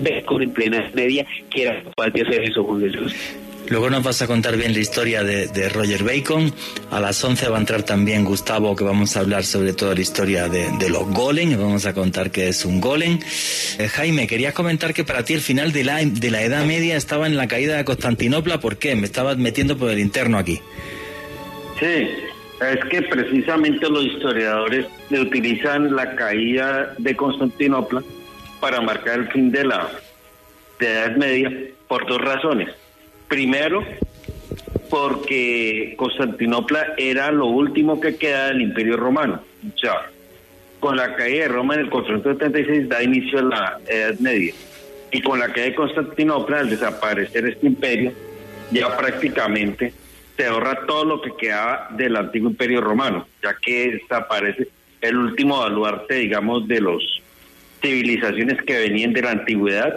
ver 0.00 0.24
con 0.24 0.42
en 0.42 0.50
plena 0.50 0.90
media 0.94 1.26
que 1.50 1.62
era 1.62 1.82
capaz 1.82 2.10
de 2.10 2.22
hacer 2.22 2.42
eso 2.42 2.66
con 2.66 2.80
Jesús. 2.80 3.14
Luego 3.68 3.90
nos 3.90 4.04
vas 4.04 4.22
a 4.22 4.28
contar 4.28 4.56
bien 4.56 4.72
la 4.72 4.78
historia 4.78 5.24
de, 5.24 5.68
Roger 5.68 6.04
Bacon. 6.04 6.52
A 6.90 7.00
las 7.00 7.22
11 7.22 7.48
va 7.48 7.56
a 7.56 7.60
entrar 7.60 7.82
también 7.82 8.24
Gustavo, 8.24 8.76
que 8.76 8.84
vamos 8.84 9.16
a 9.16 9.20
hablar 9.20 9.44
sobre 9.44 9.72
toda 9.72 9.94
la 9.94 10.00
historia 10.00 10.48
de, 10.48 10.88
los 10.88 11.08
golem. 11.08 11.56
Vamos 11.58 11.84
a 11.84 11.92
contar 11.92 12.30
qué 12.30 12.48
es 12.48 12.64
un 12.64 12.80
golem. 12.80 13.18
Eh, 13.78 13.88
Jaime, 13.88 14.28
querías 14.28 14.54
comentar 14.54 14.94
que 14.94 15.02
para 15.02 15.24
ti 15.24 15.34
el 15.34 15.40
final 15.40 15.72
de 15.72 15.82
la, 15.82 15.96
de 16.04 16.30
la 16.30 16.42
Edad 16.42 16.64
Media 16.64 16.96
estaba 16.96 17.26
en 17.26 17.36
la 17.36 17.48
caída 17.48 17.76
de 17.76 17.84
Constantinopla. 17.84 18.60
¿Por 18.60 18.76
qué? 18.76 18.94
Me 18.94 19.06
estabas 19.06 19.36
metiendo 19.36 19.76
por 19.76 19.90
el 19.90 19.98
interno 19.98 20.38
aquí. 20.38 20.60
Sí, 21.80 22.08
es 22.60 22.84
que 22.88 23.02
precisamente 23.02 23.88
los 23.90 24.04
historiadores 24.04 24.86
utilizan 25.10 25.94
la 25.94 26.14
caída 26.14 26.94
de 26.98 27.16
Constantinopla 27.16 28.02
para 28.60 28.80
marcar 28.80 29.18
el 29.18 29.28
fin 29.32 29.50
de 29.50 29.64
la 29.64 29.90
Edad 30.78 31.16
Media 31.16 31.52
por 31.88 32.06
dos 32.06 32.20
razones. 32.20 32.85
Primero, 33.28 33.84
porque 34.90 35.94
Constantinopla 35.96 36.94
era 36.96 37.30
lo 37.32 37.46
último 37.46 38.00
que 38.00 38.16
queda 38.16 38.48
del 38.48 38.62
Imperio 38.62 38.96
Romano. 38.96 39.42
Sea, 39.80 40.10
con 40.80 40.96
la 40.96 41.16
caída 41.16 41.42
de 41.42 41.48
Roma 41.48 41.74
en 41.74 41.80
el 41.80 41.90
476 41.90 42.88
da 42.88 43.02
inicio 43.02 43.40
a 43.40 43.42
la 43.42 43.78
Edad 43.88 44.18
Media. 44.20 44.54
Y 45.10 45.22
con 45.22 45.38
la 45.38 45.48
caída 45.48 45.70
de 45.70 45.74
Constantinopla, 45.74 46.60
al 46.60 46.70
desaparecer 46.70 47.46
este 47.46 47.66
imperio, 47.66 48.12
ya 48.70 48.96
prácticamente 48.96 49.92
se 50.36 50.46
ahorra 50.46 50.86
todo 50.86 51.04
lo 51.04 51.22
que 51.22 51.30
quedaba 51.36 51.88
del 51.92 52.16
antiguo 52.16 52.50
imperio 52.50 52.80
romano, 52.80 53.26
ya 53.42 53.56
que 53.60 53.92
desaparece 53.92 54.68
el 55.00 55.16
último 55.16 55.60
baluarte, 55.60 56.14
digamos, 56.14 56.68
de 56.68 56.80
las 56.80 57.02
civilizaciones 57.80 58.60
que 58.62 58.78
venían 58.78 59.12
de 59.12 59.22
la 59.22 59.30
antigüedad 59.32 59.94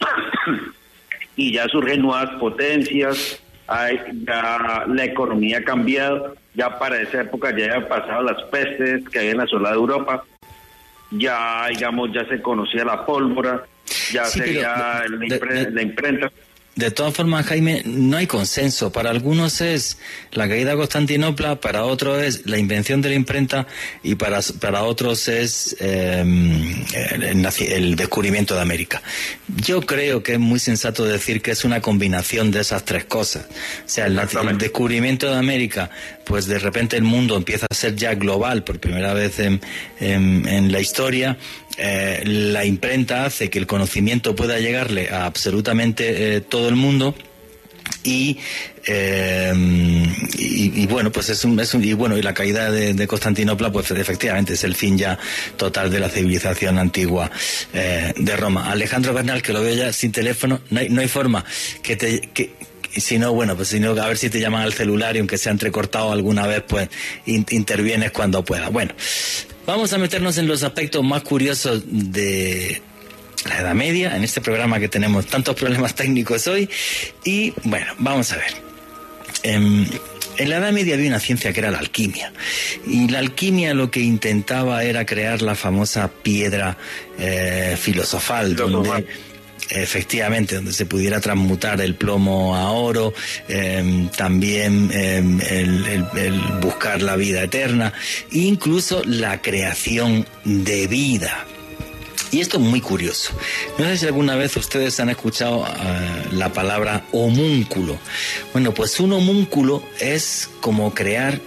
y 1.36 1.52
ya 1.52 1.66
surgen 1.68 2.02
nuevas 2.02 2.30
potencias, 2.38 3.42
hay, 3.66 3.98
ya 4.26 4.84
la 4.86 5.04
economía 5.04 5.58
ha 5.58 5.64
cambiado, 5.64 6.34
ya 6.54 6.78
para 6.78 7.00
esa 7.00 7.22
época 7.22 7.56
ya 7.56 7.66
habían 7.66 7.88
pasado 7.88 8.22
las 8.22 8.42
pestes 8.44 9.08
que 9.08 9.18
habían 9.20 9.40
asolado 9.40 9.76
Europa, 9.76 10.24
ya 11.10 11.66
digamos 11.68 12.10
ya 12.12 12.26
se 12.28 12.40
conocía 12.42 12.84
la 12.84 13.04
pólvora, 13.06 13.64
ya 14.12 14.24
sería 14.24 15.04
la 15.08 15.82
imprenta. 15.82 16.30
De 16.74 16.90
todas 16.90 17.12
formas, 17.12 17.44
Jaime, 17.44 17.82
no 17.84 18.16
hay 18.16 18.26
consenso. 18.26 18.90
Para 18.90 19.10
algunos 19.10 19.60
es 19.60 19.98
la 20.30 20.48
caída 20.48 20.70
de 20.70 20.78
Constantinopla, 20.78 21.60
para 21.60 21.84
otros 21.84 22.22
es 22.22 22.46
la 22.46 22.56
invención 22.56 23.02
de 23.02 23.10
la 23.10 23.14
imprenta 23.14 23.66
y 24.02 24.14
para, 24.14 24.40
para 24.58 24.82
otros 24.84 25.28
es 25.28 25.76
em, 25.80 26.82
el, 26.94 27.94
descubrimiento 27.94 28.54
de 28.54 28.62
América. 28.62 29.02
Yo 29.54 29.82
creo 29.82 30.22
que 30.22 30.32
es 30.32 30.38
muy 30.38 30.58
sensato 30.58 31.04
decir 31.04 31.42
que 31.42 31.50
es 31.50 31.64
una 31.64 31.82
combinación 31.82 32.50
de 32.50 32.60
esas 32.60 32.86
tres 32.86 33.04
cosas. 33.04 33.44
O 33.84 33.88
sea, 33.88 34.06
el, 34.06 34.16
descubrimiento 34.56 35.30
de 35.30 35.36
América, 35.36 35.90
pues 36.24 36.46
de 36.46 36.58
repente 36.58 36.96
el 36.96 37.02
mundo 37.02 37.36
empieza 37.36 37.66
a 37.70 37.74
ser 37.74 37.96
ya 37.96 38.14
global 38.14 38.64
por 38.64 38.78
primera 38.78 39.14
vez 39.14 39.38
en, 39.38 39.60
en 40.00 40.72
la 40.72 40.80
historia 40.80 41.36
eh, 41.78 42.22
la 42.24 42.64
imprenta 42.64 43.24
hace 43.24 43.48
que 43.48 43.58
el 43.58 43.66
conocimiento 43.66 44.36
pueda 44.36 44.58
llegarle 44.58 45.08
a 45.08 45.24
absolutamente 45.24 46.36
eh, 46.36 46.40
todo 46.42 46.68
el 46.68 46.76
mundo 46.76 47.14
y, 48.04 48.38
eh, 48.86 49.52
y, 50.38 50.86
bueno 50.86 51.10
pues 51.10 51.30
es 51.30 51.44
un, 51.44 51.58
es 51.60 51.72
un, 51.72 51.82
y 51.82 51.94
bueno 51.94 52.18
y 52.18 52.22
la 52.22 52.34
caída 52.34 52.70
de, 52.70 53.06
Constantinopla 53.06 53.72
pues 53.72 53.90
efectivamente 53.92 54.52
es 54.52 54.64
el 54.64 54.74
fin 54.74 54.98
ya 54.98 55.18
total 55.56 55.90
de 55.90 56.00
la 56.00 56.08
civilización 56.08 56.78
antigua 56.78 57.30
de 57.72 58.36
Roma. 58.36 58.70
Alejandro 58.70 59.14
Bernal 59.14 59.40
que 59.40 59.52
lo 59.52 59.62
veo 59.62 59.74
ya 59.74 59.92
sin 59.92 60.12
teléfono 60.12 60.60
no 60.70 60.80
hay, 60.80 60.88
no 60.90 61.00
hay 61.00 61.08
forma 61.08 61.44
que 61.82 61.96
te 61.96 62.20
que, 62.20 62.54
si 62.96 63.18
no, 63.18 63.32
bueno, 63.32 63.56
pues 63.56 63.68
si 63.68 63.80
no, 63.80 63.90
a 63.90 64.08
ver 64.08 64.18
si 64.18 64.30
te 64.30 64.40
llaman 64.40 64.62
al 64.62 64.72
celular 64.72 65.16
y 65.16 65.20
aunque 65.20 65.38
sea 65.38 65.52
entrecortado 65.52 66.12
alguna 66.12 66.46
vez, 66.46 66.62
pues 66.66 66.88
intervienes 67.26 68.10
cuando 68.12 68.44
pueda. 68.44 68.68
Bueno, 68.68 68.94
Vamos 69.66 69.92
a 69.92 69.98
meternos 69.98 70.38
en 70.38 70.48
los 70.48 70.64
aspectos 70.64 71.04
más 71.04 71.22
curiosos 71.22 71.84
de 71.86 72.82
la 73.48 73.60
Edad 73.60 73.74
Media, 73.74 74.16
en 74.16 74.24
este 74.24 74.40
programa 74.40 74.80
que 74.80 74.88
tenemos 74.88 75.26
tantos 75.26 75.54
problemas 75.54 75.94
técnicos 75.94 76.48
hoy. 76.48 76.68
Y 77.24 77.52
bueno, 77.62 77.86
vamos 77.98 78.32
a 78.32 78.36
ver. 78.38 78.54
Em, 79.44 79.86
en, 80.36 80.50
la 80.50 80.56
Edad 80.56 80.72
Media 80.72 80.94
había 80.94 81.08
una 81.08 81.20
ciencia 81.20 81.52
que 81.52 81.60
era 81.60 81.70
la 81.70 81.78
alquimia. 81.78 82.32
Y 82.88 83.08
la 83.08 83.20
alquimia 83.20 83.72
lo 83.72 83.88
que 83.88 84.00
intentaba 84.00 84.82
era 84.82 85.06
crear 85.06 85.42
la 85.42 85.54
famosa 85.54 86.10
piedra 86.10 86.76
eh, 87.18 87.76
filosofal, 87.80 88.56
donde 88.56 89.06
efectivamente, 89.70 90.56
donde 90.56 90.72
se 90.72 90.86
pudiera 90.86 91.20
transmutar 91.20 91.80
el 91.80 91.94
plomo 91.94 92.56
a 92.56 92.72
oro, 92.72 93.14
em, 93.48 94.08
también 94.08 94.90
em, 94.92 95.40
el, 95.40 96.04
buscar 96.60 97.02
la 97.02 97.16
vida 97.16 97.42
eterna, 97.42 97.92
incluso 98.30 99.02
la 99.04 99.40
creación 99.40 100.26
de 100.44 100.86
vida. 100.86 101.46
Y 102.30 102.40
esto 102.40 102.56
es 102.56 102.62
muy 102.62 102.80
curioso. 102.80 103.34
No 103.78 103.84
sé 103.84 103.98
si 103.98 104.06
alguna 104.06 104.36
vez 104.36 104.56
ustedes 104.56 104.98
han 105.00 105.10
escuchado 105.10 105.66
eh, 105.66 106.28
la 106.32 106.50
palabra 106.50 107.04
homúnculo. 107.12 107.98
Bueno, 108.54 108.72
pues 108.72 108.98
un 109.00 109.12
homúnculo 109.12 109.82
es 110.00 110.48
como 110.60 110.94
crear 110.94 111.40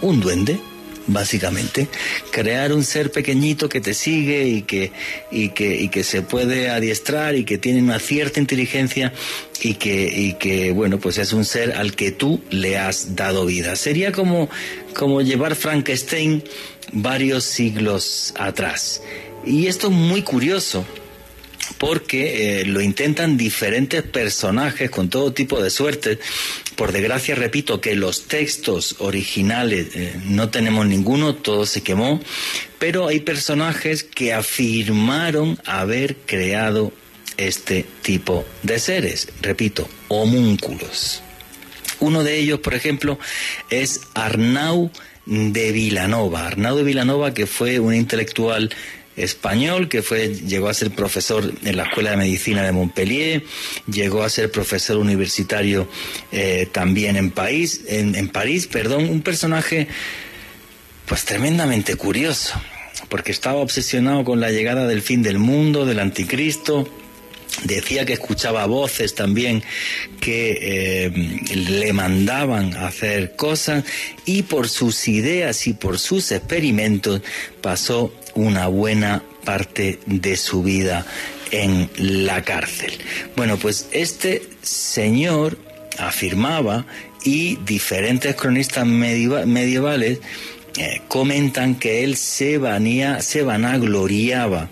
un 0.00 0.20
duende, 0.20 0.58
básicamente. 1.06 1.88
Crear 2.30 2.72
un 2.72 2.84
ser 2.84 3.10
pequeñito 3.10 3.68
que 3.68 3.80
te 3.80 3.94
sigue 3.94 4.46
y 4.46 4.62
que, 4.62 4.92
y 5.30 5.50
que, 5.50 5.76
y 5.76 5.88
que 5.88 6.04
se 6.04 6.22
puede 6.22 6.70
adiestrar 6.70 7.34
y 7.34 7.44
que 7.44 7.58
tiene 7.58 7.82
una 7.82 7.98
cierta 7.98 8.40
inteligencia 8.40 9.12
y 9.60 9.74
que, 9.74 10.06
y 10.06 10.34
que, 10.34 10.72
bueno, 10.72 10.98
pues 10.98 11.18
es 11.18 11.32
un 11.32 11.44
ser 11.44 11.72
al 11.72 11.94
que 11.94 12.12
tú 12.12 12.42
le 12.50 12.78
has 12.78 13.16
dado 13.16 13.46
vida. 13.46 13.76
Sería 13.76 14.12
como, 14.12 14.48
como 14.94 15.20
llevar 15.22 15.54
Frankenstein 15.54 16.42
varios 16.92 17.44
siglos 17.44 18.34
atrás. 18.38 19.02
Y 19.44 19.66
esto 19.66 19.88
es 19.88 19.92
muy 19.92 20.22
curioso 20.22 20.84
porque 21.80 22.60
eh, 22.60 22.66
lo 22.66 22.82
intentan 22.82 23.38
diferentes 23.38 24.02
personajes 24.02 24.90
con 24.90 25.08
todo 25.08 25.32
tipo 25.32 25.62
de 25.62 25.70
suerte. 25.70 26.18
Por 26.76 26.92
desgracia, 26.92 27.34
repito 27.34 27.80
que 27.80 27.96
los 27.96 28.28
textos 28.28 28.96
originales 28.98 29.88
eh, 29.94 30.14
no 30.26 30.50
tenemos 30.50 30.86
ninguno, 30.86 31.36
todo 31.36 31.64
se 31.64 31.82
quemó, 31.82 32.20
pero 32.78 33.08
hay 33.08 33.20
personajes 33.20 34.04
que 34.04 34.34
afirmaron 34.34 35.58
haber 35.64 36.16
creado 36.26 36.92
este 37.38 37.86
tipo 38.02 38.44
de 38.62 38.78
seres, 38.78 39.28
repito, 39.40 39.88
homúnculos. 40.08 41.22
Uno 41.98 42.24
de 42.24 42.36
ellos, 42.36 42.60
por 42.60 42.74
ejemplo, 42.74 43.18
es 43.70 44.02
Arnau 44.12 44.90
de 45.24 45.72
Vilanova. 45.72 46.46
Arnau 46.46 46.76
de 46.76 46.82
Vilanova, 46.82 47.32
que 47.32 47.46
fue 47.46 47.78
un 47.78 47.94
intelectual 47.94 48.68
español 49.16 49.88
que 49.88 50.02
fue 50.02 50.34
llegó 50.34 50.68
a 50.68 50.74
ser 50.74 50.90
profesor 50.90 51.52
en 51.64 51.76
la 51.76 51.84
Escuela 51.84 52.10
de 52.10 52.16
Medicina 52.16 52.62
de 52.62 52.72
Montpellier, 52.72 53.42
llegó 53.90 54.22
a 54.22 54.30
ser 54.30 54.50
profesor 54.50 54.96
universitario 54.96 55.88
eh, 56.32 56.68
también 56.70 57.16
en, 57.16 57.30
país, 57.30 57.82
en, 57.86 58.14
en 58.14 58.28
París, 58.28 58.66
perdón, 58.66 59.08
un 59.08 59.22
personaje 59.22 59.88
pues 61.06 61.24
tremendamente 61.24 61.96
curioso, 61.96 62.60
porque 63.08 63.32
estaba 63.32 63.60
obsesionado 63.60 64.24
con 64.24 64.40
la 64.40 64.50
llegada 64.50 64.86
del 64.86 65.02
fin 65.02 65.22
del 65.22 65.38
mundo, 65.38 65.84
del 65.84 65.98
anticristo, 65.98 66.88
Decía 67.64 68.06
que 68.06 68.14
escuchaba 68.14 68.64
voces 68.66 69.14
también 69.14 69.62
que 70.20 70.58
eh, 70.62 71.10
le 71.54 71.92
mandaban 71.92 72.74
hacer 72.74 73.36
cosas 73.36 73.84
y 74.24 74.42
por 74.42 74.68
sus 74.68 75.08
ideas 75.08 75.66
y 75.66 75.74
por 75.74 75.98
sus 75.98 76.32
experimentos 76.32 77.20
pasó 77.60 78.14
una 78.34 78.66
buena 78.68 79.22
parte 79.44 79.98
de 80.06 80.36
su 80.36 80.62
vida 80.62 81.06
en 81.50 81.90
la 81.96 82.42
cárcel. 82.42 82.98
Bueno, 83.36 83.56
pues 83.56 83.88
este 83.92 84.42
señor 84.62 85.58
afirmaba 85.98 86.86
y 87.24 87.56
diferentes 87.56 88.34
cronistas 88.34 88.86
medievales 88.86 90.20
eh, 90.76 91.02
comentan 91.08 91.74
que 91.74 92.04
él 92.04 92.16
se, 92.16 92.58
vanía, 92.58 93.20
se 93.22 93.42
vanagloriaba 93.42 94.68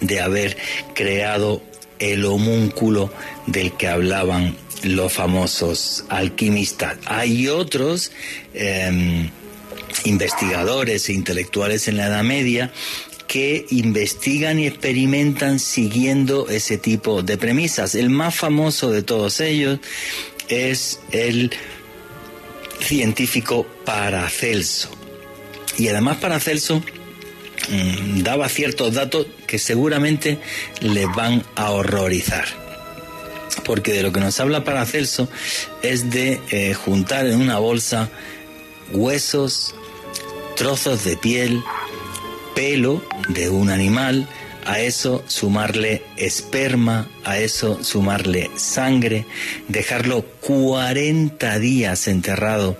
de 0.00 0.20
haber 0.20 0.56
creado 0.94 1.62
el 1.98 2.24
homúnculo 2.24 3.12
del 3.46 3.72
que 3.72 3.88
hablaban 3.88 4.56
los 4.84 5.12
famosos 5.12 6.04
alquimistas. 6.08 6.96
Hay 7.06 7.48
otros 7.48 8.12
em, 8.54 9.30
investigadores 10.04 11.08
e 11.08 11.12
intelectuales 11.12 11.88
en 11.88 11.96
la 11.96 12.06
Edad 12.06 12.24
Media 12.24 12.72
que 13.26 13.66
investigan 13.70 14.58
y 14.58 14.66
experimentan 14.66 15.58
siguiendo 15.58 16.48
ese 16.48 16.78
tipo 16.78 17.22
de 17.22 17.36
premisas. 17.36 17.94
El 17.94 18.08
más 18.08 18.34
famoso 18.34 18.90
de 18.90 19.02
todos 19.02 19.40
ellos 19.40 19.80
es 20.48 21.00
el 21.12 21.52
científico 22.80 23.66
Paracelso. 23.84 24.90
Y 25.76 25.88
además 25.88 26.16
Paracelso 26.16 26.82
Mm, 27.68 28.22
daba 28.22 28.48
ciertos 28.48 28.94
datos 28.94 29.26
que 29.46 29.58
seguramente 29.58 30.38
les 30.80 31.06
van 31.14 31.44
a 31.54 31.70
horrorizar. 31.70 32.46
Porque 33.64 33.92
de 33.92 34.02
lo 34.02 34.12
que 34.12 34.20
nos 34.20 34.40
habla 34.40 34.64
Paracelso 34.64 35.28
es 35.82 36.10
de 36.10 36.40
eh, 36.50 36.72
juntar 36.74 37.26
en 37.26 37.40
una 37.40 37.58
bolsa 37.58 38.08
huesos, 38.92 39.74
trozos 40.58 41.04
de 41.04 41.16
piel, 41.16 41.62
pelo 42.56 43.00
de 43.28 43.48
un 43.48 43.70
animal, 43.70 44.28
a 44.66 44.80
eso 44.80 45.22
sumarle 45.28 46.02
esperma, 46.16 47.08
a 47.24 47.38
eso 47.38 47.82
sumarle 47.84 48.50
sangre, 48.56 49.24
dejarlo 49.68 50.22
40 50.40 51.60
días 51.60 52.08
enterrado 52.08 52.76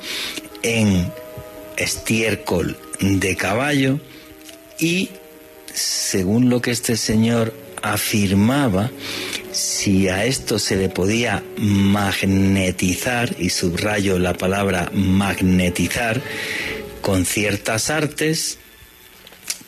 en 0.62 1.12
estiércol 1.76 2.76
de 2.98 3.36
caballo 3.36 4.00
y 4.80 5.10
según 5.72 6.50
lo 6.50 6.60
que 6.60 6.72
este 6.72 6.96
señor 6.96 7.54
afirmaba, 7.80 8.90
si 9.52 10.08
a 10.08 10.24
esto 10.24 10.58
se 10.58 10.74
le 10.74 10.88
podía 10.88 11.44
magnetizar, 11.56 13.36
y 13.38 13.50
subrayo 13.50 14.18
la 14.18 14.34
palabra 14.34 14.90
magnetizar, 14.92 16.20
con 17.00 17.24
ciertas 17.24 17.90
artes, 17.90 18.58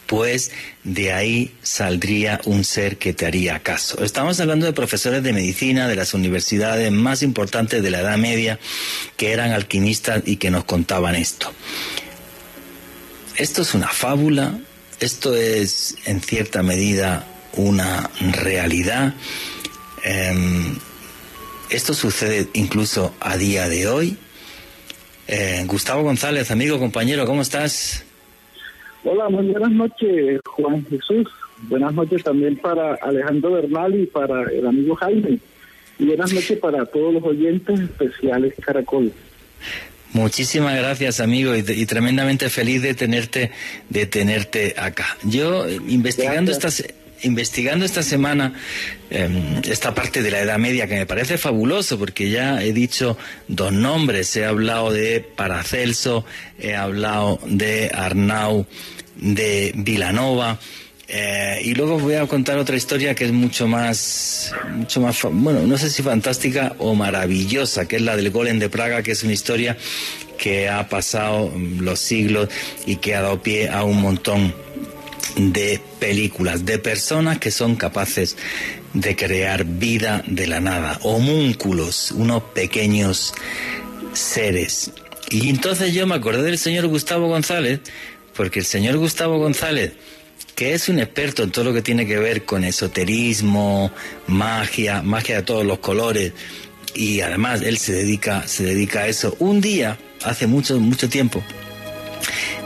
pues 0.06 0.50
de 0.82 1.12
ahí 1.12 1.54
saldría 1.62 2.40
un 2.44 2.64
ser 2.64 2.96
que 2.96 3.12
te 3.12 3.26
haría 3.26 3.60
caso. 3.60 4.02
Estamos 4.02 4.40
hablando 4.40 4.66
de 4.66 4.72
profesores 4.72 5.22
de 5.22 5.32
medicina 5.32 5.86
de 5.86 5.94
las 5.94 6.14
universidades 6.14 6.90
más 6.90 7.22
importantes 7.22 7.82
de 7.82 7.90
la 7.90 8.00
Edad 8.00 8.18
Media 8.18 8.58
que 9.16 9.30
eran 9.30 9.52
alquimistas 9.52 10.22
y 10.26 10.36
que 10.36 10.50
nos 10.50 10.64
contaban 10.64 11.14
esto. 11.14 11.52
Esto 13.36 13.62
es 13.62 13.72
una 13.74 13.88
fábula, 13.88 14.58
esto 14.98 15.36
es 15.36 15.94
en 16.06 16.20
cierta 16.20 16.62
medida 16.64 17.26
una 17.52 18.10
realidad. 18.32 19.14
Em, 20.02 20.76
esto 21.68 21.94
sucede 21.94 22.48
incluso 22.54 23.14
a 23.20 23.36
día 23.36 23.68
de 23.68 23.86
hoy. 23.86 24.18
Eh, 25.32 25.62
Gustavo 25.64 26.02
González, 26.02 26.50
amigo, 26.50 26.80
compañero, 26.80 27.24
¿cómo 27.24 27.42
estás? 27.42 28.04
Hola, 29.04 29.28
muy 29.28 29.46
buenas 29.46 29.70
noches, 29.70 30.40
Juan 30.44 30.84
Jesús. 30.86 31.28
Buenas 31.68 31.94
noches 31.94 32.24
también 32.24 32.56
para 32.56 32.96
Alejandro 32.96 33.52
Bernal 33.52 33.94
y 33.94 34.06
para 34.06 34.50
el 34.50 34.66
amigo 34.66 34.96
Jaime. 34.96 35.38
Y 36.00 36.04
buenas 36.06 36.32
noches 36.32 36.58
para 36.58 36.84
todos 36.84 37.14
los 37.14 37.22
oyentes 37.22 37.78
especiales 37.78 38.54
Caracol. 38.60 39.12
Muchísimas 40.14 40.76
gracias, 40.76 41.20
amigo, 41.20 41.54
y, 41.54 41.86
tremendamente 41.86 42.50
feliz 42.50 42.82
de 42.82 42.94
tenerte, 42.94 43.52
de 43.88 44.06
tenerte 44.06 44.74
acá. 44.76 45.16
Yo, 45.22 45.68
investigando 45.68 46.50
esta, 46.50 46.70
investigando 47.22 47.84
esta 47.84 48.02
semana 48.02 48.54
em, 49.10 49.60
esta 49.64 49.94
parte 49.94 50.22
de 50.22 50.30
la 50.30 50.40
Edad 50.40 50.58
Media 50.58 50.86
que 50.86 50.94
me 50.94 51.06
parece 51.06 51.38
fabuloso 51.38 51.98
porque 51.98 52.30
ya 52.30 52.62
he 52.62 52.72
dicho 52.72 53.16
dos 53.48 53.72
nombres, 53.72 54.34
he 54.36 54.44
hablado 54.44 54.92
de 54.92 55.20
Paracelso, 55.20 56.24
he 56.58 56.74
hablado 56.74 57.40
de 57.46 57.90
Arnau 57.94 58.66
de 59.16 59.72
Vilanova. 59.76 60.58
Eh, 61.12 61.62
y 61.64 61.74
luego 61.74 61.98
voy 61.98 62.14
a 62.14 62.26
contar 62.26 62.56
otra 62.58 62.76
historia 62.76 63.16
que 63.16 63.24
es 63.24 63.32
mucho 63.32 63.66
más, 63.66 64.54
mucho 64.72 65.00
más, 65.00 65.20
bueno, 65.32 65.66
no 65.66 65.76
sé 65.76 65.90
si 65.90 66.04
fantástica 66.04 66.76
o 66.78 66.94
maravillosa, 66.94 67.88
que 67.88 67.96
es 67.96 68.02
la 68.02 68.14
del 68.14 68.30
Golem 68.30 68.60
de 68.60 68.68
Praga, 68.68 69.02
que 69.02 69.10
es 69.10 69.24
una 69.24 69.32
historia 69.32 69.76
que 70.38 70.68
ha 70.68 70.88
pasado 70.88 71.52
los 71.80 71.98
siglos 71.98 72.48
y 72.86 72.96
que 72.96 73.16
ha 73.16 73.22
dado 73.22 73.42
pie 73.42 73.68
a 73.68 73.82
un 73.82 74.00
montón 74.00 74.54
de 75.36 75.80
películas, 75.98 76.64
de 76.64 76.78
personas 76.78 77.38
que 77.38 77.50
son 77.50 77.76
capaces 77.76 78.36
de 78.92 79.16
crear 79.16 79.64
vida 79.64 80.22
de 80.26 80.46
la 80.46 80.60
nada, 80.60 80.98
homúnculos, 81.02 82.10
unos 82.12 82.42
pequeños 82.54 83.34
seres. 84.12 84.92
Y 85.30 85.48
entonces 85.48 85.94
yo 85.94 86.06
me 86.06 86.16
acordé 86.16 86.42
del 86.42 86.58
señor 86.58 86.88
Gustavo 86.88 87.28
González, 87.28 87.80
porque 88.34 88.58
el 88.58 88.64
señor 88.64 88.96
Gustavo 88.96 89.38
González, 89.38 89.92
que 90.54 90.74
es 90.74 90.88
un 90.88 90.98
experto 90.98 91.42
en 91.42 91.50
todo 91.50 91.66
lo 91.66 91.72
que 91.72 91.82
tiene 91.82 92.06
que 92.06 92.18
ver 92.18 92.44
con 92.44 92.64
esoterismo, 92.64 93.92
magia, 94.26 95.02
magia 95.02 95.36
de 95.36 95.42
todos 95.42 95.64
los 95.64 95.78
colores, 95.78 96.32
y 96.94 97.20
además 97.20 97.62
él 97.62 97.78
se 97.78 97.92
dedica, 97.92 98.48
se 98.48 98.64
dedica 98.64 99.00
a 99.00 99.06
eso. 99.06 99.36
Un 99.38 99.60
día, 99.60 99.98
hace 100.24 100.48
mucho, 100.48 100.80
mucho 100.80 101.08
tiempo, 101.08 101.42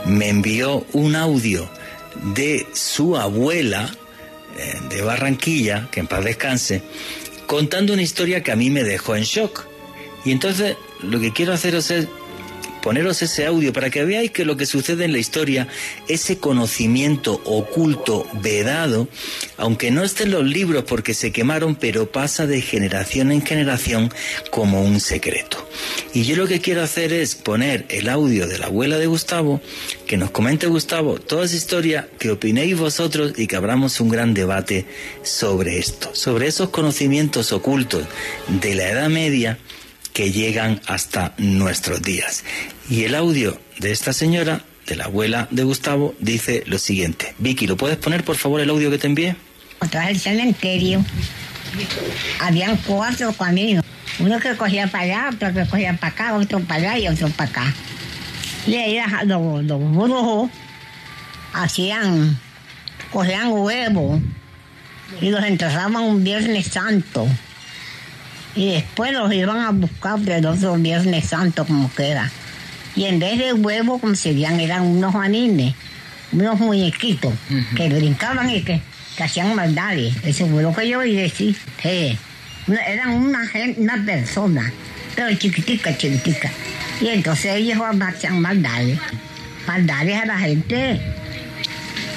me 0.06 0.30
envió 0.30 0.86
un 0.92 1.16
audio 1.16 1.68
de 2.24 2.66
su 2.72 3.16
abuela 3.16 3.90
eh, 4.56 4.80
de 4.88 5.02
Barranquilla, 5.02 5.88
que 5.90 6.00
en 6.00 6.06
paz 6.06 6.24
descanse, 6.24 6.82
contando 7.46 7.92
una 7.92 8.02
historia 8.02 8.42
que 8.42 8.52
a 8.52 8.56
mí 8.56 8.70
me 8.70 8.82
dejó 8.82 9.16
en 9.16 9.24
shock. 9.24 9.66
Y 10.24 10.32
entonces 10.32 10.76
lo 11.02 11.20
que 11.20 11.32
quiero 11.32 11.52
haceros 11.52 11.90
es 11.90 12.08
poneros 12.84 13.22
ese 13.22 13.46
audio 13.46 13.72
para 13.72 13.88
que 13.88 14.04
veáis 14.04 14.30
que 14.30 14.44
lo 14.44 14.58
que 14.58 14.66
sucede 14.66 15.06
en 15.06 15.12
la 15.12 15.18
historia, 15.18 15.68
ese 16.06 16.36
conocimiento 16.36 17.40
oculto, 17.46 18.26
vedado, 18.42 19.08
aunque 19.56 19.90
no 19.90 20.04
esté 20.04 20.24
en 20.24 20.32
los 20.32 20.44
libros 20.44 20.84
porque 20.84 21.14
se 21.14 21.32
quemaron, 21.32 21.76
pero 21.76 22.12
pasa 22.12 22.46
de 22.46 22.60
generación 22.60 23.32
en 23.32 23.40
generación 23.40 24.12
como 24.50 24.84
un 24.84 25.00
secreto. 25.00 25.66
Y 26.12 26.24
yo 26.24 26.36
lo 26.36 26.46
que 26.46 26.60
quiero 26.60 26.82
hacer 26.82 27.14
es 27.14 27.34
poner 27.34 27.86
el 27.88 28.06
audio 28.10 28.46
de 28.46 28.58
la 28.58 28.66
abuela 28.66 28.98
de 28.98 29.06
Gustavo, 29.06 29.62
que 30.06 30.18
nos 30.18 30.30
comente 30.30 30.66
Gustavo 30.66 31.18
toda 31.18 31.46
esa 31.46 31.56
historia, 31.56 32.06
que 32.18 32.32
opinéis 32.32 32.78
vosotros 32.78 33.32
y 33.38 33.46
que 33.46 33.56
abramos 33.56 33.98
un 33.98 34.10
gran 34.10 34.34
debate 34.34 34.84
sobre 35.22 35.78
esto, 35.78 36.14
sobre 36.14 36.48
esos 36.48 36.68
conocimientos 36.68 37.50
ocultos 37.50 38.04
de 38.60 38.74
la 38.74 38.90
Edad 38.90 39.08
Media 39.08 39.58
que 40.14 40.30
llegan 40.30 40.80
hasta 40.86 41.34
nuestros 41.38 42.00
días. 42.00 42.44
Y 42.88 43.02
el 43.02 43.16
audio 43.16 43.60
de 43.78 43.90
esta 43.90 44.12
señora, 44.12 44.62
de 44.86 44.96
la 44.96 45.06
abuela 45.06 45.48
de 45.50 45.64
Gustavo, 45.64 46.14
dice 46.20 46.62
lo 46.66 46.78
siguiente. 46.78 47.34
Vicky, 47.38 47.66
¿lo 47.66 47.76
puedes 47.76 47.98
poner 47.98 48.24
por 48.24 48.36
favor 48.36 48.60
el 48.60 48.70
audio 48.70 48.90
que 48.90 48.98
te 48.98 49.08
envié? 49.08 49.36
Atrás 49.80 50.06
del 50.06 50.20
cementerio 50.20 51.04
habían 52.40 52.76
cuatro 52.86 53.32
caminos. 53.32 53.84
Uno 54.20 54.38
que 54.38 54.56
cogía 54.56 54.86
para 54.86 55.04
allá, 55.04 55.30
otro 55.34 55.52
que 55.52 55.68
cogía 55.68 55.96
para 55.96 56.12
acá, 56.12 56.34
otro 56.36 56.60
para 56.60 56.92
allá 56.92 56.98
y 56.98 57.08
otro 57.08 57.28
para 57.30 57.50
acá. 57.50 57.74
Y 58.68 58.76
ahí 58.76 59.00
los, 59.26 59.64
los 59.64 59.92
brujos 59.92 60.48
hacían, 61.52 62.38
cogían 63.12 63.50
huevos 63.50 64.20
y 65.20 65.30
los 65.30 65.42
enterraban 65.42 65.96
un 65.96 66.22
viernes 66.22 66.68
santo 66.68 67.26
y 68.56 68.72
después 68.72 69.12
los 69.12 69.32
iban 69.32 69.58
a 69.58 69.70
buscar 69.70 70.18
del 70.20 70.46
otro 70.46 70.74
Viernes 70.76 71.26
Santo 71.26 71.66
como 71.66 71.92
queda. 71.92 72.30
Y 72.96 73.06
en 73.06 73.18
vez 73.18 73.38
de 73.38 73.52
huevos, 73.52 74.00
como 74.00 74.14
se 74.14 74.32
veían, 74.32 74.60
eran 74.60 74.82
unos 74.82 75.14
anines, 75.14 75.74
unos 76.32 76.60
muñequitos 76.60 77.34
que 77.76 77.88
brincaban 77.88 78.50
y 78.50 78.62
que, 78.62 78.80
hacían 79.18 79.54
maldades. 79.54 80.14
Eso 80.24 80.46
fue 80.46 80.62
lo 80.62 80.74
que 80.74 80.88
yo 80.88 81.00
oí 81.00 81.14
decir. 81.16 81.56
eran 81.82 83.10
una, 83.10 83.50
una 83.76 84.04
persona, 84.04 84.72
pero 85.14 85.34
chiquitica, 85.36 85.96
chiquitica. 85.96 86.50
Y 87.00 87.08
entonces 87.08 87.56
ellos 87.56 87.78
hacían 88.00 88.40
maldades. 88.40 88.98
Maldades 89.66 90.22
a 90.22 90.26
la 90.26 90.38
gente. 90.38 91.00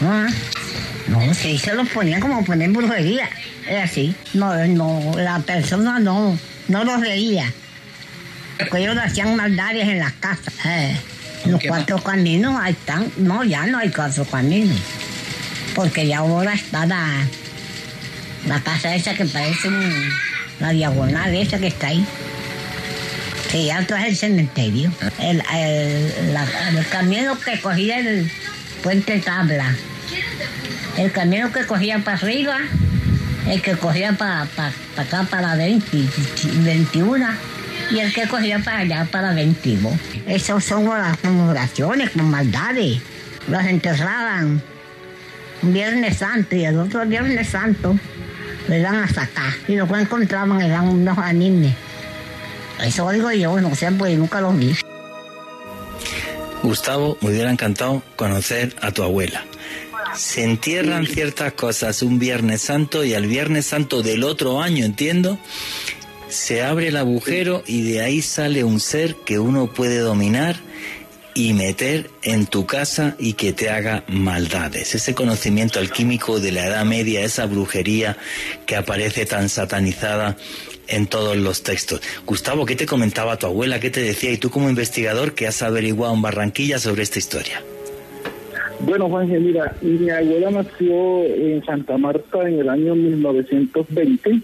¿Ah? 0.03 0.27
No, 1.07 1.33
sí, 1.33 1.57
se 1.57 1.73
los 1.73 1.87
ponían 1.89 2.19
como 2.19 2.43
ponen 2.43 2.73
brujería. 2.73 3.29
Es 3.67 3.83
así. 3.91 4.15
No, 4.33 4.53
no, 4.67 5.13
la 5.17 5.39
persona 5.39 5.99
no, 5.99 6.37
no 6.67 6.83
lo 6.83 6.99
veía. 6.99 7.51
Porque 8.57 8.79
ellos 8.83 8.97
hacían 8.97 9.35
maldades 9.35 9.87
en 9.87 9.99
las 9.99 10.13
casas. 10.13 10.53
Eh, 10.65 10.97
los 11.45 11.61
cuatro 11.67 12.01
caminos 12.01 12.55
ahí 12.59 12.73
están. 12.73 13.11
No, 13.17 13.43
ya 13.43 13.65
no 13.67 13.77
hay 13.77 13.89
cuatro 13.89 14.25
caminos. 14.25 14.77
Porque 15.75 16.07
ya 16.07 16.19
ahora 16.19 16.53
está 16.53 16.85
la, 16.85 17.05
la 18.47 18.59
casa 18.61 18.95
esa 18.95 19.13
que 19.13 19.25
parece 19.25 19.69
la 20.59 20.71
diagonal 20.71 21.33
esa 21.35 21.59
que 21.59 21.67
está 21.67 21.87
ahí. 21.87 22.05
Sí, 23.51 23.65
ya 23.65 23.79
es 23.79 23.91
el 23.91 24.15
cementerio. 24.15 24.91
El, 25.19 25.41
el, 25.53 26.37
el 26.75 26.87
camino 26.89 27.39
que 27.39 27.61
cogía 27.61 27.99
el 27.99 28.29
puente 28.83 29.19
tabla. 29.19 29.73
El 30.97 31.11
camino 31.11 31.51
que 31.51 31.65
cogía 31.65 31.99
para 31.99 32.17
arriba 32.17 32.57
el 33.49 33.61
que 33.61 33.77
cogía 33.77 34.13
para 34.13 34.41
acá 34.97 35.27
para 35.29 35.55
20, 35.55 36.03
21 36.63 37.27
y 37.91 37.99
el 37.99 38.13
que 38.13 38.27
cogía 38.27 38.59
para 38.59 38.79
allá 38.79 39.07
para 39.09 39.33
22. 39.33 39.93
Esas 40.27 40.63
son 40.63 40.85
las 40.85 41.17
oraciones 41.23 42.09
con 42.09 42.29
maldades. 42.29 42.99
Los 43.47 43.63
enterraban 43.63 44.61
un 45.61 45.73
Viernes 45.73 46.17
Santo 46.17 46.55
y 46.55 46.65
el 46.65 46.77
otro 46.77 47.05
Viernes 47.05 47.49
Santo 47.49 47.97
le 48.67 48.79
dan 48.79 48.95
a 48.95 49.07
sacar. 49.07 49.53
Y 49.67 49.75
lo 49.75 49.87
que 49.87 50.01
encontraban 50.01 50.61
eran 50.61 50.89
unos 50.89 51.17
animes. 51.17 51.73
Eso 52.83 53.09
digo 53.11 53.31
yo, 53.31 53.59
no 53.61 53.73
sé, 53.75 53.91
pues 53.91 54.17
nunca 54.17 54.41
los 54.41 54.57
vi. 54.57 54.75
Gustavo, 56.61 57.17
me 57.21 57.29
hubiera 57.29 57.49
encantado 57.49 58.03
conocer 58.15 58.75
a 58.81 58.91
tu 58.91 59.03
abuela 59.03 59.45
se 60.15 60.43
entierran 60.43 61.05
ciertas 61.05 61.53
cosas 61.53 62.01
un 62.01 62.19
Viernes 62.19 62.61
Santo 62.61 63.03
y 63.03 63.13
al 63.13 63.27
Viernes 63.27 63.67
Santo 63.67 64.01
del 64.01 64.23
otro 64.23 64.61
año, 64.61 64.85
entiendo, 64.85 65.37
se 66.29 66.63
abre 66.63 66.89
el 66.89 66.97
agujero 66.97 67.63
y 67.65 67.83
de 67.83 68.01
ahí 68.01 68.21
sale 68.21 68.63
un 68.63 68.79
ser 68.79 69.15
que 69.25 69.39
uno 69.39 69.67
puede 69.73 69.99
dominar 69.99 70.57
y 71.33 71.53
meter 71.53 72.09
en 72.23 72.47
tu 72.47 72.65
casa 72.65 73.15
y 73.19 73.33
que 73.33 73.53
te 73.53 73.69
haga 73.69 74.03
maldades. 74.07 74.95
Ese 74.95 75.13
conocimiento 75.13 75.79
alquímico 75.79 76.39
de 76.39 76.51
la 76.51 76.65
Edad 76.65 76.85
Media, 76.85 77.21
esa 77.21 77.45
brujería 77.45 78.17
que 78.65 78.75
aparece 78.75 79.25
tan 79.27 79.47
satanizada 79.47 80.35
en 80.87 81.05
todos 81.05 81.37
los 81.37 81.61
textos. 81.61 82.01
Gustavo, 82.25 82.65
¿qué 82.65 82.75
te 82.75 82.87
comentaba 82.87 83.37
tu 83.37 83.45
abuela? 83.45 83.79
¿Qué 83.79 83.91
te 83.91 84.01
decía? 84.01 84.31
Y 84.31 84.37
tú 84.37 84.49
como 84.49 84.69
investigador, 84.69 85.35
¿qué 85.35 85.47
has 85.47 85.61
averiguado 85.61 86.15
en 86.15 86.23
Barranquilla 86.23 86.79
sobre 86.79 87.03
esta 87.03 87.19
historia? 87.19 87.61
Bueno, 88.81 89.09
Juan, 89.09 89.27
mira, 89.43 89.75
mi 89.81 90.09
abuela 90.09 90.51
nació 90.51 91.23
en 91.23 91.63
Santa 91.65 91.97
Marta 91.97 92.47
en 92.47 92.59
el 92.59 92.69
año 92.69 92.95
1920 92.95 94.39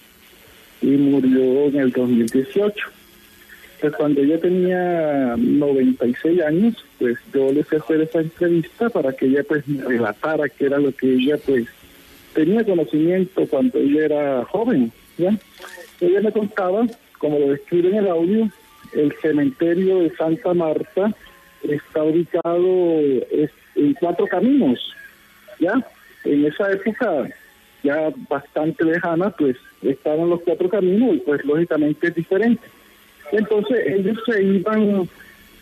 y 0.81 0.87
murió 0.87 1.67
en 1.67 1.75
el 1.77 1.91
2018. 1.91 2.87
Pues 3.79 3.93
cuando 3.93 4.21
ella 4.21 4.39
tenía 4.39 5.35
96 5.37 6.41
años, 6.41 6.83
pues 6.99 7.17
yo 7.33 7.51
le 7.51 7.61
a 7.61 7.75
hacer 7.75 8.01
esa 8.01 8.21
entrevista 8.21 8.89
para 8.89 9.13
que 9.13 9.27
ella 9.27 9.43
pues 9.47 9.67
me 9.67 9.83
relatara 9.83 10.49
qué 10.49 10.65
era 10.65 10.79
lo 10.79 10.91
que 10.93 11.13
ella 11.13 11.37
pues 11.45 11.67
tenía 12.33 12.65
conocimiento 12.65 13.45
cuando 13.47 13.77
ella 13.77 14.05
era 14.05 14.45
joven, 14.45 14.91
¿ya? 15.17 15.37
Ella 16.01 16.21
me 16.21 16.31
contaba, 16.31 16.87
como 17.19 17.39
lo 17.39 17.49
describe 17.49 17.89
en 17.89 17.95
el 17.95 18.07
audio, 18.07 18.49
el 18.93 19.13
cementerio 19.21 19.99
de 19.99 20.15
Santa 20.15 20.53
Marta 20.53 21.13
está 21.63 22.03
ubicado 22.03 22.99
en 23.75 23.93
cuatro 23.93 24.27
caminos, 24.27 24.79
¿ya? 25.59 25.73
En 26.23 26.45
esa 26.45 26.71
época 26.71 27.27
ya 27.83 28.11
bastante 28.29 28.85
lejana, 28.85 29.29
pues 29.31 29.57
estaban 29.81 30.29
los 30.29 30.41
cuatro 30.41 30.69
caminos 30.69 31.15
y 31.15 31.19
pues 31.19 31.43
lógicamente 31.43 32.07
es 32.07 32.15
diferente. 32.15 32.63
Entonces 33.31 33.79
ellos 33.87 34.17
se 34.25 34.41
iban 34.41 35.09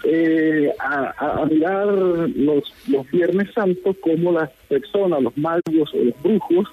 eh, 0.03 0.71
a, 0.79 1.45
mirar 1.49 1.87
los, 1.87 2.73
los 2.87 3.09
Viernes 3.11 3.51
Santos 3.53 3.95
como 4.01 4.31
las 4.31 4.49
personas, 4.67 5.21
los 5.21 5.37
magos 5.37 5.93
o 5.93 5.97
los 5.97 6.21
brujos, 6.21 6.67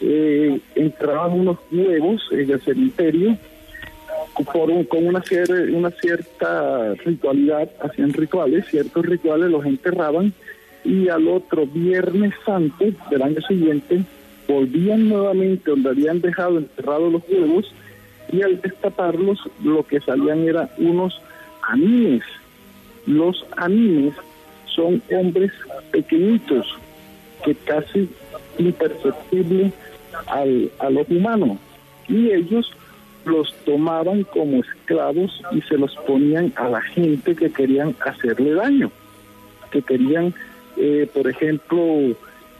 eh, 0.00 0.58
entraban 0.74 1.40
unos 1.40 1.58
huevos 1.70 2.26
en 2.32 2.50
el 2.50 2.60
cementerio 2.60 3.36
por 4.52 4.88
con 4.88 5.06
una, 5.06 5.22
una 5.72 5.90
cierta 5.90 6.94
ritualidad, 6.94 7.68
hacían 7.80 8.12
rituales, 8.12 8.66
ciertos 8.66 9.04
rituales 9.04 9.50
los 9.50 9.64
enterraban 9.66 10.32
y 10.84 11.08
al 11.08 11.28
otro 11.28 11.66
Viernes 11.66 12.34
Santo 12.44 12.86
del 13.10 13.22
año 13.22 13.40
siguiente 13.42 14.02
volvían 14.48 15.08
nuevamente 15.08 15.70
donde 15.70 15.90
habían 15.90 16.20
dejado 16.20 16.58
enterrados 16.58 17.12
los 17.12 17.22
huevos 17.28 17.72
y 18.32 18.42
al 18.42 18.60
destaparlos 18.60 19.38
lo 19.62 19.86
que 19.86 20.00
salían 20.00 20.40
eran 20.48 20.68
unos 20.78 21.20
animes. 21.68 22.22
Los 23.06 23.44
animes 23.56 24.14
son 24.66 25.02
hombres 25.12 25.52
pequeñitos 25.90 26.66
que 27.44 27.54
casi 27.54 28.08
imperceptibles 28.58 29.72
al, 30.26 30.70
a 30.78 30.90
los 30.90 31.08
humanos 31.08 31.58
y 32.08 32.30
ellos 32.30 32.70
los 33.24 33.54
tomaban 33.64 34.24
como 34.24 34.62
esclavos 34.62 35.40
y 35.52 35.60
se 35.62 35.76
los 35.76 35.94
ponían 36.06 36.52
a 36.56 36.68
la 36.68 36.80
gente 36.80 37.34
que 37.34 37.50
querían 37.50 37.94
hacerle 38.04 38.54
daño, 38.54 38.90
que 39.70 39.82
querían, 39.82 40.34
eh, 40.76 41.08
por 41.12 41.28
ejemplo, 41.28 42.16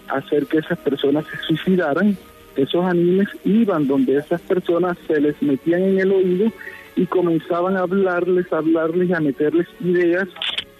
hacer 0.08 0.46
que 0.46 0.58
esas 0.58 0.78
personas 0.78 1.24
se 1.26 1.46
suicidaran. 1.46 2.16
Esos 2.56 2.84
animes 2.84 3.28
iban 3.44 3.86
donde 3.86 4.16
esas 4.16 4.40
personas 4.40 4.98
se 5.06 5.20
les 5.20 5.40
metían 5.40 5.82
en 5.82 6.00
el 6.00 6.12
oído 6.12 6.52
y 6.96 7.06
comenzaban 7.06 7.76
a 7.76 7.80
hablarles, 7.80 8.52
a 8.52 8.58
hablarles 8.58 9.12
a 9.12 9.20
meterles 9.20 9.68
ideas 9.80 10.28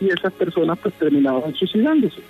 y 0.01 0.09
esas 0.09 0.33
personas 0.33 0.79
pues 0.83 0.95
terminaban 0.95 1.55
suicidándose 1.55 2.21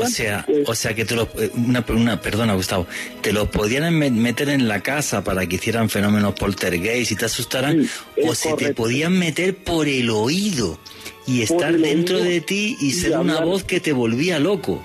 o 0.00 0.06
sea, 0.06 0.44
pues, 0.46 0.68
o 0.68 0.74
sea 0.74 0.94
que 0.94 1.04
te 1.04 1.14
lo, 1.14 1.28
eh, 1.38 1.50
una, 1.54 1.84
una, 1.88 2.20
perdona 2.20 2.54
Gustavo, 2.54 2.86
te 3.20 3.32
lo 3.32 3.50
podían 3.50 3.96
meter 3.98 4.48
en 4.48 4.66
la 4.66 4.82
casa 4.82 5.22
para 5.22 5.46
que 5.46 5.56
hicieran 5.56 5.88
fenómenos 5.88 6.34
poltergeist 6.34 7.12
y 7.12 7.16
te 7.16 7.26
asustaran, 7.26 7.88
o 8.24 8.34
se 8.34 8.54
te 8.54 8.74
podían 8.74 9.18
meter 9.18 9.56
por 9.56 9.86
el 9.86 10.10
oído 10.10 10.78
y 11.26 11.42
estar 11.42 11.76
dentro 11.76 12.18
de 12.18 12.40
ti 12.40 12.76
y, 12.80 12.92
ser 12.92 13.18
una 13.18 13.40
voz 13.40 13.64
que 13.64 13.80
te 13.80 13.92
volvía 13.92 14.38
loco. 14.38 14.80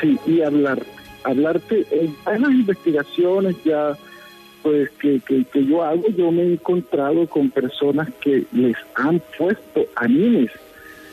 Sí, 0.00 0.18
y 0.26 0.42
hablar, 0.42 0.82
hablarte, 1.22 1.86
en 1.90 2.42
las 2.42 2.50
investigaciones 2.50 3.56
ya 3.64 3.96
pues 4.62 4.90
que, 4.92 5.20
que, 5.20 5.44
que 5.44 5.66
yo 5.66 5.84
hago, 5.84 6.08
yo 6.08 6.32
me 6.32 6.42
he 6.42 6.52
encontrado 6.54 7.26
con 7.28 7.50
personas 7.50 8.08
que 8.20 8.44
les 8.52 8.76
han 8.94 9.20
puesto 9.36 9.86
animes. 9.94 10.50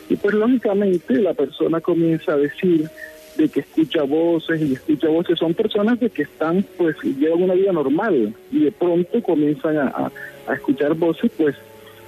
Y 0.08 0.16
pues 0.16 0.34
lógicamente 0.34 1.20
la 1.20 1.34
persona 1.34 1.80
comienza 1.80 2.32
a 2.32 2.38
decir 2.38 2.88
de 3.36 3.48
que 3.48 3.60
escucha 3.60 4.02
voces 4.02 4.60
y 4.60 4.74
escucha 4.74 5.08
voces, 5.08 5.38
son 5.38 5.54
personas 5.54 6.00
de 6.00 6.10
que 6.10 6.22
están, 6.22 6.64
pues 6.76 6.96
llevan 7.02 7.42
una 7.42 7.54
vida 7.54 7.72
normal 7.72 8.34
y 8.50 8.64
de 8.64 8.72
pronto 8.72 9.22
comienzan 9.22 9.76
a, 9.78 10.10
a, 10.46 10.54
escuchar 10.54 10.94
voces, 10.94 11.30
pues 11.36 11.54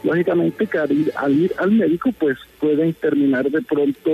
lógicamente 0.05 0.67
que 0.67 0.79
al 0.79 0.93
ir, 0.93 1.13
al 1.17 1.33
ir 1.33 1.53
al 1.59 1.73
médico, 1.73 2.13
pues 2.13 2.39
pueden 2.61 2.93
terminar 2.93 3.51
de 3.51 3.63
pronto 3.63 4.13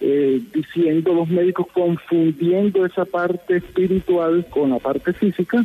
eh, 0.00 0.40
diciendo 0.52 1.12
los 1.12 1.28
médicos, 1.28 1.66
confundiendo 1.72 2.86
esa 2.86 3.04
parte 3.04 3.58
espiritual 3.58 4.46
con 4.50 4.70
la 4.70 4.78
parte 4.78 5.12
física, 5.12 5.64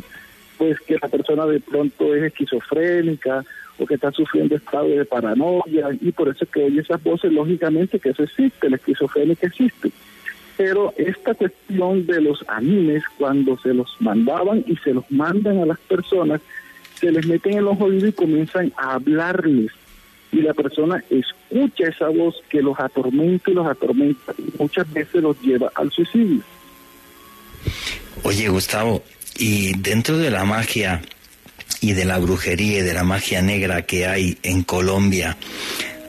pues 0.58 0.78
que 0.80 0.98
la 1.00 1.08
persona 1.08 1.46
de 1.46 1.60
pronto 1.60 2.14
es 2.14 2.24
esquizofrénica 2.24 3.44
o 3.78 3.86
que 3.86 3.94
está 3.94 4.12
sufriendo 4.12 4.56
estado 4.56 4.88
de 4.88 5.04
paranoia 5.04 5.88
y 6.00 6.12
por 6.12 6.28
eso 6.28 6.46
que 6.46 6.64
oye 6.64 6.80
esas 6.80 7.02
voces, 7.02 7.32
lógicamente 7.32 7.98
que 7.98 8.10
eso 8.10 8.22
existe, 8.22 8.70
la 8.70 8.76
esquizofrénica 8.76 9.46
existe. 9.46 9.90
Pero 10.56 10.94
esta 10.96 11.34
cuestión 11.34 12.06
de 12.06 12.20
los 12.22 12.42
animes, 12.48 13.04
cuando 13.18 13.58
se 13.58 13.74
los 13.74 13.94
mandaban 14.00 14.64
y 14.66 14.76
se 14.76 14.94
los 14.94 15.10
mandan 15.10 15.58
a 15.58 15.66
las 15.66 15.78
personas, 15.80 16.40
se 16.98 17.12
les 17.12 17.26
meten 17.26 17.58
en 17.58 17.64
los 17.64 17.80
oídos 17.80 18.10
y 18.10 18.12
comienzan 18.12 18.72
a 18.76 18.94
hablarles 18.94 19.70
y 20.32 20.42
la 20.42 20.54
persona 20.54 21.02
escucha 21.08 21.88
esa 21.88 22.08
voz 22.08 22.34
que 22.48 22.60
los 22.60 22.78
atormenta 22.78 23.50
y 23.50 23.54
los 23.54 23.66
atormenta 23.66 24.34
y 24.38 24.52
muchas 24.58 24.90
veces 24.92 25.22
los 25.22 25.40
lleva 25.40 25.70
al 25.74 25.90
suicidio. 25.90 26.42
Oye, 28.22 28.48
Gustavo, 28.48 29.02
y 29.38 29.76
dentro 29.78 30.18
de 30.18 30.30
la 30.30 30.44
magia 30.44 31.02
y 31.80 31.92
de 31.92 32.04
la 32.04 32.18
brujería 32.18 32.78
y 32.78 32.82
de 32.82 32.94
la 32.94 33.04
magia 33.04 33.42
negra 33.42 33.82
que 33.82 34.06
hay 34.06 34.38
en 34.42 34.62
Colombia, 34.62 35.36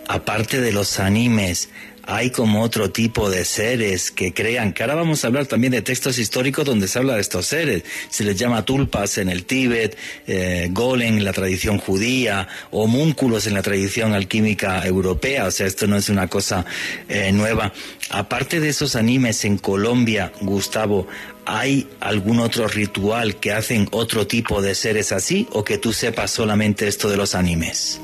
aparte 0.07 0.61
de 0.61 0.71
los 0.71 0.99
animes, 0.99 1.69
hay 2.07 2.29
como 2.29 2.63
otro 2.63 2.89
tipo 2.89 3.29
de 3.29 3.43
seres 3.43 4.11
que 4.11 4.33
crean, 4.33 4.71
que 4.71 4.81
ahora 4.81 4.95
vamos 4.95 5.23
a 5.23 5.27
hablar 5.27 5.45
también 5.45 5.73
de 5.73 5.81
textos 5.81 6.17
históricos 6.17 6.63
donde 6.63 6.87
se 6.87 6.99
habla 6.99 7.15
de 7.15 7.21
estos 7.21 7.47
seres. 7.47 7.83
Se 8.09 8.23
les 8.23 8.37
llama 8.37 8.63
tulpas 8.63 9.17
en 9.17 9.27
el 9.27 9.43
Tíbet, 9.43 9.97
eh, 10.25 10.69
golem 10.71 11.17
en 11.17 11.25
la 11.25 11.33
tradición 11.33 11.77
judía, 11.77 12.47
homúnculos 12.71 13.45
en 13.45 13.55
la 13.55 13.61
tradición 13.61 14.13
alquímica 14.13 14.87
europea. 14.87 15.47
O 15.47 15.51
sea, 15.51 15.67
esto 15.67 15.85
no 15.85 15.97
es 15.97 16.07
una 16.07 16.29
cosa 16.29 16.65
eh, 17.09 17.33
nueva. 17.33 17.73
Aparte 18.09 18.61
de 18.61 18.69
esos 18.69 18.95
animes 18.95 19.43
en 19.43 19.57
Colombia, 19.57 20.31
Gustavo, 20.39 21.07
¿hay 21.45 21.89
algún 21.99 22.39
otro 22.39 22.69
ritual 22.69 23.35
que 23.35 23.51
hacen 23.51 23.89
otro 23.91 24.25
tipo 24.25 24.61
de 24.61 24.75
seres 24.75 25.11
así 25.11 25.45
o 25.51 25.65
que 25.65 25.77
tú 25.77 25.91
sepas 25.91 26.31
solamente 26.31 26.87
esto 26.87 27.09
de 27.09 27.17
los 27.17 27.35
animes? 27.35 27.99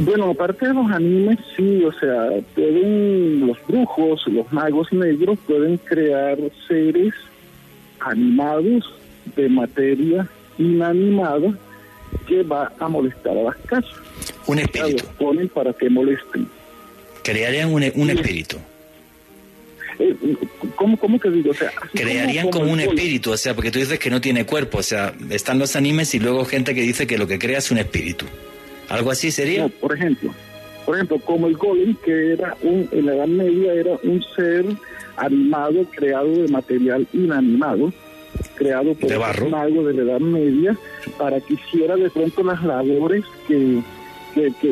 Bueno, 0.00 0.30
aparte 0.30 0.68
de 0.68 0.74
los 0.74 0.90
animes, 0.90 1.38
sí, 1.56 1.82
o 1.84 1.92
sea, 1.92 2.28
pueden 2.54 3.46
los 3.46 3.58
brujos, 3.66 4.26
los 4.28 4.50
magos 4.52 4.92
negros 4.92 5.38
pueden 5.46 5.76
crear 5.78 6.38
seres 6.68 7.14
animados 8.00 8.94
de 9.34 9.48
materia 9.48 10.28
inanimada 10.56 11.52
que 12.26 12.42
va 12.42 12.72
a 12.78 12.88
molestar 12.88 13.36
a 13.36 13.42
las 13.42 13.56
casas. 13.58 13.90
Un 14.46 14.60
espíritu. 14.60 15.04
Los 15.04 15.14
ponen 15.16 15.48
para 15.48 15.72
que 15.72 15.90
molesten. 15.90 16.48
Crearían 17.24 17.72
un, 17.72 17.84
un 17.94 18.10
espíritu. 18.10 18.56
Eh, 19.98 20.14
¿Cómo, 20.76 20.96
¿Cómo 20.96 21.18
que 21.18 21.28
digo? 21.28 21.50
O 21.50 21.54
sea, 21.54 21.72
Crearían 21.92 22.50
como, 22.50 22.72
un 22.72 22.80
espíritu, 22.80 23.32
o 23.32 23.36
sea, 23.36 23.54
porque 23.54 23.72
tú 23.72 23.80
dices 23.80 23.98
que 23.98 24.10
no 24.10 24.20
tiene 24.20 24.46
cuerpo, 24.46 24.78
o 24.78 24.82
sea, 24.82 25.12
están 25.30 25.58
los 25.58 25.74
animes 25.74 26.14
y 26.14 26.20
luego 26.20 26.44
gente 26.44 26.74
que 26.74 26.82
dice 26.82 27.06
que 27.06 27.18
lo 27.18 27.26
que 27.26 27.38
crea 27.38 27.58
es 27.58 27.70
un 27.72 27.78
espíritu. 27.78 28.26
¿Algo 28.88 29.10
así 29.10 29.30
sería? 29.30 29.68
por 29.68 29.94
ejemplo, 29.94 30.32
por 30.86 30.94
ejemplo, 30.96 31.18
como 31.18 31.48
el 31.48 31.56
golem, 31.56 31.94
que 31.96 32.32
era 32.32 32.56
un, 32.62 32.88
en 32.92 33.06
la 33.06 33.14
Edad 33.14 33.26
Media 33.26 33.74
era 33.74 33.98
un 34.02 34.22
ser 34.34 34.64
animado, 35.16 35.84
creado 35.94 36.30
de 36.30 36.48
material 36.48 37.06
inanimado, 37.12 37.92
creado 38.54 38.94
por 38.94 39.12
un 39.12 39.50
mago 39.50 39.84
de 39.84 39.92
la 39.92 40.02
Edad 40.02 40.20
Media, 40.20 40.78
para 41.18 41.40
que 41.40 41.54
hiciera 41.54 41.96
de 41.96 42.08
pronto 42.08 42.42
las 42.42 42.62
labores 42.64 43.24
que, 43.46 43.82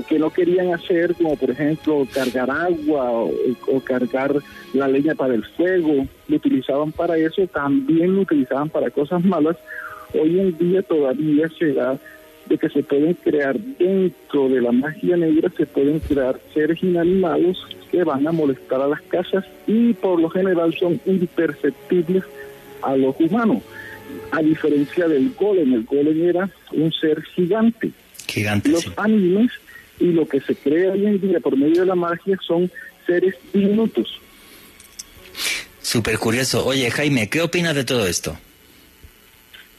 que, 0.09 0.19
no 0.19 0.31
querían 0.31 0.73
hacer, 0.73 1.15
como 1.17 1.37
por 1.37 1.51
ejemplo 1.51 2.07
cargar 2.13 2.51
agua 2.51 3.11
o, 3.11 3.33
o, 3.67 3.81
cargar 3.81 4.37
la 4.73 4.89
leña 4.89 5.15
para 5.15 5.35
el 5.35 5.45
fuego, 5.45 6.07
lo 6.29 6.37
utilizaban 6.37 6.93
para 6.93 7.19
eso, 7.19 7.47
también 7.49 8.15
lo 8.15 8.23
utilizaban 8.23 8.71
para 8.71 8.91
cosas 8.91 9.23
malas. 9.25 9.57
Hoy 10.15 10.41
en 10.41 10.57
día 10.57 10.83
todavía 10.83 11.49
se 11.59 11.73
da 11.75 11.99
de 12.49 12.59
que 12.59 12.69
se 12.69 12.83
pueden 12.83 13.15
crear 13.15 13.59
dentro 13.59 14.49
de 14.49 14.61
la 14.61 14.73
magia 14.73 15.17
negra, 15.17 15.51
se 15.57 15.67
pueden 15.67 15.99
crear 16.01 16.39
seres 16.55 16.83
inanimados 16.83 17.67
que 17.91 18.05
van 18.05 18.27
a 18.27 18.33
molestar 18.33 18.81
a 18.81 18.89
las 18.89 19.03
casas 19.03 19.45
y 19.67 19.93
por 19.95 20.21
lo 20.21 20.29
general 20.31 20.75
son 20.79 21.01
imperceptibles 21.07 22.25
a 22.83 22.97
los 22.97 23.17
humanos. 23.19 23.63
A 24.31 24.41
diferencia 24.41 25.09
del 25.09 25.33
golem, 25.35 25.75
el 25.75 25.85
golem 25.85 26.29
era 26.29 26.49
un 26.73 26.93
ser 26.93 27.23
gigante. 27.23 27.91
Gigante. 28.29 28.71
Los 28.71 28.91
animes 28.97 29.51
y 29.99 30.13
lo 30.13 30.27
que 30.27 30.41
se 30.41 30.55
crea 30.55 30.93
hoy 30.93 31.07
en 31.07 31.21
día 31.21 31.41
por 31.41 31.57
medio 31.57 31.81
de 31.81 31.87
la 31.87 31.95
magia 31.95 32.37
son 32.47 32.71
seres 33.07 33.35
diminutos. 33.53 34.21
Súper 35.81 36.19
curioso. 36.19 36.67
Oye, 36.67 36.91
Jaime, 36.91 37.29
¿qué 37.29 37.41
opinas 37.41 37.75
de 37.75 37.85
todo 37.85 38.07
esto? 38.07 38.37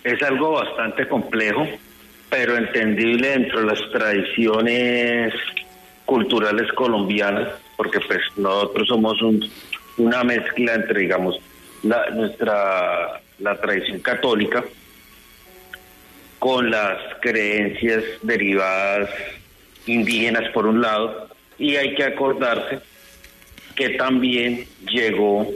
Es 0.03 0.21
algo 0.23 0.53
bastante 0.53 1.07
complejo 1.07 1.67
pero 2.29 2.57
entendible 2.57 3.29
dentro 3.29 3.61
de 3.61 3.65
las 3.67 3.91
tradiciones 3.91 5.33
culturales 6.05 6.71
colombianas, 6.73 7.49
porque 7.75 7.99
pues 7.99 8.19
nosotros 8.37 8.87
somos 8.87 9.17
una 9.97 10.23
mezcla 10.23 10.75
entre, 10.75 11.01
digamos, 11.01 11.39
la, 11.83 12.09
nuestra 12.09 13.21
la 13.39 13.55
tradición 13.61 13.99
católica 13.99 14.63
con 16.39 16.69
las 16.69 16.97
creencias 17.21 18.03
derivadas 18.21 19.09
indígenas 19.85 20.49
por 20.53 20.65
un 20.65 20.81
lado, 20.81 21.29
y 21.57 21.75
hay 21.75 21.95
que 21.95 22.03
acordarse 22.03 22.79
que 23.75 23.89
también 23.89 24.65
llegó 24.89 25.47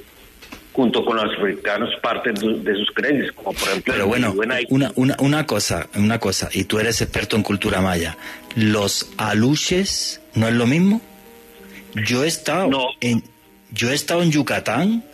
junto 0.74 1.04
con 1.04 1.18
los 1.18 1.38
africanos 1.38 1.90
parte 2.02 2.32
de 2.32 2.76
sus 2.76 2.92
creencias, 2.92 3.32
como 3.34 3.54
por 3.54 3.70
ejemplo... 3.70 3.94
Pero 3.94 4.08
bueno, 4.08 4.34
una, 4.70 4.92
una, 4.96 5.16
una 5.20 5.46
cosa, 5.46 5.88
una 5.96 6.20
cosa, 6.20 6.50
y 6.54 6.64
tú 6.64 6.80
eres 6.80 7.02
experto 7.02 7.36
en 7.36 7.44
cultura 7.44 7.82
maya, 7.82 8.18
¿los 8.56 9.10
aluches 9.18 10.22
no 10.34 10.48
es 10.48 10.54
lo 10.54 10.68
mismo? 10.68 11.02
Yo 12.06 12.24
he 12.24 12.28
estado 12.28 12.90
en... 13.02 13.24
Yo 13.74 13.90
he 13.90 13.94
estado 13.94 14.22
en 14.22 14.32
Yucatán, 14.32 15.06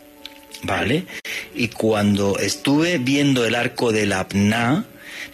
¿vale? 0.63 1.05
Y 1.53 1.67
cuando 1.67 2.39
estuve 2.39 2.97
viendo 2.97 3.45
el 3.45 3.53
arco 3.53 3.91
del 3.91 4.13
Apná, 4.13 4.85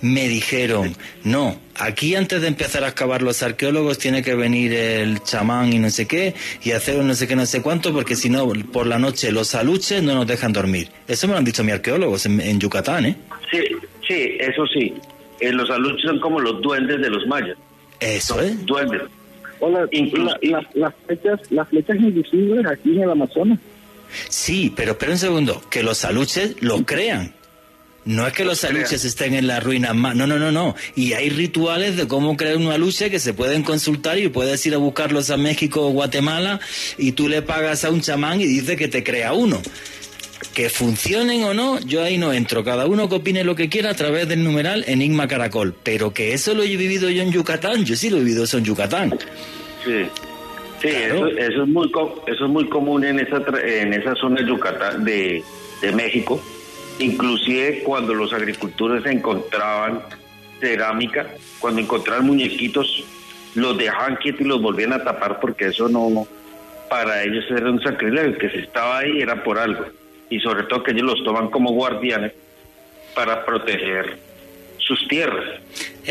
me 0.02 0.28
dijeron, 0.28 0.96
no, 1.24 1.58
aquí 1.78 2.16
antes 2.16 2.42
de 2.42 2.48
empezar 2.48 2.84
a 2.84 2.88
excavar 2.88 3.22
los 3.22 3.42
arqueólogos 3.44 3.98
tiene 3.98 4.22
que 4.22 4.36
venir 4.36 4.74
el 4.74 5.22
chamán 5.24 5.74
y 5.74 5.80
no 5.80 5.90
sé 5.90 6.08
qué 6.08 6.34
y 6.64 6.72
hacer 6.72 7.04
no 7.04 7.14
sé 7.16 7.28
qué, 7.28 7.36
no 7.36 7.46
sé 7.46 7.62
cuánto, 7.62 7.94
porque 7.94 8.16
si 8.16 8.30
no, 8.30 8.48
por 8.72 8.88
la 8.88 9.00
noche 9.00 9.32
los 9.32 9.56
aluches 9.56 10.04
no 10.04 10.16
nos 10.16 10.28
dejan 10.28 10.54
dormir. 10.54 10.90
Eso 11.08 11.28
me 11.28 11.34
lo 11.34 11.40
han 11.40 11.46
dicho 11.46 11.64
mis 11.64 11.74
arqueólogos 11.74 12.26
en, 12.26 12.60
Yucatán, 12.60 13.06
¿eh? 13.06 13.18
Sí, 13.52 13.60
sí, 14.08 14.38
eso 14.40 14.66
sí. 14.68 14.94
Eh, 15.40 15.52
los 15.52 15.70
aluches 15.70 16.04
son 16.04 16.20
como 16.20 16.40
los 16.40 16.62
duendes 16.62 17.02
de 17.02 17.10
los 17.10 17.26
mayas. 17.28 17.58
Eso, 18.00 18.42
¿eh? 18.42 18.56
Duendes. 18.64 19.02
Hola, 19.60 19.88
las, 20.74 20.94
flechas, 21.06 21.40
las 21.52 21.70
flechas 21.70 21.96
invisibles 21.98 22.66
aquí 22.66 22.98
en 22.98 23.04
el 23.04 23.12
Amazonas. 23.12 23.60
Sí, 24.30 24.74
pero 24.76 24.92
espera 24.92 25.14
un 25.14 25.18
segundo, 25.18 25.62
que 25.70 25.84
los 25.84 26.04
aluches 26.06 26.62
lo 26.62 26.84
crean. 26.86 27.34
No 28.06 28.28
es 28.28 28.34
que 28.34 28.44
los 28.44 28.64
aluches 28.66 29.06
estén 29.06 29.34
en 29.34 29.48
la 29.48 29.60
ruina 29.60 29.94
más, 29.94 30.16
no, 30.16 30.28
no, 30.28 30.38
no, 30.38 30.52
no. 30.52 30.76
Y 30.96 31.14
hay 31.14 31.30
rituales 31.30 31.96
de 31.96 32.08
cómo 32.08 32.36
crear 32.36 32.58
un 32.58 32.68
aluche 32.68 33.10
que 33.10 33.20
se 33.20 33.34
pueden 33.34 33.64
consultar 33.64 34.18
y 34.18 34.28
puedes 34.28 34.66
ir 34.66 34.74
a 34.74 34.78
buscarlos 34.78 35.30
a 35.30 35.38
México 35.38 35.88
o 35.88 35.92
Guatemala 35.92 36.60
y 36.98 37.14
tú 37.14 37.30
le 37.30 37.42
pagas 37.42 37.86
a 37.86 37.92
un 37.92 38.02
chamán 38.02 38.42
y 38.42 38.46
dice 38.46 38.76
que 38.76 38.90
te 38.90 39.04
crea 39.04 39.34
uno. 39.34 39.62
Que 40.54 40.70
funcionen 40.70 41.46
o 41.46 41.54
no, 41.54 41.80
yo 41.80 42.04
ahí 42.04 42.18
no 42.18 42.34
entro. 42.34 42.64
Cada 42.64 42.86
uno 42.86 43.08
que 43.08 43.16
opine 43.16 43.44
lo 43.44 43.56
que 43.56 43.70
quiera 43.70 43.92
a 43.92 43.96
través 43.96 44.28
del 44.28 44.44
numeral 44.44 44.84
Enigma 44.88 45.28
Caracol. 45.28 45.74
Pero 45.82 46.14
que 46.14 46.34
eso 46.34 46.54
lo 46.54 46.64
he 46.64 46.76
vivido 46.76 47.10
yo 47.10 47.24
en 47.24 47.32
Yucatán, 47.32 47.86
yo 47.86 47.96
sí 47.96 48.10
lo 48.10 48.18
he 48.18 48.20
vivido 48.20 48.44
eso 48.44 48.58
en 48.58 48.66
Yucatán. 48.66 49.18
Sí. 49.86 50.06
Sí, 50.82 50.90
eso, 50.90 51.28
es 51.28 51.68
muy 51.70 51.90
eso 52.28 52.44
es 52.44 52.52
muy 52.52 52.68
común 52.68 53.06
en 53.06 53.18
esa 53.18 53.42
en 53.64 53.94
esa 53.94 54.14
zona 54.16 54.42
de 54.42 54.48
Yucatán 54.50 55.06
de, 55.06 55.42
de 55.82 55.92
México 55.94 56.44
Inclusive 57.00 57.84
cuando 57.84 58.14
los 58.14 58.34
agricultores 58.34 59.06
encontraban 59.06 60.02
cerámica, 60.60 61.28
cuando 61.60 61.82
encontraban 61.82 62.26
muñequitos, 62.26 63.04
los 63.56 63.78
dejaban 63.78 64.16
quietos 64.18 64.42
y 64.42 64.46
los 64.46 64.62
volvían 64.62 64.94
a 64.94 65.04
tapar 65.04 65.40
porque 65.40 65.68
eso 65.68 65.90
no, 65.90 66.28
para 66.90 67.24
ellos 67.24 67.46
era 67.50 67.70
un 67.70 67.82
sacrilegio, 67.82 68.38
que 68.38 68.50
si 68.50 68.58
estaba 68.60 69.00
ahí 69.00 69.22
era 69.22 69.44
por 69.44 69.58
algo. 69.58 69.86
Y 70.30 70.40
sobre 70.40 70.64
todo 70.64 70.84
que 70.84 70.92
ellos 70.92 71.04
los 71.04 71.24
toman 71.24 71.50
como 71.50 71.72
guardianes 71.72 72.34
para 73.16 73.46
proteger 73.46 74.18
sus 74.78 75.08
tierras. 75.08 75.62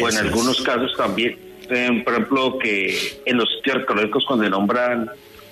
o 0.00 0.08
en 0.08 0.16
algunos 0.16 0.60
casos 0.62 0.94
también, 0.96 1.38
por 2.04 2.12
ejemplo, 2.12 2.58
que 2.58 3.20
en 3.24 3.36
los 3.36 3.48
sitios 3.56 3.76
arqueológicos 3.76 4.24
cuando 4.26 4.48
nombran 4.48 5.10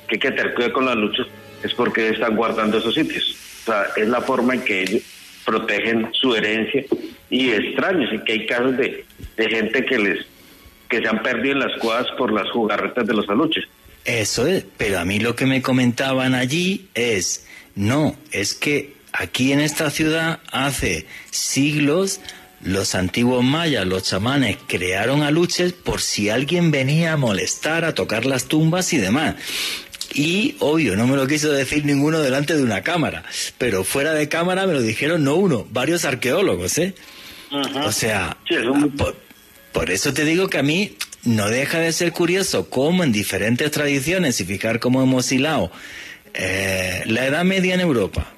que 0.09 0.17
hay 0.17 0.19
que 0.19 0.31
tener 0.33 0.55
cuidado 0.55 0.73
con 0.75 0.87
las 0.87 0.97
luchas, 0.97 1.27
es 1.63 1.75
porque 1.75 2.09
están 2.09 2.37
guardando 2.37 2.79
esos 2.79 2.95
sitios. 2.95 3.37
O 3.63 3.65
sea, 3.67 3.87
es 3.97 4.09
la 4.09 4.21
forma 4.21 4.55
en 4.55 4.63
que 4.63 4.83
ellos 4.83 5.03
protegen 5.45 6.09
su 6.13 6.35
herencia 6.35 6.85
y 7.31 7.51
extraños, 7.51 8.13
y 8.13 8.19
que 8.25 8.33
hay 8.33 8.47
casos 8.47 8.77
de, 8.77 9.05
de 9.37 9.49
gente 9.49 9.85
que 9.85 9.99
les 9.99 10.27
que 10.89 11.01
se 11.01 11.09
han 11.09 11.23
perdido 11.23 11.53
en 11.53 11.61
las 11.61 11.79
cuadras 11.79 12.09
por 12.19 12.33
las 12.33 12.51
jugarretas 12.51 13.07
de 13.07 13.15
los 13.15 13.29
aluches. 13.29 13.65
Eso 14.05 14.47
es, 14.47 14.65
pero 14.77 14.99
a 14.99 15.05
mí 15.05 15.21
lo 15.21 15.37
que 15.37 15.47
me 15.47 15.63
comentaban 15.63 16.35
allí 16.35 16.89
es, 16.95 17.47
no, 17.77 18.17
es 18.33 18.55
que 18.55 18.95
aquí 19.13 19.53
en 19.53 19.61
esta 19.61 19.91
ciudad 19.91 20.41
hace 20.51 21.07
siglos 21.31 22.21
los 22.63 22.95
antiguos 22.95 23.43
mayas, 23.43 23.87
los 23.87 24.03
chamanes, 24.03 24.59
crearon 24.67 25.23
aluches 25.23 25.73
por 25.73 26.01
si 26.01 26.29
alguien 26.29 26.71
venía 26.71 27.15
a 27.15 27.17
molestar, 27.17 27.85
a 27.85 27.95
tocar 27.95 28.27
las 28.27 28.47
tumbas 28.47 28.93
y 28.93 28.99
demás. 28.99 29.37
Y 30.13 30.57
obvio, 30.59 30.97
no 30.97 31.07
me 31.07 31.17
lo 31.17 31.27
quiso 31.27 31.53
decir 31.53 31.85
ninguno 31.85 32.21
delante 32.21 32.57
de 32.57 32.63
una 32.63 32.83
cámara, 32.83 33.25
pero 33.59 33.85
fuera 33.85 34.13
de 34.13 34.29
cámara 34.29 34.67
me 34.67 34.73
lo 34.73 34.83
dijeron 34.83 35.23
no 35.23 35.37
uno, 35.37 35.67
varios 35.71 36.05
arqueólogos, 36.05 36.79
¿eh? 36.79 36.95
O 37.85 37.93
sea, 37.93 38.37
por, 39.73 39.91
eso 39.91 40.13
te 40.13 40.25
digo 40.25 40.49
que 40.49 40.59
a 40.59 40.63
mí 40.63 40.97
no 41.25 41.49
deja 41.49 41.79
de 41.79 41.93
ser 41.93 42.13
curioso 42.13 42.71
cómo 42.71 43.05
en 43.05 43.13
diferentes 43.13 43.71
tradiciones, 43.71 44.41
y 44.41 44.45
fijar 44.45 44.81
cómo 44.81 45.03
hemos 45.03 45.31
hilado 45.31 45.71
eh, 46.35 47.03
la 47.07 47.27
Edad 47.27 47.45
Media 47.45 47.75
en 47.75 47.81
Europa, 47.81 48.33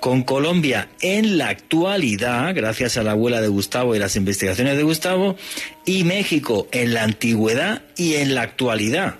con 0.00 0.22
Colombia 0.22 0.88
en 1.00 1.38
la 1.38 1.48
actualidad, 1.48 2.54
gracias 2.54 2.96
a 2.96 3.04
la 3.04 3.12
abuela 3.12 3.40
de 3.40 3.48
Gustavo 3.48 3.94
y 3.94 4.00
las 4.00 4.16
investigaciones 4.16 4.76
de 4.76 4.82
Gustavo, 4.82 5.36
y 5.84 6.04
México 6.04 6.68
en 6.72 6.94
la 6.94 7.04
antigüedad 7.04 7.82
y 7.96 8.14
en 8.14 8.34
la 8.34 8.42
actualidad. 8.42 9.16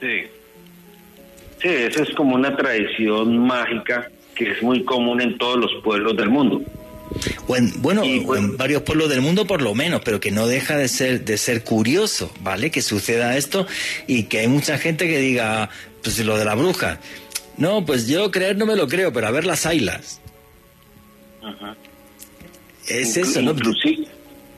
Sí. 0.00 0.22
Sí, 1.60 1.68
esa 1.68 2.02
es 2.02 2.10
como 2.14 2.34
una 2.36 2.56
tradición 2.56 3.38
mágica 3.38 4.10
que 4.34 4.52
es 4.52 4.62
muy 4.62 4.82
común 4.84 5.20
en 5.20 5.36
todos 5.36 5.58
los 5.58 5.70
pueblos 5.82 6.16
del 6.16 6.30
mundo. 6.30 6.62
bueno, 7.76 8.02
en 8.04 8.56
varios 8.56 8.82
pueblos 8.82 9.10
del 9.10 9.20
mundo 9.20 9.46
por 9.46 9.60
lo 9.60 9.74
menos, 9.74 10.00
pero 10.02 10.20
que 10.20 10.30
no 10.30 10.46
deja 10.46 10.76
de 10.78 10.88
ser 10.88 11.24
de 11.24 11.36
ser 11.36 11.62
curioso, 11.62 12.32
¿vale? 12.40 12.70
Que 12.70 12.80
suceda 12.80 13.36
esto 13.36 13.66
y 14.06 14.24
que 14.24 14.38
hay 14.38 14.48
mucha 14.48 14.78
gente 14.78 15.06
que 15.06 15.18
diga, 15.18 15.68
pues 16.02 16.24
lo 16.24 16.38
de 16.38 16.46
la 16.46 16.54
bruja. 16.54 16.98
No, 17.58 17.84
pues 17.84 18.08
yo 18.08 18.30
creer 18.30 18.56
no 18.56 18.64
me 18.64 18.76
lo 18.76 18.88
creo, 18.88 19.12
pero 19.12 19.26
a 19.26 19.30
ver 19.30 19.44
las 19.44 19.66
ailas. 19.66 20.22
Ajá. 21.42 21.76
Es 22.88 23.18
eso, 23.18 23.42
¿no? 23.42 23.50
Inclusive, 23.50 24.06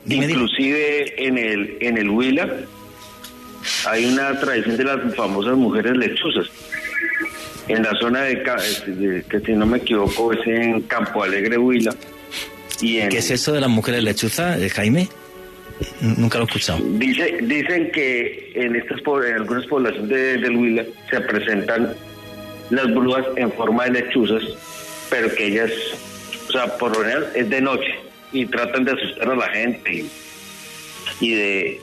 inclusive 0.06 1.26
en 1.26 1.38
el 1.38 1.78
en 1.80 1.98
el 1.98 2.08
Huila 2.08 2.48
hay 3.86 4.04
una 4.06 4.38
tradición 4.38 4.76
de 4.76 4.84
las 4.84 5.14
famosas 5.14 5.56
mujeres 5.56 5.96
lechuzas. 5.96 6.46
En 7.68 7.82
la 7.82 7.94
zona 8.00 8.22
de, 8.22 9.24
que 9.28 9.40
si 9.40 9.52
no 9.52 9.66
me 9.66 9.78
equivoco 9.78 10.32
es 10.32 10.46
en 10.46 10.82
Campo 10.82 11.22
Alegre, 11.22 11.56
Huila. 11.56 11.94
Y 12.80 13.00
¿Qué 13.08 13.18
es 13.18 13.30
eso 13.30 13.52
de 13.52 13.60
las 13.60 13.70
mujeres 13.70 14.02
lechuzas, 14.02 14.60
eh, 14.60 14.68
Jaime? 14.68 15.08
Nunca 16.00 16.38
lo 16.38 16.44
he 16.44 16.46
escuchado. 16.46 16.80
Dice, 16.82 17.38
dicen 17.42 17.90
que 17.92 18.52
en 18.54 18.76
estas 18.76 19.00
en 19.00 19.34
algunas 19.34 19.66
poblaciones 19.66 20.08
de, 20.08 20.38
del 20.38 20.56
Huila 20.56 20.84
se 21.10 21.20
presentan 21.20 21.94
las 22.70 22.92
brujas 22.94 23.26
en 23.36 23.52
forma 23.52 23.84
de 23.84 24.02
lechuzas, 24.02 24.42
pero 25.10 25.32
que 25.34 25.46
ellas, 25.46 25.70
o 26.48 26.52
sea, 26.52 26.76
por 26.78 26.92
lo 26.92 27.02
general 27.02 27.28
es 27.34 27.48
de 27.48 27.60
noche 27.60 27.94
y 28.32 28.46
tratan 28.46 28.84
de 28.84 28.92
asustar 28.92 29.30
a 29.30 29.36
la 29.36 29.48
gente 29.48 30.04
y 31.20 31.34
de 31.34 31.80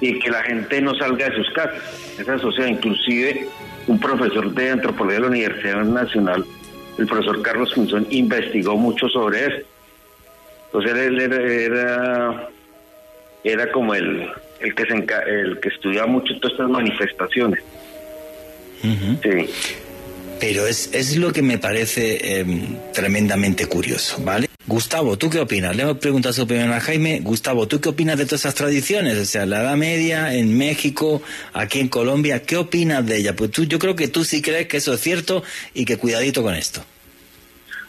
y 0.00 0.18
que 0.18 0.30
la 0.30 0.42
gente 0.42 0.80
no 0.80 0.94
salga 0.94 1.30
de 1.30 1.36
sus 1.36 1.50
casas. 1.50 1.82
Esa 2.18 2.38
sociedad, 2.38 2.68
inclusive 2.68 3.48
un 3.86 3.98
profesor 3.98 4.52
de 4.52 4.70
antropología 4.70 5.16
de 5.16 5.20
la 5.22 5.28
Universidad 5.28 5.84
Nacional, 5.84 6.44
el 6.98 7.06
profesor 7.06 7.42
Carlos 7.42 7.72
Pinzón, 7.74 8.06
investigó 8.10 8.76
mucho 8.76 9.08
sobre 9.08 9.46
eso. 9.46 9.66
Entonces 10.66 10.96
él 10.96 11.20
era, 11.20 12.48
era, 13.44 13.72
como 13.72 13.94
el, 13.94 14.28
el 14.60 14.74
que 14.74 14.84
se 14.84 14.94
el 14.94 15.60
que 15.60 15.68
estudiaba 15.68 16.06
mucho 16.06 16.34
todas 16.40 16.52
estas 16.52 16.68
manifestaciones. 16.68 17.62
Sí. 18.82 19.50
Pero 20.38 20.66
es, 20.66 20.90
es 20.92 21.16
lo 21.16 21.32
que 21.32 21.42
me 21.42 21.58
parece 21.58 22.40
em, 22.40 22.76
tremendamente 22.92 23.66
curioso, 23.66 24.22
¿vale? 24.22 24.45
Gustavo, 24.66 25.16
¿tú 25.16 25.30
qué 25.30 25.38
opinas? 25.38 25.76
Le 25.76 25.84
hemos 25.84 25.98
preguntado 25.98 26.32
su 26.32 26.42
opinión 26.42 26.72
a 26.72 26.80
Jaime. 26.80 27.20
Gustavo, 27.20 27.68
¿tú 27.68 27.80
qué 27.80 27.88
opinas 27.88 28.18
de 28.18 28.24
todas 28.24 28.40
esas 28.40 28.56
tradiciones? 28.56 29.16
O 29.16 29.24
sea, 29.24 29.46
la 29.46 29.62
Edad 29.62 29.76
Media, 29.76 30.34
en 30.34 30.58
México, 30.58 31.22
aquí 31.52 31.78
en 31.78 31.88
Colombia, 31.88 32.42
¿qué 32.42 32.56
opinas 32.56 33.06
de 33.06 33.18
ella? 33.18 33.36
Pues 33.36 33.52
tú, 33.52 33.62
yo 33.62 33.78
creo 33.78 33.94
que 33.94 34.08
tú 34.08 34.24
sí 34.24 34.42
crees 34.42 34.66
que 34.66 34.78
eso 34.78 34.94
es 34.94 35.00
cierto 35.00 35.44
y 35.72 35.84
que 35.84 35.98
cuidadito 35.98 36.42
con 36.42 36.54
esto. 36.54 36.82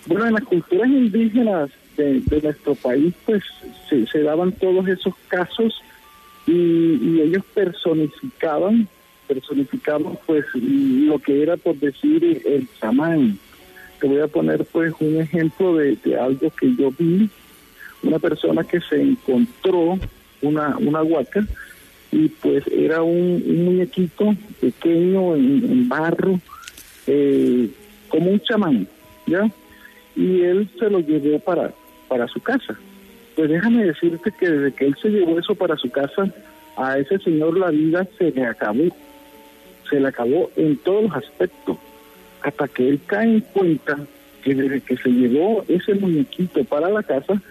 Bueno, 0.05 0.27
en 0.27 0.33
las 0.33 0.43
culturas 0.43 0.87
indígenas 0.87 1.71
de, 1.97 2.21
nuestro 2.43 2.75
país, 2.75 3.11
pues 3.25 3.43
se, 3.89 4.21
daban 4.21 4.51
todos 4.51 4.87
esos 4.87 5.15
casos 5.29 5.81
y, 6.45 7.21
ellos 7.21 7.43
personificaban, 7.55 8.87
personificaban 9.27 10.19
pues 10.27 10.45
lo 10.53 11.17
que 11.17 11.41
era, 11.41 11.57
por 11.57 11.75
decir, 11.79 12.43
el 12.45 12.67
chamán 12.79 13.39
te 13.99 14.07
voy 14.07 14.19
a 14.19 14.27
poner 14.27 14.63
pues 14.65 14.93
un 14.99 15.17
ejemplo 15.17 15.75
de, 15.75 15.97
algo 16.19 16.49
que 16.51 16.75
yo 16.75 16.91
vi, 16.97 17.29
una 18.03 18.19
persona 18.19 18.63
que 18.63 18.79
se 18.81 19.01
encontró 19.01 19.97
una, 20.41 20.77
una 20.77 21.01
huaca 21.01 21.45
y 22.11 22.29
pues 22.29 22.65
era 22.67 23.01
un, 23.01 23.65
muñequito 23.65 24.35
pequeño 24.61 25.35
en, 25.35 25.89
barro, 25.89 26.39
eh, 27.07 27.69
como 28.07 28.31
un 28.31 28.39
chamán, 28.41 28.87
¿ya? 29.25 29.49
Y 30.15 30.41
él 30.41 30.69
se 30.79 30.89
lo 30.89 30.99
llevó 30.99 31.39
para, 31.39 31.73
para 32.07 32.27
su 32.27 32.39
casa. 32.39 32.77
Pues 33.35 33.49
déjame 33.49 33.85
decirte 33.85 34.31
que 34.31 34.49
desde 34.49 34.75
que 34.75 34.85
él 34.85 34.95
se 35.01 35.09
llevó 35.09 35.37
eso 35.37 35.53
para 35.53 35.75
su 35.77 35.89
casa, 35.89 36.33
a 36.75 36.97
ese 36.97 37.19
señor 37.19 37.57
la 37.57 37.71
vida 37.71 38.07
se 38.17 38.31
le 38.31 38.45
acabó, 38.45 38.83
se 39.89 39.99
le 39.99 40.07
acabó 40.07 40.49
en 40.55 40.77
todos 40.77 41.03
los 41.03 41.13
aspectos 41.15 41.77
hasta 42.47 42.67
que 42.69 42.87
él 42.87 42.99
cae 43.05 43.25
en 43.25 43.41
cuenta 43.41 43.97
que 44.41 44.55
desde 44.55 44.79
que 44.79 44.95
se 44.95 45.09
llevó 45.09 45.65
ese 45.67 45.95
muñequito 45.95 46.63
para 46.63 46.89
la 46.89 47.03
casa, 47.03 47.41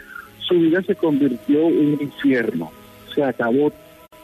su 0.40 0.54
vida 0.54 0.82
se 0.82 0.94
convirtió 0.94 1.68
en 1.68 1.94
un 1.94 1.98
infierno. 2.00 2.72
Se 3.14 3.22
acabó 3.22 3.70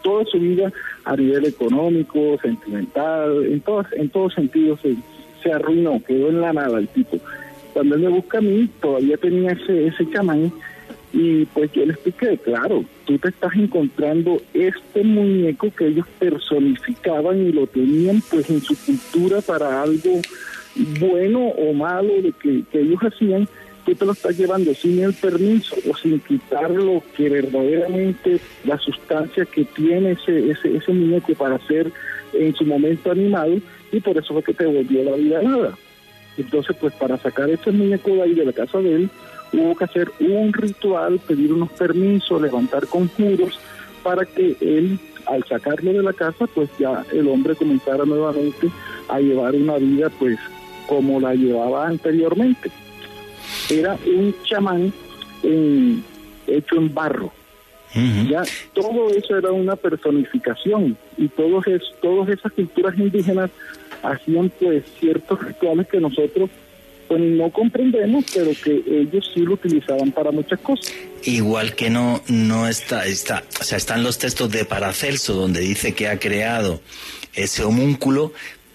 toda 0.03 0.25
su 0.25 0.39
vida 0.41 0.73
a 1.05 1.15
nivel 1.15 1.45
económico, 1.45 2.39
sentimental, 2.41 3.45
en 3.45 3.61
todos, 3.61 3.87
en 3.93 4.09
todos 4.09 4.33
sentidos 4.33 4.81
se, 5.43 5.53
arruinó, 5.53 6.03
quedó 6.07 6.31
en 6.31 6.41
la 6.41 6.55
nada 6.55 6.79
el 6.79 6.89
tipo. 6.89 7.19
Cuando 7.75 7.97
él 7.97 8.03
me 8.03 8.09
busca 8.09 8.39
a 8.39 8.43
mí, 8.43 8.71
todavía 8.81 9.19
tenía 9.19 9.53
ese, 9.53 9.89
ese 9.89 10.11
chamán 10.11 10.53
y 11.13 11.45
pues 11.47 11.71
yo 11.73 11.85
le 11.85 11.93
expliqué, 11.93 12.39
claro, 12.39 12.85
tú 13.05 13.19
te 13.19 13.29
estás 13.29 13.55
encontrando 13.55 14.41
este 14.55 15.05
muñeco 15.05 15.71
que 15.71 15.89
ellos 15.89 16.07
personificaban 16.19 17.47
y 17.47 17.53
lo 17.53 17.67
tenían 17.67 18.23
pues 18.31 18.49
en 18.49 18.63
su 18.63 18.75
cultura 18.87 19.43
para 19.43 19.83
algo 19.83 20.23
bueno 20.75 21.49
o 21.49 21.73
malo 21.73 22.21
de 22.23 22.33
que, 22.33 22.65
ellos 22.73 23.01
hacían, 23.01 23.49
tú 23.85 23.95
te 23.95 24.05
lo 24.05 24.13
estás 24.13 24.37
llevando 24.37 24.75
sin 24.75 25.03
el 25.03 25.13
permiso 25.15 25.77
o 25.91 25.97
sin 25.97 26.21
quitar 26.21 26.71
lo 26.71 27.03
que 27.17 27.29
verdaderamente 27.29 28.41
la 28.65 28.79
sustancia 28.79 29.45
que 29.45 29.65
tiene 29.65 30.13
ese, 30.13 30.51
ese, 30.51 30.77
ese 30.77 30.93
muñeco 30.93 31.35
para 31.35 31.59
ser 31.67 31.93
en 32.33 32.55
su 32.55 32.65
momento 32.65 33.11
animado 33.11 33.59
y 33.91 34.01
por 34.01 34.17
eso 34.17 34.33
fue 34.35 34.43
que 34.43 34.55
te 34.55 34.67
volvió 34.67 35.05
la 35.05 35.17
vida 35.17 35.43
nada. 35.43 35.77
Entonces, 36.39 36.75
pues 36.81 36.95
para 36.95 37.19
sacar 37.19 37.51
ese 37.51 37.71
muñeco 37.73 38.11
de 38.11 38.23
ahí 38.23 38.35
de 38.35 38.47
la 38.47 38.53
casa 38.53 38.79
de 38.79 38.95
él, 38.95 39.11
hubo 39.53 39.77
que 39.77 39.85
hacer 39.85 40.11
un 40.21 40.53
ritual, 40.53 41.21
pedir 41.21 41.53
unos 41.53 41.71
permisos, 41.73 42.41
levantar 42.41 42.87
conjuros 42.87 43.59
para 44.03 44.25
que 44.25 44.57
él, 44.61 44.99
al 45.27 45.45
sacarlo 45.45 45.93
de 45.93 46.03
la 46.03 46.13
casa, 46.13 46.47
pues 46.55 46.71
ya 46.79 47.05
el 47.13 47.29
hombre 47.29 47.55
comenzara 47.55 48.05
nuevamente 48.05 48.69
a 49.09 49.21
llevar 49.21 49.55
una 49.55 49.77
vida 49.77 50.11
pues 50.19 50.39
como 50.87 51.21
la 51.21 51.35
llevaba 51.35 51.87
anteriormente. 51.87 52.71
Era 53.71 53.99
un 54.07 54.35
chamán 54.45 54.93
hecho 56.47 56.77
en 56.77 56.95
barro. 56.95 57.33
Ya 57.95 58.43
todo 58.73 59.11
eso 59.11 59.37
era 59.37 59.53
una 59.53 59.77
personificación 59.77 60.97
y 61.19 61.29
todos 61.29 61.67
es, 61.67 61.83
todas 62.01 62.31
esas 62.31 62.51
culturas 62.53 62.99
indígenas 62.99 63.51
hacían 64.03 64.51
pues 64.59 64.85
ciertos 64.99 65.45
rituales 65.45 65.87
que 65.89 66.01
nosotros 66.01 66.49
pues 67.07 67.21
no 67.21 67.51
comprendemos, 67.51 68.25
pero 68.33 68.53
que 68.65 68.83
ellos 68.87 69.31
sí 69.35 69.41
lo 69.41 69.55
utilizaban 69.55 70.11
para 70.13 70.31
muchas 70.31 70.59
cosas. 70.61 70.91
Igual 71.25 71.75
que 71.75 71.91
no 71.91 72.23
no 72.29 72.67
está 72.67 73.05
está, 73.05 73.43
o 73.61 73.65
sea, 73.65 73.77
están 73.77 74.03
los 74.03 74.19
textos 74.19 74.51
de 74.51 74.65
Paracelso 74.65 75.35
donde 75.35 75.61
dice 75.61 75.93
que 75.93 76.09
ha 76.09 76.19
creado 76.19 76.81
ese 77.35 77.63
homúnculo, 77.63 78.33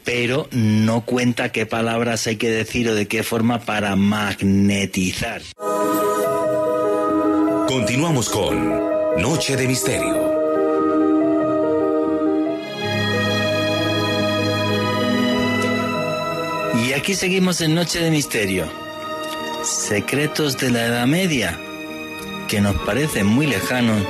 pero 0.07 0.47
no 0.51 1.01
cuenta 1.01 1.51
qué 1.51 1.65
palabras 1.65 2.27
hay 2.27 2.37
que 2.37 2.49
decir 2.49 2.87
o 2.87 2.95
de 2.95 3.09
qué 3.09 3.23
forma 3.23 3.59
para 3.59 3.93
magnetizar. 3.97 5.41
Continuamos 7.67 8.29
con 8.29 8.79
Noche 9.17 9.57
de 9.57 9.67
Misterio. 9.67 10.15
Y 16.85 16.93
aquí 16.93 17.13
seguimos 17.13 17.59
en 17.59 17.75
Noche 17.75 17.99
de 17.99 18.09
Misterio. 18.09 18.71
Secretos 19.65 20.57
de 20.57 20.71
la 20.71 20.85
Edad 20.85 21.05
Media, 21.05 21.59
que 22.47 22.61
nos 22.61 22.77
parecen 22.83 23.27
muy 23.27 23.45
lejanos, 23.45 24.01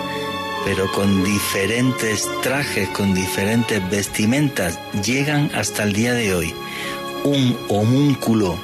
pero 0.68 0.92
con 0.92 1.24
diferentes 1.24 2.28
trajes, 2.44 2.90
con 2.90 3.14
diferentes 3.14 3.90
vestimentas, 3.90 4.78
llegan 5.02 5.50
hasta 5.56 5.84
el 5.84 5.94
día 5.94 6.14
de 6.14 6.36
hoy. 6.36 6.54
Un 7.24 7.58
homúnculo 7.70 8.60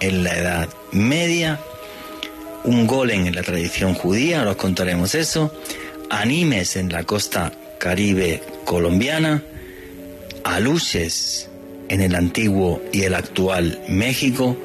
en 0.00 0.24
la 0.24 0.34
Edad 0.34 0.68
Media, 0.92 1.60
un 2.64 2.86
golem 2.86 3.26
en 3.26 3.34
la 3.34 3.42
tradición 3.42 3.92
judía, 3.92 4.38
ahora 4.38 4.52
os 4.52 4.56
contaremos 4.56 5.14
eso, 5.14 5.54
animes 6.08 6.74
en 6.76 6.90
la 6.90 7.04
costa 7.04 7.52
caribe 7.76 8.42
colombiana, 8.64 9.42
aluches 10.44 11.50
en 11.90 12.00
el 12.00 12.14
antiguo 12.14 12.80
y 12.92 13.02
el 13.02 13.14
actual 13.14 13.78
México 13.88 14.56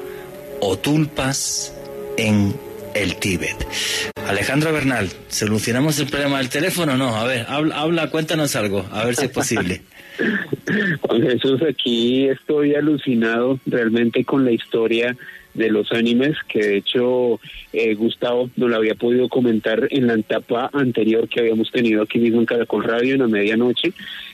o 0.62 0.78
tulpas 0.78 1.70
en 2.16 2.58
el 2.98 3.16
Tíbet. 3.16 3.56
Alejandro 4.26 4.72
Bernal, 4.72 5.08
¿solucionamos 5.28 5.98
el 6.00 6.08
problema 6.08 6.38
del 6.38 6.48
teléfono? 6.48 6.96
No, 6.96 7.16
a 7.16 7.24
ver, 7.24 7.46
habla, 7.48 7.80
habla, 7.80 8.10
cuéntanos 8.10 8.56
algo, 8.56 8.84
a 8.92 9.04
ver 9.04 9.14
si 9.14 9.26
es 9.26 9.30
posible. 9.30 9.82
Juan 11.00 11.22
Jesús, 11.22 11.62
aquí 11.62 12.28
estoy 12.28 12.74
alucinado 12.74 13.58
realmente 13.66 14.24
con 14.24 14.44
la 14.44 14.50
historia 14.50 15.16
de 15.54 15.70
los 15.70 15.92
animes, 15.92 16.36
que 16.48 16.60
de 16.60 16.76
hecho 16.78 17.40
eh, 17.72 17.94
Gustavo 17.94 18.50
no 18.56 18.68
lo 18.68 18.76
había 18.76 18.94
podido 18.94 19.28
comentar 19.28 19.86
en 19.90 20.06
la 20.06 20.14
etapa 20.14 20.70
anterior 20.72 21.28
que 21.28 21.40
habíamos 21.40 21.70
tenido 21.70 22.02
aquí 22.02 22.18
mismo 22.18 22.40
en 22.40 22.46
Caracol 22.46 22.84
Radio 22.84 23.14
en 23.14 23.20
la 23.20 23.28
medianoche. 23.28 23.92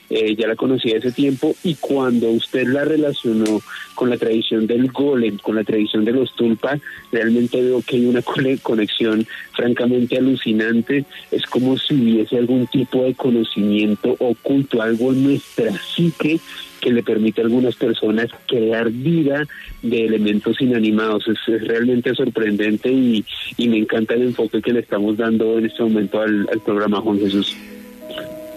Eh, 0.09 0.35
ya 0.35 0.47
la 0.47 0.55
conocía 0.55 0.97
ese 0.97 1.11
tiempo 1.11 1.55
y 1.63 1.75
cuando 1.75 2.29
usted 2.29 2.67
la 2.67 2.85
relacionó 2.85 3.61
con 3.95 4.09
la 4.11 4.17
tradición 4.17 4.67
del 4.67 4.91
golem, 4.91 5.37
con 5.37 5.55
la 5.55 5.63
tradición 5.63 6.05
de 6.05 6.11
los 6.11 6.35
tulpa, 6.35 6.77
realmente 7.11 7.59
veo 7.59 7.81
que 7.81 7.95
hay 7.95 8.05
una 8.05 8.21
conexión 8.61 9.25
francamente 9.53 10.17
alucinante. 10.17 11.05
Es 11.31 11.43
como 11.47 11.77
si 11.77 11.95
hubiese 11.95 12.37
algún 12.37 12.67
tipo 12.67 13.03
de 13.03 13.15
conocimiento 13.15 14.15
oculto, 14.19 14.81
algo 14.81 15.11
en 15.11 15.23
nuestra 15.23 15.71
psique 15.71 16.39
que 16.81 16.91
le 16.91 17.01
permite 17.01 17.41
a 17.41 17.45
algunas 17.45 17.75
personas 17.75 18.29
crear 18.47 18.91
vida 18.91 19.47
de 19.81 20.05
elementos 20.05 20.61
inanimados. 20.61 21.27
Es, 21.27 21.39
realmente 21.67 22.13
sorprendente 22.13 22.91
y, 22.91 23.25
me 23.57 23.79
encanta 23.79 24.13
el 24.13 24.23
enfoque 24.23 24.61
que 24.61 24.71
le 24.71 24.81
estamos 24.81 25.17
dando 25.17 25.57
en 25.57 25.65
este 25.65 25.81
momento 25.81 26.21
al, 26.21 26.47
al 26.51 26.59
programa 26.59 27.01
Juan 27.01 27.19
Jesús. 27.19 27.55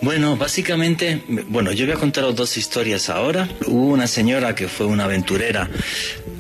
Bueno, 0.00 0.36
básicamente, 0.36 1.22
bueno, 1.48 1.72
yo 1.72 1.84
voy 1.84 1.94
a 1.94 1.98
contaros 1.98 2.36
dos 2.36 2.56
historias 2.56 3.10
ahora. 3.10 3.48
Hubo 3.66 3.88
una 3.88 4.06
señora 4.06 4.54
que 4.54 4.68
fue 4.68 4.86
una 4.86 5.04
aventurera, 5.04 5.68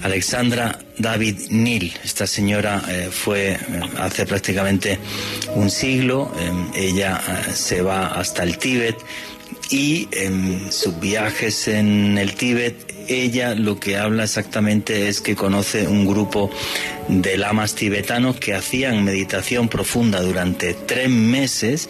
Alexandra 0.02 0.78
David 0.96 1.50
Neal. 1.50 1.92
Esta 2.04 2.28
señora 2.28 2.84
eh, 2.88 3.08
fue 3.10 3.52
eh, 3.52 3.58
hace 3.98 4.26
prácticamente 4.26 5.00
un 5.54 5.70
siglo. 5.70 6.32
Eh, 6.38 6.88
ella 6.88 7.20
se 7.52 7.82
va 7.82 8.06
hasta 8.06 8.44
el 8.44 8.58
Tíbet 8.58 8.96
y 9.70 10.08
en 10.12 10.72
sus 10.72 10.98
viajes 11.00 11.68
en 11.68 12.18
el 12.18 12.34
Tíbet 12.34 12.88
ella 13.08 13.54
lo 13.54 13.80
que 13.80 13.96
habla 13.96 14.24
exactamente 14.24 15.08
es 15.08 15.20
que 15.20 15.34
conoce 15.34 15.86
un 15.86 16.06
grupo 16.06 16.50
de 17.08 17.38
lamas 17.38 17.74
tibetanos 17.74 18.36
que 18.36 18.54
hacían 18.54 19.04
meditación 19.04 19.68
profunda 19.68 20.20
durante 20.20 20.74
tres 20.74 21.08
meses 21.08 21.88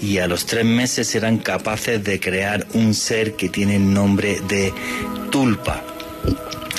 y 0.00 0.18
a 0.18 0.26
los 0.26 0.46
tres 0.46 0.66
meses 0.66 1.14
eran 1.14 1.38
capaces 1.38 2.04
de 2.04 2.20
crear 2.20 2.66
un 2.74 2.94
ser 2.94 3.34
que 3.34 3.48
tiene 3.48 3.76
el 3.76 3.92
nombre 3.92 4.40
de 4.46 4.72
tulpa. 5.30 5.84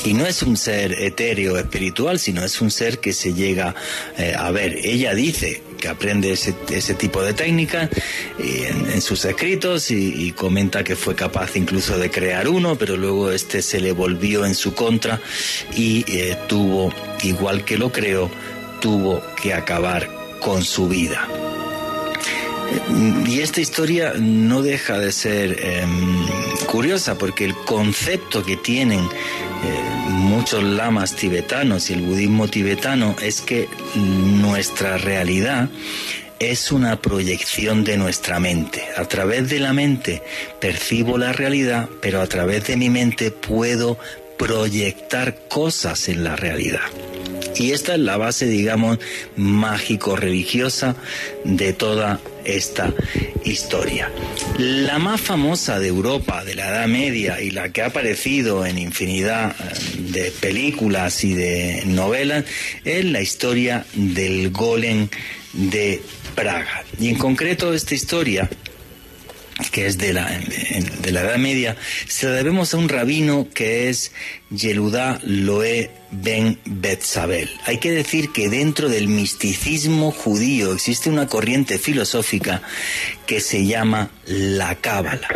Y 0.06 0.14
no 0.14 0.26
es 0.26 0.44
un 0.44 0.56
ser 0.56 0.94
etéreo 0.94 1.58
espiritual, 1.58 2.20
sino 2.20 2.44
es 2.44 2.62
un 2.62 2.72
ser 2.72 3.00
que 3.00 3.12
se 3.12 3.34
llega 3.34 3.76
eh, 4.18 4.34
a 4.38 4.50
ver. 4.52 4.78
Ella 4.84 5.14
dice 5.14 5.62
que 5.80 5.88
aprende 5.88 6.32
ese, 6.32 6.54
ese 6.70 6.94
tipo 6.94 7.24
de 7.24 7.34
técnicas 7.34 7.90
en, 8.38 9.02
sus 9.02 9.26
escritos 9.26 9.92
y, 9.92 10.32
comenta 10.34 10.84
que 10.84 10.96
fue 10.96 11.16
capaz 11.16 11.56
incluso 11.56 11.98
de 11.98 12.12
crear 12.12 12.48
uno, 12.48 12.76
pero 12.76 12.98
luego 12.98 13.32
este 13.32 13.62
se 13.62 13.80
le 13.80 13.92
volvió 13.92 14.46
en 14.46 14.56
su 14.56 14.74
contra 14.74 15.20
y 15.76 16.06
eh, 16.08 16.38
tuvo, 16.48 16.94
igual 17.24 17.66
que 17.66 17.78
lo 17.78 17.92
creo, 17.92 18.30
tuvo 18.80 19.24
que 19.42 19.54
acabar 19.54 20.10
con 20.40 20.64
su 20.64 20.88
vida. 20.88 21.28
Y 23.28 23.42
esta 23.42 23.62
historia 23.62 24.14
no 24.18 24.62
deja 24.62 24.98
de 24.98 25.12
ser 25.12 25.60
em, 25.64 26.26
curiosa 26.66 27.18
porque 27.18 27.46
el 27.46 27.56
concepto 27.56 28.44
que 28.44 28.58
tienen 28.58 29.00
eh, 29.00 30.00
muchos 30.10 30.64
lamas 30.64 31.16
tibetanos 31.16 31.90
y 31.90 31.94
el 31.94 32.02
budismo 32.02 32.48
tibetano 32.48 33.16
es 33.22 33.42
que 33.42 33.68
nuestra 33.96 34.98
realidad 34.98 35.70
es 36.40 36.72
una 36.72 37.02
proyección 37.02 37.84
de 37.84 37.98
nuestra 37.98 38.40
mente. 38.40 38.84
A 38.98 39.06
través 39.06 39.50
de 39.50 39.60
la 39.60 39.74
mente 39.74 40.22
percibo 40.60 41.18
la 41.18 41.34
realidad, 41.34 41.90
pero 42.02 42.22
a 42.22 42.28
través 42.28 42.66
de 42.68 42.78
mi 42.78 42.90
mente 42.90 43.32
puedo 43.32 43.98
proyectar 44.38 45.36
cosas 45.50 46.08
en 46.08 46.24
la 46.24 46.38
realidad. 46.38 46.80
Y 47.58 47.72
esta 47.72 47.96
es 47.96 48.00
la 48.00 48.16
base, 48.16 48.46
digamos, 48.46 49.00
mágico-religiosa 49.36 50.96
de 51.44 51.74
toda 51.74 52.22
esta 52.56 52.94
historia. 53.44 54.12
La 54.58 55.00
más 55.00 55.22
famosa 55.22 55.80
de 55.80 55.88
Europa 55.88 56.44
de 56.44 56.56
la 56.56 56.70
Edad 56.70 56.88
Media 56.88 57.42
y 57.42 57.52
la 57.52 57.72
que 57.72 57.82
ha 57.82 57.88
aparecido 57.88 58.66
en 58.66 58.78
infinidad 58.78 59.56
eh, 59.60 60.02
de 60.12 60.32
películas 60.32 61.24
y 61.24 61.34
de 61.34 61.84
novelas 61.86 62.46
es 62.84 63.06
la 63.06 63.22
historia 63.22 63.86
del 63.94 64.52
golem 64.52 65.08
de 65.54 66.02
Praga. 66.36 66.84
Y 67.00 67.10
en 67.10 67.16
concreto 67.16 67.74
esta 67.74 67.96
historia 67.96 68.50
que 69.72 69.86
es 69.86 69.98
de 69.98 70.14
la, 70.14 70.26
de 71.02 71.12
la 71.12 71.22
Edad 71.22 71.38
Media, 71.38 71.76
se 72.08 72.28
la 72.28 72.34
debemos 72.34 72.74
a 72.74 72.78
un 72.78 72.90
rabino 72.90 73.48
que 73.54 73.90
es 73.90 74.12
Yeludá 74.50 75.20
Loé 75.24 75.92
Ben 76.12 76.60
Betzabel. 76.66 77.50
Hay 77.66 77.78
que 77.78 77.92
decir 77.92 78.32
que 78.32 78.50
dentro 78.50 78.90
del 78.90 79.08
misticismo 79.08 80.12
judío 80.12 80.74
existe 80.74 81.10
una 81.10 81.28
corriente 81.28 81.78
filosófica 81.78 82.62
que 83.26 83.42
se 83.42 83.66
llama 83.66 84.12
la 84.26 84.76
Cábala. 84.76 85.28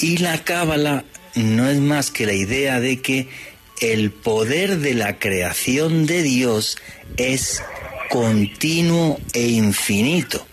Y 0.00 0.18
la 0.18 0.42
Cábala 0.44 1.04
no 1.34 1.68
es 1.68 1.78
más 1.78 2.10
que 2.10 2.26
la 2.26 2.34
idea 2.34 2.80
de 2.80 3.00
que 3.00 3.28
el 3.80 4.10
poder 4.10 4.78
de 4.78 4.94
la 4.94 5.18
creación 5.18 6.06
de 6.06 6.22
Dios 6.22 6.78
es 7.16 7.62
continuo 8.08 9.20
e 9.32 9.48
infinito. 9.48 10.46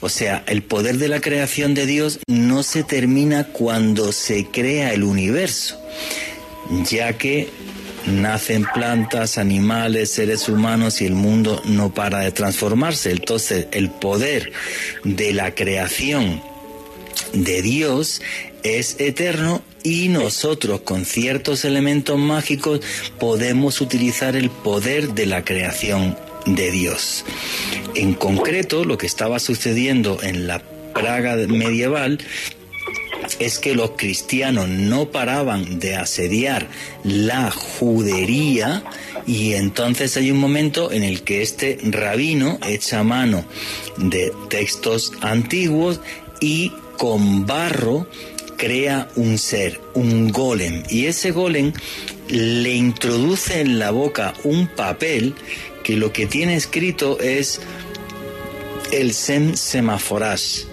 O 0.00 0.08
sea, 0.08 0.44
el 0.46 0.62
poder 0.62 0.98
de 0.98 1.08
la 1.08 1.20
creación 1.20 1.74
de 1.74 1.86
Dios 1.86 2.20
no 2.26 2.62
se 2.62 2.82
termina 2.82 3.44
cuando 3.44 4.12
se 4.12 4.46
crea 4.46 4.92
el 4.92 5.04
universo, 5.04 5.80
ya 6.88 7.12
que 7.14 7.48
nacen 8.06 8.64
plantas, 8.72 9.38
animales, 9.38 10.10
seres 10.10 10.48
humanos 10.48 11.00
y 11.00 11.06
el 11.06 11.14
mundo 11.14 11.62
no 11.66 11.92
para 11.92 12.20
de 12.20 12.32
transformarse. 12.32 13.10
Entonces, 13.10 13.66
el 13.72 13.90
poder 13.90 14.52
de 15.04 15.32
la 15.32 15.54
creación 15.54 16.42
de 17.32 17.62
Dios 17.62 18.22
es 18.62 18.96
eterno 18.98 19.62
y 19.82 20.08
nosotros 20.08 20.82
con 20.82 21.04
ciertos 21.04 21.64
elementos 21.64 22.18
mágicos 22.18 22.80
podemos 23.18 23.80
utilizar 23.80 24.36
el 24.36 24.50
poder 24.50 25.14
de 25.14 25.26
la 25.26 25.44
creación 25.44 26.16
de 26.46 26.70
Dios. 26.70 27.24
En 27.94 28.14
concreto, 28.14 28.84
lo 28.84 28.98
que 28.98 29.06
estaba 29.06 29.38
sucediendo 29.38 30.22
en 30.22 30.46
la 30.46 30.62
Praga 30.94 31.36
medieval 31.36 32.18
es 33.38 33.58
que 33.58 33.74
los 33.74 33.92
cristianos 33.92 34.68
no 34.68 35.10
paraban 35.10 35.78
de 35.78 35.96
asediar 35.96 36.68
la 37.04 37.50
judería 37.50 38.82
y 39.26 39.52
entonces 39.52 40.16
hay 40.16 40.30
un 40.30 40.38
momento 40.38 40.90
en 40.92 41.04
el 41.04 41.22
que 41.22 41.42
este 41.42 41.78
rabino 41.82 42.58
echa 42.66 43.02
mano 43.02 43.44
de 43.96 44.32
textos 44.48 45.12
antiguos 45.20 46.00
y 46.40 46.72
con 46.98 47.46
barro 47.46 48.06
crea 48.56 49.08
un 49.16 49.38
ser, 49.38 49.80
un 49.94 50.30
golem, 50.30 50.82
y 50.90 51.06
ese 51.06 51.30
golem 51.30 51.72
le 52.28 52.74
introduce 52.74 53.60
en 53.60 53.78
la 53.78 53.90
boca 53.90 54.34
un 54.44 54.66
papel 54.68 55.34
que 55.90 55.96
lo 55.96 56.12
que 56.12 56.26
tiene 56.26 56.54
escrito 56.54 57.18
es 57.18 57.60
el 58.92 59.12
Sem 59.12 59.56
Semaforash, 59.56 60.66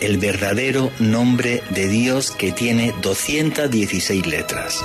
el 0.00 0.18
verdadero 0.18 0.90
nombre 0.98 1.62
de 1.70 1.86
Dios 1.86 2.32
que 2.32 2.50
tiene 2.50 2.92
216 3.02 4.26
letras. 4.26 4.80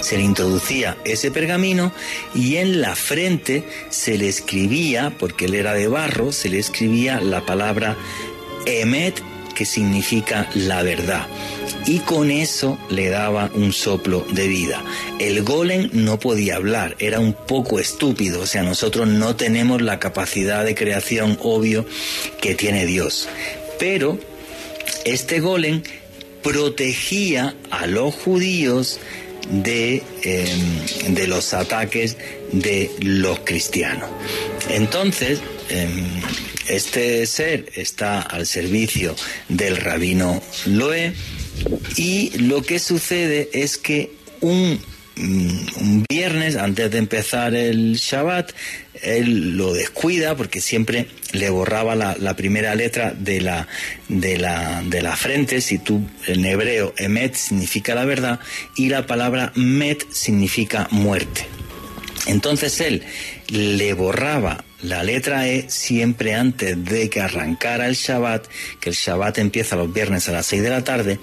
Se 0.00 0.16
le 0.16 0.22
introducía 0.22 0.96
ese 1.04 1.32
pergamino 1.32 1.92
y 2.32 2.58
en 2.58 2.80
la 2.80 2.94
frente 2.94 3.64
se 3.88 4.16
le 4.16 4.28
escribía, 4.28 5.16
porque 5.18 5.46
él 5.46 5.56
era 5.56 5.74
de 5.74 5.88
barro, 5.88 6.30
se 6.30 6.48
le 6.48 6.60
escribía 6.60 7.20
la 7.20 7.44
palabra 7.44 7.96
Emet, 8.66 9.20
que 9.54 9.66
significa 9.66 10.48
la 10.54 10.82
verdad 10.82 11.26
y 11.86 12.00
con 12.00 12.30
eso 12.30 12.78
le 12.88 13.08
daba 13.08 13.50
un 13.54 13.72
soplo 13.72 14.26
de 14.32 14.48
vida. 14.48 14.82
El 15.18 15.42
golem 15.42 15.90
no 15.92 16.18
podía 16.18 16.56
hablar, 16.56 16.96
era 16.98 17.20
un 17.20 17.32
poco 17.32 17.78
estúpido, 17.78 18.42
o 18.42 18.46
sea, 18.46 18.62
nosotros 18.62 19.08
no 19.08 19.36
tenemos 19.36 19.82
la 19.82 19.98
capacidad 19.98 20.64
de 20.64 20.74
creación 20.74 21.38
obvio 21.42 21.86
que 22.40 22.54
tiene 22.54 22.86
Dios. 22.86 23.28
Pero 23.78 24.18
este 25.04 25.40
golem 25.40 25.82
protegía 26.42 27.54
a 27.70 27.86
los 27.86 28.14
judíos 28.14 29.00
de, 29.50 30.02
em, 30.22 31.14
de 31.14 31.26
los 31.26 31.54
ataques 31.54 32.16
de 32.52 32.90
los 33.00 33.40
cristianos. 33.40 34.08
Entonces, 34.68 35.40
em, 35.70 36.04
este 36.70 37.26
ser 37.26 37.66
está 37.74 38.22
al 38.22 38.46
servicio 38.46 39.16
del 39.48 39.76
rabino 39.76 40.42
Loé 40.66 41.12
y 41.96 42.30
lo 42.38 42.62
que 42.62 42.78
sucede 42.78 43.50
es 43.52 43.76
que 43.76 44.12
un, 44.40 44.80
mm, 45.16 46.04
viernes, 46.08 46.56
antes 46.56 46.90
de 46.90 46.98
empezar 46.98 47.54
el 47.54 47.96
Shabbat, 47.96 48.52
él 49.02 49.56
lo 49.56 49.72
descuida 49.72 50.36
porque 50.36 50.60
siempre 50.60 51.06
le 51.32 51.50
borraba 51.50 51.94
la, 51.94 52.36
primera 52.36 52.74
letra 52.74 53.12
de 53.12 53.40
la, 53.40 53.66
de, 54.08 54.38
la, 54.38 54.82
de 54.86 55.02
la 55.02 55.16
frente. 55.16 55.60
Si 55.60 55.78
tú, 55.78 56.06
en 56.26 56.44
hebreo, 56.44 56.94
emet 56.96 57.34
significa 57.34 57.94
la 57.94 58.04
verdad 58.04 58.40
y 58.76 58.88
la 58.88 59.06
palabra 59.06 59.52
met 59.54 60.04
significa 60.12 60.88
muerte. 60.90 61.46
Entonces 62.30 62.80
él 62.80 63.02
le 63.48 63.92
borraba 63.92 64.64
la 64.82 65.02
letra 65.02 65.48
E 65.48 65.68
siempre 65.68 66.34
antes 66.34 66.82
de 66.84 67.10
que 67.10 67.20
arrancara 67.20 67.86
el 67.86 67.94
Shabbat, 67.94 68.46
que 68.80 68.90
el 68.90 68.96
Shabbat 68.96 69.38
empieza 69.38 69.76
los 69.76 69.92
viernes 69.92 70.28
a 70.28 70.32
las 70.32 70.46
6 70.46 70.62
de 70.62 70.70
la 70.70 70.84
tarde, 70.84 71.18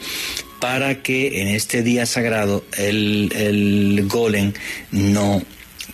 para 0.60 1.02
que 1.02 1.42
en 1.42 1.48
este 1.48 1.82
día 1.82 2.06
sagrado 2.06 2.66
el, 2.78 4.06
golem 4.08 4.54
no 4.92 5.42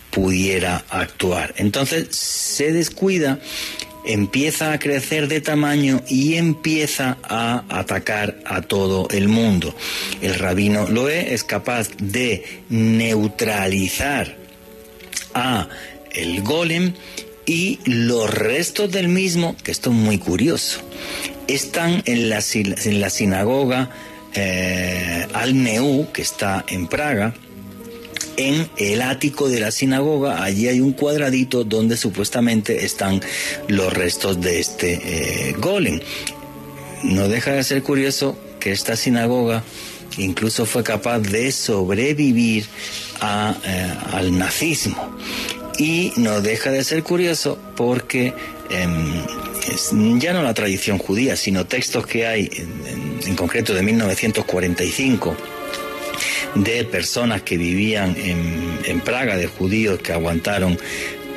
pudiera 0.09 0.83
actuar. 0.89 1.53
Entonces 1.57 2.07
se 2.15 2.71
descuida, 2.71 3.39
empieza 4.05 4.73
a 4.73 4.79
crecer 4.79 5.27
de 5.27 5.41
tamaño 5.41 6.01
y 6.07 6.35
empieza 6.35 7.17
a 7.23 7.63
atacar 7.69 8.39
a 8.45 8.61
todo 8.61 9.07
el 9.11 9.27
mundo. 9.27 9.75
El 10.21 10.35
rabino 10.35 10.87
Loé 10.89 11.33
es 11.33 11.43
capaz 11.43 11.89
de 11.97 12.63
neutralizar 12.69 14.42
a 15.33 15.67
el 16.11 16.41
golem 16.41 16.93
y 17.45 17.79
los 17.85 18.33
restos 18.33 18.91
del 18.91 19.09
mismo, 19.09 19.55
que 19.63 19.71
esto 19.71 19.89
es 19.89 19.95
muy 19.95 20.17
curioso, 20.17 20.79
están 21.47 22.01
en 22.05 22.29
la, 22.29 22.41
en 22.53 23.01
la 23.01 23.09
sinagoga 23.09 23.89
eh, 24.33 25.27
Al-Neu, 25.33 26.11
que 26.11 26.21
está 26.21 26.65
en 26.67 26.87
Praga, 26.87 27.33
en 28.37 28.67
el 28.77 29.01
ático 29.01 29.49
de 29.49 29.59
la 29.59 29.71
sinagoga, 29.71 30.43
allí 30.43 30.67
hay 30.67 30.79
un 30.79 30.93
cuadradito 30.93 31.63
donde 31.63 31.97
supuestamente 31.97 32.85
están 32.85 33.21
los 33.67 33.93
restos 33.93 34.41
de 34.41 34.59
este 34.59 35.49
eh, 35.49 35.55
golem. 35.59 35.99
No 37.03 37.27
deja 37.27 37.51
de 37.51 37.63
ser 37.63 37.83
curioso 37.83 38.37
que 38.59 38.71
esta 38.71 38.95
sinagoga 38.95 39.63
incluso 40.17 40.65
fue 40.65 40.83
capaz 40.83 41.19
de 41.19 41.51
sobrevivir 41.51 42.65
eh, 43.65 43.93
al 44.11 44.37
nazismo. 44.37 45.17
Y 45.77 46.13
no 46.17 46.41
deja 46.41 46.71
de 46.71 46.83
ser 46.83 47.03
curioso 47.03 47.57
porque 47.75 48.33
em, 48.69 50.19
ya 50.19 50.33
no 50.33 50.43
la 50.43 50.53
tradición 50.53 50.97
judía, 50.97 51.35
sino 51.35 51.65
textos 51.65 52.05
que 52.05 52.27
hay, 52.27 52.49
en, 53.25 53.35
concreto 53.35 53.73
de 53.73 53.81
1945, 53.81 55.35
de 56.55 56.83
personas 56.85 57.41
que 57.41 57.57
vivían 57.57 58.15
en, 58.17 58.79
en 58.85 59.01
Praga, 59.01 59.37
de 59.37 59.47
judíos 59.47 59.99
que 59.99 60.13
aguantaron 60.13 60.77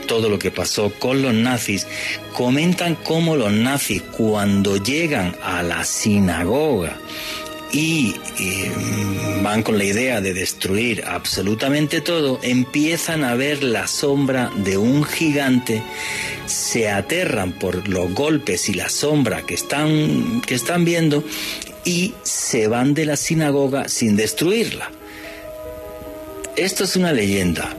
todo 0.06 0.28
lo 0.28 0.38
que 0.38 0.50
pasó 0.50 0.92
con 0.98 1.22
los 1.22 1.34
nazis, 1.34 1.86
comentan 2.34 2.94
cómo 2.94 3.36
los 3.36 3.52
nazis 3.52 4.02
cuando 4.02 4.76
llegan 4.76 5.34
a 5.42 5.62
la 5.62 5.84
sinagoga 5.84 6.98
y 7.76 8.14
van 9.42 9.62
con 9.62 9.76
la 9.76 9.84
idea 9.84 10.22
de 10.22 10.32
destruir 10.32 11.04
absolutamente 11.06 12.00
todo, 12.00 12.40
empiezan 12.42 13.22
a 13.22 13.34
ver 13.34 13.62
la 13.62 13.86
sombra 13.86 14.50
de 14.56 14.78
un 14.78 15.04
gigante, 15.04 15.82
se 16.46 16.88
aterran 16.88 17.52
por 17.52 17.86
los 17.86 18.14
golpes 18.14 18.70
y 18.70 18.74
la 18.74 18.88
sombra 18.88 19.42
que 19.42 19.54
están, 19.54 20.40
que 20.40 20.54
están 20.54 20.86
viendo 20.86 21.22
y 21.84 22.14
se 22.22 22.66
van 22.66 22.94
de 22.94 23.04
la 23.04 23.16
sinagoga 23.16 23.90
sin 23.90 24.16
destruirla. 24.16 24.90
Esto 26.56 26.84
es 26.84 26.96
una 26.96 27.12
leyenda. 27.12 27.76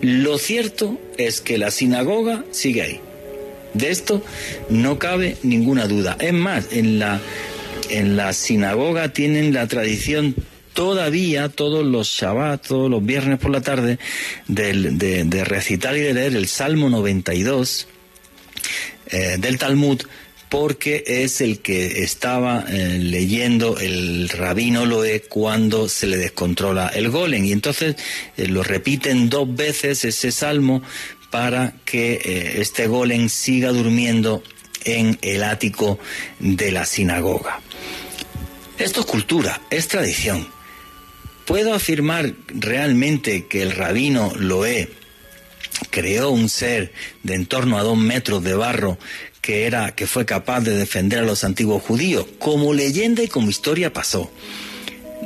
Lo 0.00 0.38
cierto 0.38 0.98
es 1.18 1.40
que 1.40 1.56
la 1.56 1.70
sinagoga 1.70 2.44
sigue 2.50 2.82
ahí. 2.82 3.00
De 3.74 3.90
esto 3.90 4.22
no 4.68 4.98
cabe 4.98 5.36
ninguna 5.44 5.86
duda. 5.86 6.16
Es 6.18 6.32
más, 6.32 6.66
en 6.72 6.98
la 6.98 7.20
en 7.90 8.16
la 8.16 8.32
sinagoga 8.32 9.12
tienen 9.12 9.52
la 9.52 9.66
tradición 9.66 10.34
todavía 10.72 11.48
todos 11.48 11.84
los 11.84 12.08
Shabbat, 12.08 12.66
todos 12.66 12.90
los 12.90 13.04
viernes 13.04 13.38
por 13.38 13.50
la 13.50 13.60
tarde, 13.60 13.98
de, 14.46 15.44
recitar 15.44 15.96
y 15.96 16.00
de 16.00 16.14
leer 16.14 16.36
el 16.36 16.48
Salmo 16.48 16.88
92 16.88 17.86
eh, 19.08 19.36
del 19.38 19.58
Talmud, 19.58 20.00
porque 20.48 21.04
es 21.06 21.40
el 21.40 21.60
que 21.60 22.02
estaba 22.02 22.64
eh, 22.68 22.98
leyendo 22.98 23.78
el 23.78 24.28
rabino 24.28 24.84
Loé 24.84 25.22
cuando 25.22 25.88
se 25.88 26.06
le 26.06 26.16
descontrola 26.16 26.88
el 26.88 27.10
golem. 27.10 27.44
Y 27.44 27.52
entonces 27.52 27.96
eh, 28.36 28.46
lo 28.46 28.62
repiten 28.62 29.28
dos 29.28 29.54
veces 29.54 30.04
ese 30.04 30.32
salmo 30.32 30.82
para 31.30 31.74
que 31.84 32.56
este 32.56 32.88
golem 32.88 33.28
siga 33.28 33.70
durmiendo 33.70 34.42
en 34.84 35.16
el 35.22 35.44
ático 35.44 36.00
de 36.40 36.72
la 36.72 36.84
sinagoga. 36.84 37.60
Esto 38.80 39.00
es 39.00 39.06
cultura, 39.06 39.60
es 39.68 39.88
tradición. 39.88 40.48
¿Puedo 41.44 41.74
afirmar 41.74 42.32
realmente 42.48 43.44
que 43.46 43.60
el 43.60 43.72
rabino 43.72 44.32
Loé 44.36 44.90
creó 45.90 46.30
un 46.30 46.48
ser 46.48 46.90
de 47.22 47.34
en 47.34 47.44
torno 47.44 47.76
a 47.76 47.82
dos 47.82 47.98
metros 47.98 48.42
de 48.42 48.54
barro 48.54 48.98
que 49.42 49.66
era 49.66 49.94
que 49.94 50.06
fue 50.06 50.24
capaz 50.24 50.62
de 50.62 50.78
defender 50.78 51.18
a 51.18 51.26
los 51.26 51.44
antiguos 51.44 51.82
judíos? 51.82 52.24
Como 52.38 52.72
leyenda 52.72 53.22
y 53.22 53.28
como 53.28 53.50
historia 53.50 53.92
pasó 53.92 54.30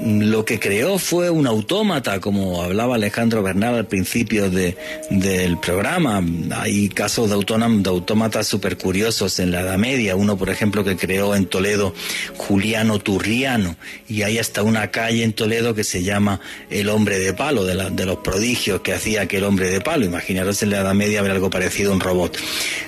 lo 0.03 0.45
que 0.45 0.59
creó 0.59 0.99
fue 0.99 1.31
un 1.31 1.47
autómata, 1.47 2.21
como 2.21 2.63
hablaba 2.63 2.97
Alejandro 2.97 3.43
Bernal 3.43 3.75
al 3.77 3.87
principio 3.87 4.51
de, 4.51 4.77
del 5.11 5.59
programa. 5.59 6.23
Hay 6.53 6.89
casos 6.89 7.31
de, 7.31 7.35
autómatas 7.35 8.47
súper 8.47 8.77
curiosos 8.77 9.39
en 9.39 9.53
la 9.53 9.61
Edad 9.61 9.79
Media. 9.79 10.17
Uno, 10.17 10.37
por 10.37 10.51
ejemplo, 10.51 10.85
que 10.85 10.97
creó 10.97 11.35
en 11.35 11.47
Toledo 11.47 11.95
Juliano 12.37 12.99
Turriano. 12.99 13.77
Y 14.09 14.23
hay 14.23 14.39
hasta 14.39 14.63
una 14.63 14.91
calle 14.91 15.23
en 15.23 15.33
Toledo 15.33 15.75
que 15.75 15.85
se 15.85 16.03
llama 16.03 16.41
El 16.71 16.89
Hombre 16.89 17.19
de 17.19 17.33
Palo, 17.33 17.65
de, 17.65 17.91
de 17.91 18.07
los 18.07 18.19
prodigios 18.19 18.81
que 18.81 18.93
hacía 18.93 19.23
aquel 19.23 19.45
hombre 19.45 19.71
de 19.71 19.81
palo. 19.81 20.05
Imaginaros 20.05 20.63
en 20.63 20.71
la 20.71 20.81
Edad 20.81 20.95
Media 20.95 21.23
ver 21.23 21.31
algo 21.31 21.51
parecido 21.51 21.93
a 21.93 21.95
un 21.95 22.01
robot. 22.01 22.37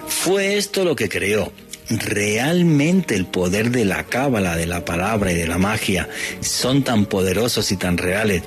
Fue 0.08 0.56
esto 0.56 0.84
lo 0.84 0.96
que 0.96 1.08
creó 1.08 1.52
realmente 1.88 3.14
el 3.14 3.26
poder 3.26 3.70
de 3.70 3.84
la 3.84 4.04
cábala, 4.04 4.56
de 4.56 4.66
la 4.66 4.84
palabra 4.84 5.32
y 5.32 5.36
de 5.36 5.46
la 5.46 5.58
magia 5.58 6.08
son 6.40 6.82
tan 6.82 7.06
poderosos 7.06 7.70
y 7.72 7.76
tan 7.76 7.98
reales 7.98 8.42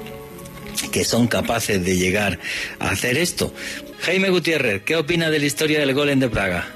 que 0.91 1.03
son 1.03 1.27
capaces 1.27 1.83
de 1.83 1.97
llegar 1.97 2.39
a 2.79 2.89
hacer 2.91 3.17
esto. 3.17 3.53
Jaime 4.01 4.29
Gutiérrez, 4.29 4.83
¿qué 4.83 4.95
opina 4.95 5.29
de 5.29 5.39
la 5.39 5.45
historia 5.45 5.79
del 5.79 5.93
Golem 5.93 6.19
de 6.19 6.29
Praga? 6.29 6.67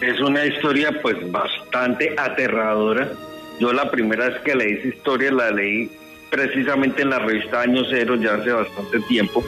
Es 0.00 0.20
una 0.20 0.44
historia 0.44 1.00
pues 1.00 1.16
bastante 1.30 2.14
aterradora. 2.18 3.12
Yo 3.58 3.72
la 3.72 3.90
primera 3.90 4.28
vez 4.28 4.40
que 4.42 4.54
leí 4.54 4.72
esa 4.74 4.88
historia 4.88 5.32
la 5.32 5.50
leí 5.50 5.90
precisamente 6.30 7.02
en 7.02 7.10
la 7.10 7.20
revista 7.20 7.62
Año 7.62 7.82
Cero 7.88 8.16
ya 8.16 8.34
hace 8.34 8.50
bastante 8.50 9.00
tiempo 9.08 9.44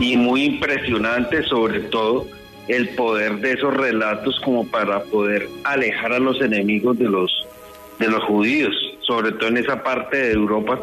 y 0.00 0.16
muy 0.16 0.44
impresionante 0.44 1.44
sobre 1.44 1.80
todo 1.80 2.26
el 2.68 2.88
poder 2.90 3.36
de 3.38 3.52
esos 3.52 3.74
relatos 3.74 4.40
como 4.44 4.66
para 4.66 5.02
poder 5.04 5.48
alejar 5.64 6.12
a 6.12 6.18
los 6.18 6.40
enemigos 6.40 6.98
de 6.98 7.08
los 7.08 7.46
de 7.98 8.08
los 8.08 8.22
judíos, 8.24 8.74
sobre 9.00 9.32
todo 9.32 9.48
en 9.48 9.58
esa 9.58 9.82
parte 9.82 10.16
de 10.16 10.32
Europa, 10.32 10.80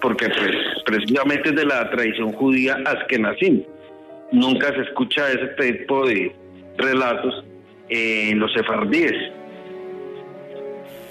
porque 0.00 0.28
pues, 0.28 0.54
precisamente 0.84 1.50
es 1.50 1.56
de 1.56 1.64
la 1.64 1.88
tradición 1.90 2.32
judía 2.32 2.76
askenazim. 2.84 3.62
Nunca 4.32 4.72
se 4.74 4.82
escucha 4.82 5.30
ese 5.30 5.46
tipo 5.72 6.06
de 6.06 6.34
relatos 6.76 7.44
en 7.88 8.38
los 8.38 8.52
sefardíes. 8.52 9.32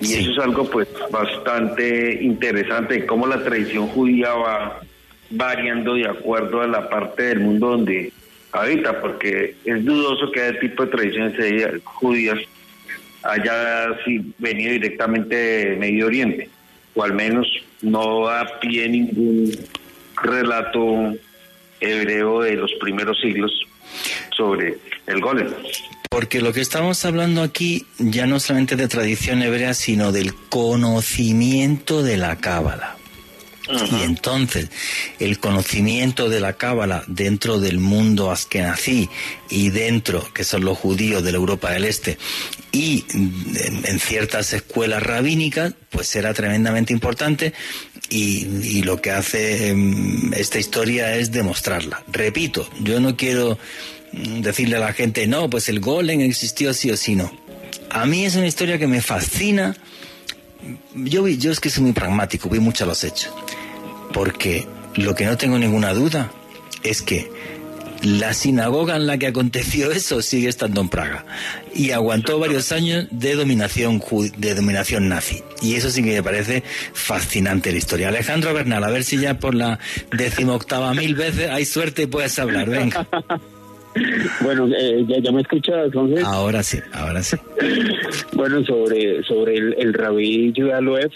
Y 0.02 0.14
eso 0.14 0.32
es 0.32 0.40
algo 0.40 0.70
pues 0.70 0.88
bastante 1.10 2.22
interesante, 2.22 3.06
cómo 3.06 3.26
la 3.26 3.44
tradición 3.44 3.88
judía 3.88 4.34
va 4.34 4.82
variando 5.30 5.94
de 5.94 6.08
acuerdo 6.08 6.62
a 6.62 6.68
la 6.68 6.90
parte 6.90 7.24
del 7.24 7.40
mundo 7.40 7.70
donde 7.70 8.12
habita, 8.56 9.00
porque 9.02 9.56
es 9.66 9.86
dudoso 9.86 10.32
que 10.32 10.50
ese 10.50 10.60
tipo 10.60 10.86
de 10.86 10.92
tradiciones 10.92 11.82
judías 11.84 12.40
haya 13.24 13.88
venido 14.38 14.74
directamente 14.74 15.36
de 15.36 15.76
Medio 15.78 16.08
Oriente, 16.08 16.50
o 16.94 17.04
al 17.04 17.14
menos 17.14 17.48
no 17.82 18.28
da 18.28 18.60
pie 18.60 18.88
ningún 18.88 19.52
relato 20.22 21.14
hebreo 21.80 22.42
de 22.42 22.54
los 22.56 22.72
primeros 22.80 23.20
siglos 23.20 23.52
sobre 24.36 24.78
el 25.08 25.20
golem. 25.20 25.48
Porque 26.10 26.42
lo 26.42 26.54
que 26.54 26.62
estamos 26.62 27.04
hablando 27.04 27.42
aquí 27.42 27.86
ya 27.98 28.26
no 28.26 28.40
solamente 28.40 28.76
de 28.76 28.88
tradición 28.88 29.42
hebrea, 29.42 29.74
sino 29.74 30.12
del 30.12 30.34
conocimiento 30.50 32.04
de 32.04 32.18
la 32.18 32.38
cábala. 32.38 32.96
Y 33.68 34.04
entonces, 34.04 34.70
el 35.20 35.40
conocimiento 35.40 36.30
de 36.30 36.40
la 36.40 36.54
cábala 36.54 37.04
dentro 37.08 37.60
del 37.60 37.80
mundo 37.80 38.32
askenazí 38.32 39.10
y 39.50 39.70
dentro, 39.70 40.32
que 40.34 40.44
son 40.44 40.66
los 40.66 40.78
judíos 40.78 41.24
de 41.24 41.32
la 41.32 41.38
Europa 41.38 41.72
del 41.72 41.86
Este, 41.86 42.18
y 42.72 43.06
en, 43.14 44.00
ciertas 44.00 44.54
escuelas 44.54 45.02
rabínicas, 45.02 45.74
pues 45.90 46.08
será 46.08 46.34
tremendamente 46.34 46.94
importante 46.94 47.54
y, 48.10 48.84
lo 48.84 49.02
que 49.02 49.12
hace 49.12 49.70
em, 49.70 50.32
esta 50.34 50.60
historia 50.60 51.16
es 51.16 51.32
demostrarla. 51.32 52.04
Repito, 52.12 52.70
yo 52.82 53.00
no 53.00 53.18
quiero 53.18 53.58
mm, 54.12 54.42
decirle 54.42 54.76
a 54.76 54.80
la 54.80 54.94
gente, 54.94 55.26
no, 55.26 55.50
pues 55.50 55.70
el 55.70 55.80
golem 55.80 56.22
existió 56.22 56.74
sí 56.74 56.92
o 56.92 56.98
sí, 56.98 57.16
no. 57.16 57.32
A 57.90 58.06
mí 58.06 58.26
es 58.26 58.36
una 58.36 58.48
historia 58.48 58.78
que 58.78 58.88
me 58.88 59.02
fascina. 59.02 59.76
Yo, 60.96 61.24
vi, 61.24 61.38
yo 61.38 61.52
es 61.52 61.60
que 61.60 61.70
soy 61.70 61.84
muy 61.84 61.94
pragmático, 61.94 62.50
vi 62.50 62.60
mucho 62.60 62.86
los 62.86 63.04
hechos. 63.04 63.34
Porque 64.14 64.68
lo 64.96 65.16
que 65.16 65.26
no 65.26 65.38
tengo 65.38 65.58
ninguna 65.58 65.94
duda 65.94 66.32
es 66.84 67.02
que 67.02 67.30
la 68.02 68.34
sinagoga 68.34 68.96
en 68.96 69.08
la 69.08 69.18
que 69.18 69.28
aconteció 69.28 69.92
eso 69.92 70.22
sigue 70.22 70.48
estando 70.48 70.82
en 70.82 70.90
Praga 70.90 71.26
y 71.74 71.92
aguantó 71.92 72.40
varios 72.40 72.72
años 72.72 73.08
de 73.10 73.36
dominación 73.36 74.02
de 74.38 74.54
dominación 74.54 75.10
nazi 75.10 75.44
y 75.62 75.76
eso 75.76 75.90
sí 75.90 76.04
que 76.04 76.14
me 76.14 76.24
parece 76.24 76.64
fascinante 76.94 77.72
la 77.72 77.78
historia. 77.78 78.10
Alejandro 78.10 78.54
Bernal, 78.54 78.84
a 78.84 78.90
ver 78.90 79.04
si 79.04 79.18
ya 79.18 79.40
por 79.40 79.56
la 79.56 79.80
decimoctava 80.12 80.94
mil 80.94 81.16
veces 81.16 81.50
hay 81.50 81.66
suerte 81.66 82.04
y 82.04 82.08
puedes 82.08 82.38
hablar, 82.38 82.70
venga. 82.70 83.08
Bueno, 84.42 84.68
eh, 84.78 85.06
ya, 85.08 85.32
me 85.32 85.42
escuchas, 85.42 85.86
entonces. 85.86 86.24
Ahora 86.24 86.62
sí, 86.64 86.80
ahora 86.94 87.24
sí. 87.24 87.38
bueno, 88.34 88.64
sobre, 88.66 89.24
sobre 89.24 89.58
el, 89.58 89.76
el 89.78 89.94
rabí 89.94 90.52
Yudaloev, 90.52 91.12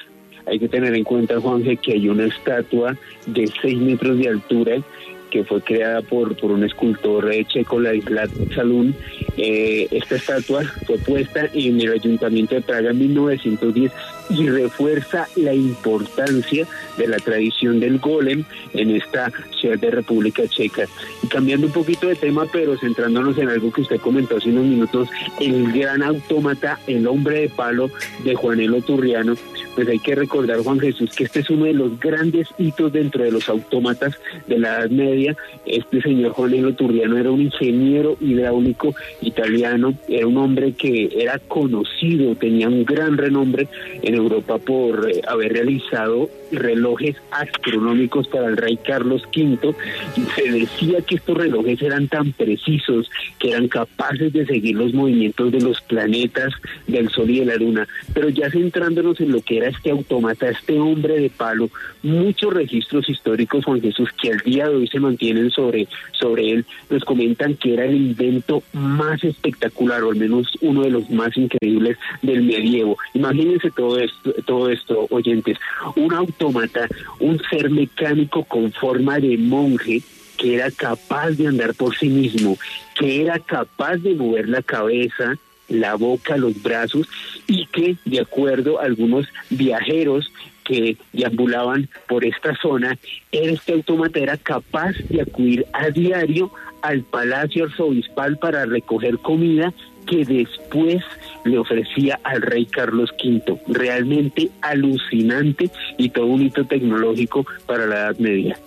hay 0.46 0.60
que 0.60 0.68
tener 0.68 0.96
en 0.96 1.04
cuenta, 1.04 1.40
Juanje, 1.40 1.78
que 1.78 1.94
hay 1.94 2.10
una 2.10 2.26
estatua 2.26 2.98
de 3.28 3.52
6 3.62 3.78
metros 3.80 4.18
de 4.18 4.30
altura 4.30 4.82
que 5.30 5.44
fue 5.44 5.62
creada 5.62 6.02
por, 6.02 6.36
por 6.36 6.52
un 6.52 6.64
escultor 6.64 7.30
checo, 7.48 7.80
Ladislav 7.80 8.30
Salún. 8.56 8.96
Eh, 9.38 9.88
esta 9.92 10.16
estatua 10.16 10.64
fue 10.86 10.98
puesta 10.98 11.48
en 11.54 11.80
el 11.80 11.92
Ayuntamiento 11.92 12.56
de 12.56 12.62
Praga 12.62 12.92
en 12.92 13.00
1910 13.00 13.92
y 14.30 14.48
refuerza 14.48 15.28
la 15.36 15.54
importancia 15.54 16.68
de 16.98 17.08
la 17.08 17.18
tradición 17.18 17.80
del 17.80 18.00
golem 18.00 18.44
en 18.74 18.96
esta 18.96 19.32
ciudad 19.60 19.80
de 19.80 19.92
República 19.92 20.48
Checa. 20.48 20.86
Y 21.24 21.28
cambiando 21.28 21.68
un 21.68 21.74
poquito 21.74 22.08
de 22.08 22.16
tema, 22.16 22.46
pero 22.52 22.78
centrándonos 22.78 23.38
en 23.38 23.50
algo 23.50 23.72
que 23.72 23.82
usted 23.82 24.00
comentó 24.00 24.38
hace 24.38 24.50
unos 24.50 24.66
minutos, 24.66 25.10
el 25.40 25.72
gran 25.72 26.04
autómata, 26.04 26.80
el 26.88 27.08
hombre 27.08 27.42
de 27.42 27.50
palo 27.50 27.90
de 28.24 28.36
Juanelo 28.36 28.82
Turriano, 28.82 29.36
pues 29.76 29.88
hay 29.88 30.00
que 30.00 30.16
recordar, 30.16 30.60
Juan 30.60 30.80
Jesús, 30.80 31.12
que 31.16 31.24
este 31.24 31.40
es 31.40 31.50
uno 31.50 31.66
de 31.66 31.74
los 31.74 32.00
grandes 32.00 32.50
hitos 32.58 32.92
dentro 32.92 33.24
de 33.24 33.32
los 33.32 33.48
autómatas 33.48 34.20
de 34.48 34.60
la 34.60 34.80
Edad 34.80 34.90
Media. 34.90 35.38
Este 35.66 36.02
señor 36.02 36.34
Juanelo 36.34 36.74
Turriano 36.74 37.18
era 37.18 37.32
un 37.32 37.42
ingeniero 37.44 38.18
hidráulico 38.20 38.94
italiano, 39.22 39.94
era 40.08 40.28
un 40.28 40.38
hombre 40.38 40.74
que 40.74 41.10
era 41.16 41.40
conocido, 41.40 42.36
tenía 42.36 42.68
un 42.68 42.84
gran 42.84 43.18
renombre 43.18 43.70
en 44.02 44.19
Europa 44.20 44.58
por 44.58 45.10
eh, 45.10 45.22
haber 45.28 45.54
realizado 45.54 46.30
relojes 46.52 47.16
astronómicos 47.32 48.28
para 48.28 48.48
el 48.48 48.58
rey 48.58 48.78
Carlos 48.78 49.24
V 49.36 49.76
y 50.16 50.22
se 50.22 50.52
decía 50.52 51.02
que 51.02 51.16
estos 51.16 51.38
relojes 51.38 51.82
eran 51.82 52.08
tan 52.08 52.32
precisos 52.34 53.10
que 53.40 53.52
eran 53.52 53.68
capaces 53.68 54.34
de 54.34 54.46
seguir 54.46 54.76
los 54.76 54.94
movimientos 54.94 55.52
de 55.52 55.62
los 55.62 55.82
planetas, 55.82 56.54
del 56.88 57.10
Sol 57.10 57.30
y 57.30 57.40
de 57.40 57.46
la 57.46 57.56
Luna. 57.56 57.88
Pero 58.14 58.30
ya 58.30 58.50
centrándonos 58.50 59.20
en 59.22 59.32
lo 59.32 59.42
que 59.42 59.58
era 59.58 59.70
este 59.70 59.92
autómata, 59.92 60.50
este 60.50 60.80
hombre 60.80 61.20
de 61.20 61.30
palo, 61.30 61.70
muchos 62.04 62.54
registros 62.54 63.10
históricos, 63.10 63.66
Juan 63.66 63.82
Jesús, 63.82 64.10
que 64.22 64.32
al 64.32 64.40
día 64.40 64.68
de 64.68 64.76
hoy 64.76 64.88
se 64.88 65.00
mantienen 65.00 65.52
sobre, 65.52 65.88
sobre 66.12 66.52
él, 66.52 66.66
nos 66.90 67.04
comentan 67.04 67.56
que 67.56 67.74
era 67.74 67.86
el 67.86 67.96
invento 67.96 68.64
más 68.74 69.24
espectacular, 69.24 70.04
o 70.04 70.12
al 70.12 70.18
menos 70.18 70.48
uno 70.62 70.84
de 70.84 70.92
los 70.92 71.10
más 71.10 71.36
increíbles 71.38 71.98
del 72.22 72.44
medievo. 72.44 72.98
Imagínense 73.14 73.72
todo 73.72 74.00
todo 74.46 74.70
esto 74.70 75.08
oyentes. 75.10 75.58
Un 75.96 76.14
autómata, 76.14 76.88
un 77.20 77.40
ser 77.50 77.70
mecánico 77.70 78.44
con 78.44 78.72
forma 78.72 79.20
de 79.20 79.38
monje, 79.38 80.02
que 80.38 80.56
era 80.56 80.72
capaz 80.72 81.32
de 81.32 81.48
andar 81.48 81.74
por 81.74 81.96
sí 81.96 82.08
mismo, 82.08 82.58
que 82.96 83.22
era 83.22 83.40
capaz 83.40 83.98
de 83.98 84.16
mover 84.16 84.48
la 84.48 84.62
cabeza, 84.62 85.38
la 85.68 85.96
boca, 85.96 86.38
los 86.38 86.62
brazos 86.62 87.08
y 87.48 87.66
que, 87.68 87.96
de 88.06 88.22
acuerdo 88.22 88.80
a 88.80 88.86
algunos 88.86 89.28
viajeros 89.50 90.32
que 90.64 90.98
deambulaban 91.14 91.90
por 92.08 92.24
esta 92.26 92.56
zona, 92.56 92.98
este 93.32 93.74
autómata 93.74 94.20
era 94.20 94.38
capaz 94.38 94.94
de 95.10 95.22
acudir 95.22 95.66
a 95.74 95.90
diario 95.90 96.52
al 96.82 97.02
Palacio 97.04 97.66
Arzobispal 97.66 98.38
para 98.38 98.66
recoger 98.66 99.18
comida 99.18 99.74
que 100.06 100.26
después 100.26 101.04
le 101.44 101.58
ofrecía 101.58 102.20
al 102.24 102.42
rey 102.42 102.66
Carlos 102.66 103.12
V. 103.24 103.60
Realmente 103.68 104.50
alucinante 104.62 105.70
y 105.98 106.10
todo 106.10 106.28
un 106.28 106.44
hito 106.44 106.66
tecnológico 106.66 107.46
para 107.66 107.86
la 107.86 107.96
Edad 107.96 108.18
Media. 108.18 108.58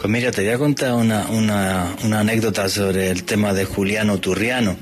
Pues 0.00 0.10
mira, 0.10 0.30
te 0.30 0.42
voy 0.42 0.50
a 0.52 0.58
contar 0.58 0.94
una, 0.94 1.26
una, 1.28 1.94
una 2.04 2.20
anécdota 2.20 2.70
sobre 2.70 3.10
el 3.10 3.24
tema 3.24 3.52
de 3.52 3.66
Juliano 3.66 4.18
Turriano. 4.18 4.78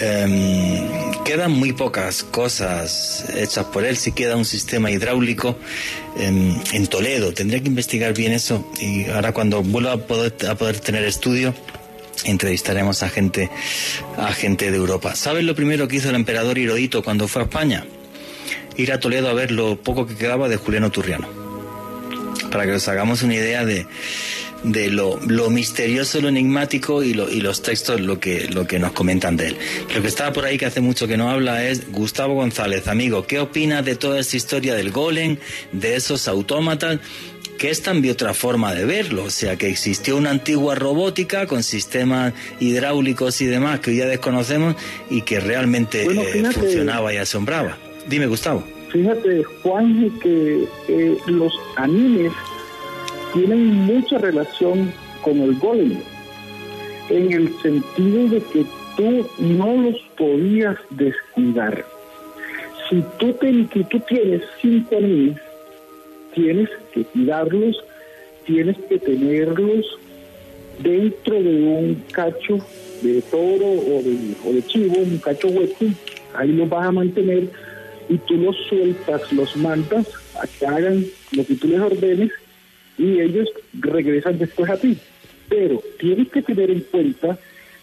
Em, 0.00 1.12
quedan 1.24 1.52
muy 1.52 1.72
pocas 1.72 2.24
cosas 2.24 3.26
hechas 3.36 3.66
por 3.66 3.84
él, 3.84 3.96
si 3.96 4.10
queda 4.10 4.36
un 4.36 4.44
sistema 4.44 4.90
hidráulico 4.90 5.56
em, 6.16 6.56
en 6.72 6.86
Toledo. 6.88 7.32
Tendría 7.32 7.60
que 7.60 7.68
investigar 7.68 8.14
bien 8.14 8.32
eso 8.32 8.68
y 8.80 9.08
ahora 9.10 9.32
cuando 9.32 9.62
vuelva 9.62 9.92
a 9.92 9.96
poder, 9.98 10.34
a 10.48 10.56
poder 10.56 10.80
tener 10.80 11.04
estudio 11.04 11.54
entrevistaremos 12.24 13.02
a 13.02 13.08
gente, 13.08 13.50
a 14.16 14.32
gente 14.32 14.70
de 14.70 14.76
Europa. 14.76 15.14
¿Sabes 15.16 15.44
lo 15.44 15.54
primero 15.54 15.88
que 15.88 15.96
hizo 15.96 16.08
el 16.08 16.16
emperador 16.16 16.58
Hirohito 16.58 17.02
cuando 17.02 17.28
fue 17.28 17.42
a 17.42 17.44
España? 17.46 17.84
Ir 18.76 18.92
a 18.92 19.00
Toledo 19.00 19.28
a 19.28 19.34
ver 19.34 19.50
lo 19.50 19.76
poco 19.76 20.06
que 20.06 20.16
quedaba 20.16 20.48
de 20.48 20.56
Juliano 20.56 20.90
Turriano 20.90 21.42
para 22.52 22.66
que 22.66 22.72
nos 22.72 22.86
hagamos 22.86 23.22
una 23.22 23.34
idea 23.34 23.64
de, 23.64 23.86
de 24.62 24.90
lo, 24.90 25.18
lo, 25.26 25.50
misterioso, 25.50 26.20
lo 26.20 26.28
enigmático 26.28 27.02
y 27.02 27.14
los 27.14 27.62
textos 27.62 28.00
lo 28.00 28.20
que, 28.20 28.48
lo 28.48 28.66
que 28.66 28.78
nos 28.78 28.92
comentan 28.92 29.36
de 29.36 29.48
él. 29.48 29.56
Lo 29.94 30.02
que 30.02 30.08
estaba 30.08 30.32
por 30.32 30.44
ahí 30.44 30.58
que 30.58 30.66
hace 30.66 30.80
mucho 30.80 31.08
que 31.08 31.16
no 31.16 31.30
habla 31.30 31.66
es 31.66 31.90
Gustavo 31.90 32.34
González, 32.34 32.86
amigo, 32.86 33.26
¿qué 33.26 33.40
opinas 33.40 33.84
de 33.84 33.96
toda 33.96 34.20
esta 34.20 34.36
historia 34.36 34.74
del 34.74 34.92
golem, 34.92 35.38
de 35.72 35.96
esos 35.96 36.28
autómatas? 36.28 37.00
Que 37.62 37.70
es 37.70 37.80
también 37.80 38.14
otra 38.14 38.34
forma 38.34 38.74
de 38.74 38.84
verlo, 38.84 39.22
o 39.22 39.30
sea, 39.30 39.54
que 39.54 39.68
existió 39.68 40.16
una 40.16 40.30
antigua 40.30 40.74
robótica 40.74 41.46
con 41.46 41.62
sistemas 41.62 42.34
hidráulicos 42.58 43.40
y 43.40 43.46
demás 43.46 43.78
que 43.78 43.92
hoy 43.92 43.98
ya 43.98 44.06
desconocemos 44.06 44.74
y 45.08 45.22
que 45.22 45.38
realmente 45.38 46.02
eh, 46.02 46.44
funcionaba 46.52 47.14
y 47.14 47.18
asombraba. 47.18 47.78
Dime, 48.08 48.26
Gustavo. 48.26 48.64
Fíjate, 48.90 49.44
Juan, 49.62 50.10
que 50.20 50.64
eh, 50.88 51.16
los 51.28 51.52
animes 51.76 52.32
tienen 53.32 53.64
mucha 53.64 54.18
relación 54.18 54.92
con 55.22 55.38
el 55.38 55.56
golem, 55.60 56.00
en 57.10 57.32
el 57.32 57.62
sentido 57.62 58.26
de 58.26 58.42
que 58.42 58.66
tú 58.96 59.24
no 59.38 59.82
los 59.82 59.96
podías 60.18 60.76
descuidar. 60.90 61.86
Si 62.90 63.04
tú, 63.20 63.32
tú 63.88 64.00
tienes 64.08 64.42
cinco 64.60 64.96
animes, 64.96 65.38
tienes 66.34 66.68
que 66.92 67.04
cuidarlos, 67.04 67.82
tienes 68.44 68.76
que 68.88 68.98
tenerlos 68.98 69.86
dentro 70.80 71.42
de 71.42 71.62
un 71.62 72.02
cacho 72.12 72.58
de 73.02 73.22
toro 73.22 73.66
o 73.66 74.02
de, 74.02 74.34
o 74.44 74.52
de 74.52 74.62
chivo, 74.66 74.96
un 74.98 75.18
cacho 75.18 75.48
hueco, 75.48 75.86
ahí 76.34 76.52
los 76.52 76.68
vas 76.68 76.86
a 76.86 76.92
mantener 76.92 77.48
y 78.08 78.18
tú 78.18 78.36
los 78.36 78.56
sueltas, 78.68 79.32
los 79.32 79.56
mandas 79.56 80.06
a 80.40 80.46
que 80.46 80.66
hagan 80.66 81.04
lo 81.32 81.46
que 81.46 81.54
tú 81.54 81.68
les 81.68 81.80
ordenes 81.80 82.30
y 82.98 83.20
ellos 83.20 83.48
regresan 83.74 84.38
después 84.38 84.70
a 84.70 84.76
ti. 84.76 84.98
Pero 85.48 85.82
tienes 85.98 86.28
que 86.30 86.42
tener 86.42 86.70
en 86.70 86.80
cuenta 86.80 87.38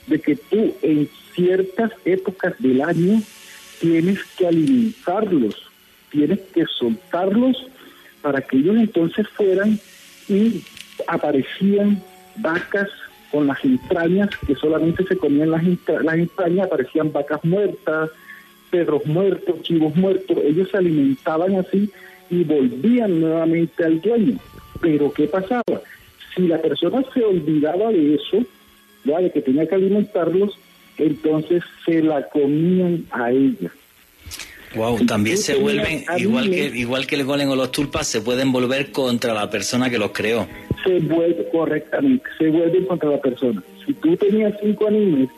de 0.08 0.20
que 0.20 0.36
tú 0.36 0.76
en 0.82 1.10
ciertas 1.36 1.92
épocas 2.06 2.54
del 2.60 2.82
año 2.82 3.22
tienes 3.80 4.20
que 4.38 4.48
alimentarlos, 4.48 5.56
tienes 6.12 6.40
que 6.54 6.66
soltarlos 6.66 7.68
para 8.22 8.41
que 8.41 8.58
ellos 8.58 8.78
entonces 8.78 9.28
fueran 9.30 9.80
y 10.28 10.64
aparecían 11.08 12.02
vacas 12.38 12.88
con 13.32 13.48
las 13.48 13.64
entrañas, 13.64 14.30
que 14.46 14.56
solamente 14.56 15.06
se 15.06 15.18
comían 15.18 15.52
las, 15.52 15.64
entrañas, 15.64 16.66
aparecían 16.66 17.12
vacas 17.12 17.44
muertas, 17.44 18.10
perros 18.72 19.06
muertos, 19.06 19.62
chivos 19.62 19.96
muertos, 19.96 20.38
ellos 20.44 20.70
se 20.70 20.78
alimentaban 20.78 21.56
así 21.56 21.90
y 22.30 22.44
volvían 22.44 23.22
nuevamente 23.22 23.84
al 23.84 24.02
dueño. 24.02 24.38
Pero 24.82 25.12
¿qué 25.14 25.28
pasaba? 25.28 25.82
Si 26.36 26.48
la 26.48 26.60
persona 26.60 27.04
se 27.14 27.24
olvidaba 27.24 27.91
de 27.91 28.16
eso, 28.16 28.46
de 29.04 29.32
que 29.32 29.41
tenía 29.41 29.68
que 29.68 29.76
alimentarlos, 29.76 30.58
entonces 30.98 31.64
se 31.86 32.02
la 32.02 32.28
comían 32.30 33.06
a 33.12 33.32
ella. 33.32 33.72
Wow, 34.76 35.06
también 35.06 35.38
se 35.38 35.56
vuelven, 35.56 36.06
igual 36.18 36.50
que, 36.50 36.66
igual 36.66 37.08
que 37.08 37.16
el 37.16 37.24
golem 37.24 37.50
o 37.50 37.56
los 37.56 37.72
tulpas, 37.72 38.08
se 38.08 38.22
pueden 38.22 38.52
volver 38.52 38.91
contra 38.91 39.34
la 39.34 39.50
persona 39.50 39.90
que 39.90 39.98
los 39.98 40.12
creó. 40.12 40.48
Se 40.84 41.00
vuelve, 41.00 41.48
correctamente, 41.52 42.30
se 42.38 42.50
vuelven 42.50 42.86
contra 42.86 43.10
la 43.10 43.20
persona. 43.20 43.64
Si 43.86 43.94
tú 43.94 44.16
tenías 44.16 44.54
cinco 44.62 44.88
animales 44.88 45.30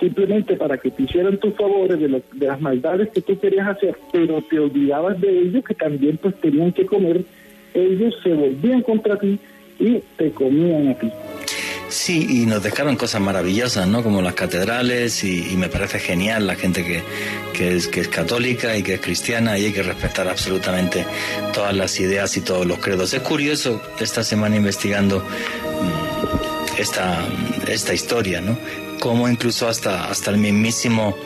simplemente 0.00 0.56
para 0.56 0.78
que 0.78 0.90
te 0.90 1.02
hicieran 1.02 1.36
tus 1.36 1.54
favores 1.54 2.00
de, 2.00 2.22
de 2.32 2.46
las 2.46 2.60
maldades 2.60 3.10
que 3.10 3.20
tú 3.20 3.38
querías 3.38 3.68
hacer, 3.68 3.94
pero 4.10 4.42
te 4.42 4.58
olvidabas 4.58 5.20
de 5.20 5.28
ellos 5.28 5.62
que 5.62 5.74
también 5.74 6.16
pues 6.16 6.34
tenían 6.40 6.72
que 6.72 6.86
comer, 6.86 7.22
ellos 7.74 8.14
se 8.22 8.32
volvían 8.32 8.80
contra 8.80 9.18
ti 9.18 9.38
y 9.78 9.98
te 10.16 10.30
comían 10.32 10.88
a 10.88 10.98
ti. 10.98 11.10
Sí, 11.90 12.24
y 12.42 12.46
nos 12.46 12.62
dejaron 12.62 12.94
cosas 12.94 13.20
maravillosas, 13.20 13.88
¿no? 13.88 14.04
Como 14.04 14.22
las 14.22 14.34
catedrales 14.34 15.24
y, 15.24 15.56
me 15.56 15.68
parece 15.68 15.98
genial 15.98 16.46
la 16.46 16.54
gente 16.54 16.84
que, 16.84 17.02
que, 17.52 17.76
es, 17.76 17.88
que 17.88 18.00
es 18.00 18.08
católica 18.08 18.76
y 18.76 18.84
que 18.84 18.94
es 18.94 19.00
cristiana 19.00 19.58
y 19.58 19.66
hay 19.66 19.72
que 19.72 19.82
respetar 19.82 20.28
absolutamente 20.28 21.04
todas 21.52 21.74
las 21.74 21.98
ideas 21.98 22.36
y 22.36 22.42
todos 22.42 22.64
los 22.64 22.78
credos. 22.78 23.12
Es 23.12 23.22
curioso 23.22 23.82
esta 23.98 24.22
semana 24.22 24.54
investigando 24.54 25.18
mm, 25.18 26.78
esta, 26.80 27.26
esta 27.66 27.92
historia, 27.92 28.40
¿no? 28.40 28.56
Como 29.00 29.28
incluso 29.28 29.68
hasta, 29.68 30.08
hasta 30.08 30.30
el 30.30 30.38
mismísimo 30.38 31.16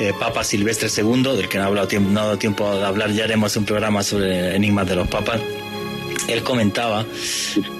eh, 0.00 0.12
Papa 0.18 0.42
Silvestre 0.42 0.88
II, 0.94 1.36
del 1.36 1.48
que 1.48 1.58
no 1.58 1.64
ha, 1.64 1.66
hablado 1.68 1.88
no 2.00 2.20
ha 2.20 2.24
dado 2.24 2.38
tiempo 2.38 2.74
de 2.74 2.84
hablar, 2.84 3.12
ya 3.12 3.22
haremos 3.22 3.56
un 3.56 3.64
programa 3.64 4.02
sobre 4.02 4.56
enigmas 4.56 4.88
de 4.88 4.96
los 4.96 5.06
papas 5.06 5.40
él 6.28 6.42
comentaba 6.42 7.06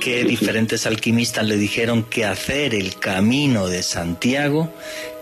que 0.01 0.25
diferentes 0.25 0.87
alquimistas 0.87 1.47
le 1.47 1.57
dijeron 1.57 2.03
que 2.03 2.25
hacer 2.25 2.75
el 2.75 2.99
camino 2.99 3.69
de 3.69 3.83
Santiago 3.83 4.73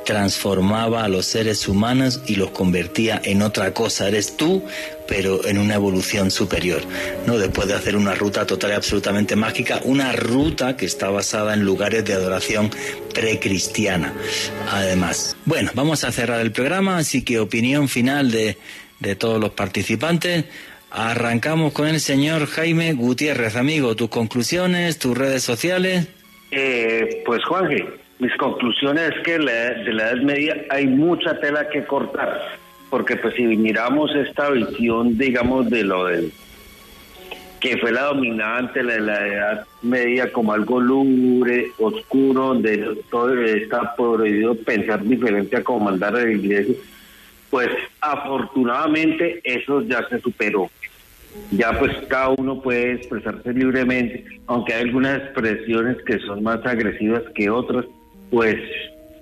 transformaba 0.07 1.03
a 1.03 1.09
los 1.09 1.27
seres 1.27 1.66
humanos 1.66 2.23
y 2.27 2.36
los 2.36 2.53
convertía 2.53 3.20
en 3.24 3.43
otra 3.43 3.74
cosa. 3.74 4.07
Eres 4.07 4.36
tú, 4.36 4.62
pero 5.09 5.44
en 5.44 5.59
una 5.59 5.74
evolución 5.74 6.31
superior. 6.31 6.82
¿no? 7.27 7.36
Después 7.36 7.66
de 7.66 7.74
hacer 7.74 7.97
una 7.97 8.15
ruta 8.15 8.47
total 8.47 8.70
y 8.70 8.74
absolutamente 8.74 9.35
mágica, 9.35 9.81
una 9.82 10.12
ruta 10.12 10.77
que 10.77 10.86
está 10.86 11.11
basada 11.11 11.55
en 11.55 11.65
lugares 11.65 12.05
de 12.05 12.15
adoración 12.15 12.70
precristiana. 13.12 14.15
Además, 14.70 15.36
bueno, 15.44 15.73
vamos 15.74 16.05
a 16.05 16.12
cerrar 16.12 16.40
el 16.40 16.53
programa, 16.53 16.98
así 16.98 17.23
que 17.23 17.40
opinión 17.40 17.89
final 17.89 18.31
de, 18.31 18.57
de 19.01 19.16
todos 19.16 19.40
los 19.40 19.51
participantes. 19.51 20.44
Arrancamos 20.91 21.73
con 21.73 21.89
el 21.89 22.01
señor 22.01 22.47
Jaime 22.47 22.93
Gutiérrez. 22.93 23.57
Amigo, 23.57 23.97
tus 23.97 24.09
conclusiones, 24.09 24.99
tus 24.99 25.17
redes 25.17 25.43
sociales. 25.43 26.09
Eh, 26.51 27.23
pues 27.27 27.45
Juanje, 27.45 27.85
mis 28.19 28.35
conclusiones 28.37 29.13
es 29.15 29.23
que 29.25 29.33
de 29.33 29.93
la 29.93 30.11
Edad 30.11 30.23
Media 30.23 30.57
hay 30.71 30.87
mucha 30.87 31.39
tela 31.41 31.69
que 31.69 31.85
cortar, 31.85 32.41
porque 32.89 33.17
pues 33.17 33.35
si 33.35 33.43
miramos 33.43 34.15
esta 34.15 34.51
visión, 34.51 35.19
digamos, 35.19 35.69
de 35.69 35.83
lo 35.83 36.07
del 36.07 36.33
que 37.61 37.79
fue 37.79 37.91
la 37.91 38.03
dominante 38.03 38.83
de 38.83 39.01
la 39.01 39.27
Edad 39.27 39.67
Media 39.83 40.33
como 40.33 40.53
algo 40.53 40.81
lúgubre, 40.81 41.73
oscuro, 41.79 42.49
donde 42.49 43.03
todo 43.11 43.35
está 43.43 43.95
prohibido 43.97 44.55
pensar 44.55 45.03
diferente 45.03 45.57
a 45.57 45.65
como 45.65 45.87
mandar 45.87 46.15
a 46.15 46.23
la 46.23 46.31
iglesia, 46.31 46.75
pues 47.51 47.68
afortunadamente 48.01 49.40
eso 49.44 49.82
ya 49.82 50.06
se 50.09 50.20
superó. 50.20 50.70
Ya 51.51 51.78
pues 51.78 51.93
cada 52.09 52.31
uno 52.31 52.60
puede 52.62 52.94
expresarse 52.94 53.52
libremente, 53.52 54.24
aunque 54.47 54.73
hay 54.73 54.82
algunas 54.82 55.18
expresiones 55.18 55.97
que 56.06 56.18
son 56.20 56.43
más 56.43 56.64
agresivas 56.64 57.23
que 57.35 57.51
otras, 57.51 57.85
pues 58.31 58.56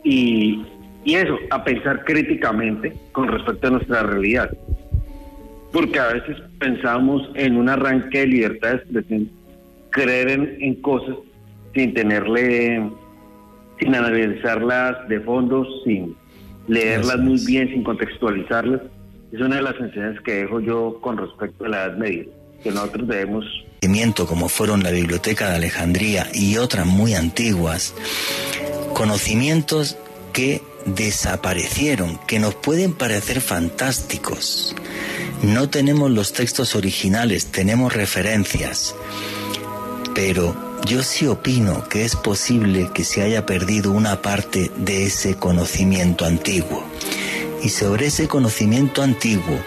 y, 0.05 0.64
y 1.05 1.14
eso, 1.14 1.36
a 1.51 1.64
pensar 1.64 2.05
críticamente 2.05 2.92
con 3.12 3.28
respecto 3.28 3.66
a 3.66 3.70
nuestra 3.70 4.02
realidad. 4.05 4.51
Porque 5.72 5.98
a 5.98 6.12
veces 6.12 6.36
pensamos 6.59 7.28
en 7.34 7.56
un 7.56 7.68
arranque 7.68 8.20
de 8.20 8.26
libertad 8.26 8.70
de 8.70 8.76
expresión, 8.76 9.30
creer 9.90 10.28
en, 10.30 10.56
en 10.60 10.74
cosas 10.76 11.16
sin 11.74 11.92
tenerle, 11.94 12.90
sin 13.80 13.94
analizarlas 13.94 15.09
de 15.09 15.20
fondo, 15.20 15.66
sin 15.84 16.14
leerlas 16.69 17.19
muy 17.19 17.45
bien 17.47 17.69
sin 17.69 17.85
contextualizarlas. 17.85 18.81
Es 19.32 19.41
una 19.41 19.57
de 19.57 19.62
las 19.62 19.78
enseñanzas 19.81 20.23
que 20.23 20.32
dejo 20.32 20.61
yo 20.61 20.99
con 21.01 21.16
respecto 21.16 21.65
a 21.65 21.69
la 21.69 21.85
Edad 21.85 21.97
Media, 21.97 22.24
que 22.62 22.70
nosotros 22.70 23.09
debemos 23.09 23.45
como 24.27 24.49
fueron 24.49 24.82
la 24.82 24.91
Biblioteca 24.91 25.51
de 25.51 25.57
Alejandría 25.57 26.27
y 26.32 26.57
otras 26.57 26.86
muy 26.86 27.15
antiguas, 27.15 27.95
conocimientos 28.95 29.99
que 30.32 30.62
desaparecieron, 30.86 32.19
que 32.27 32.39
nos 32.39 32.55
pueden 32.55 32.95
parecer 32.95 33.43
fantásticos. 33.43 34.74
No 35.43 35.69
tenemos 35.69 36.11
los 36.11 36.32
textos 36.32 36.74
originales, 36.74 37.47
tenemos 37.53 37.93
referencias, 37.93 38.97
pero 40.15 40.57
yo 40.85 41.02
sí 41.02 41.27
opino 41.27 41.89
que 41.89 42.05
es 42.05 42.15
posible 42.15 42.90
que 42.93 43.05
se 43.05 43.23
haya 43.23 43.47
perdido 43.47 43.90
una 43.90 44.20
parte 44.20 44.70
de 44.77 45.06
ese 45.06 45.36
conocimiento 45.36 46.27
antiguo. 46.27 46.85
Y 47.62 47.70
sobre 47.70 48.06
ese 48.06 48.28
conocimiento 48.28 49.02
antiguo, 49.02 49.59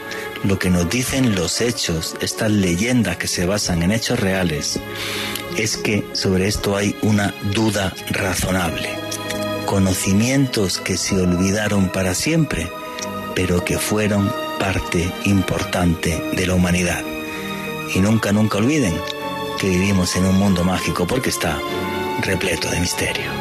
lo 0.43 0.59
que 0.59 0.69
nos 0.69 0.87
dicen 0.89 1.33
los 1.33 1.61
hechos, 1.61 2.15
estas 2.21 2.51
leyendas 2.51 3.17
que 3.17 3.27
se 3.27 3.47
basan 3.47 3.81
en 3.81 3.91
hechos 3.91 4.19
reales, 4.19 4.79
es 5.57 5.77
que 5.77 6.05
sobre 6.13 6.47
esto 6.47 6.77
hay 6.77 6.95
una 7.01 7.33
duda 7.55 7.93
razonable. 8.11 8.89
Conocimientos 9.65 10.77
que 10.77 10.97
se 10.97 11.19
olvidaron 11.19 11.89
para 11.89 12.13
siempre, 12.13 12.69
pero 13.33 13.65
que 13.65 13.79
fueron 13.79 14.31
parte 14.59 15.11
importante 15.25 16.21
de 16.35 16.45
la 16.45 16.53
humanidad. 16.53 17.03
Y 17.95 17.99
nunca, 17.99 18.31
nunca 18.31 18.59
olviden 18.59 18.93
que 19.57 19.69
vivimos 19.69 20.15
en 20.15 20.25
un 20.25 20.37
mundo 20.37 20.63
mágico 20.63 21.07
porque 21.07 21.29
está 21.29 21.59
repleto 22.21 22.69
de 22.69 22.79
misterio. 22.79 23.31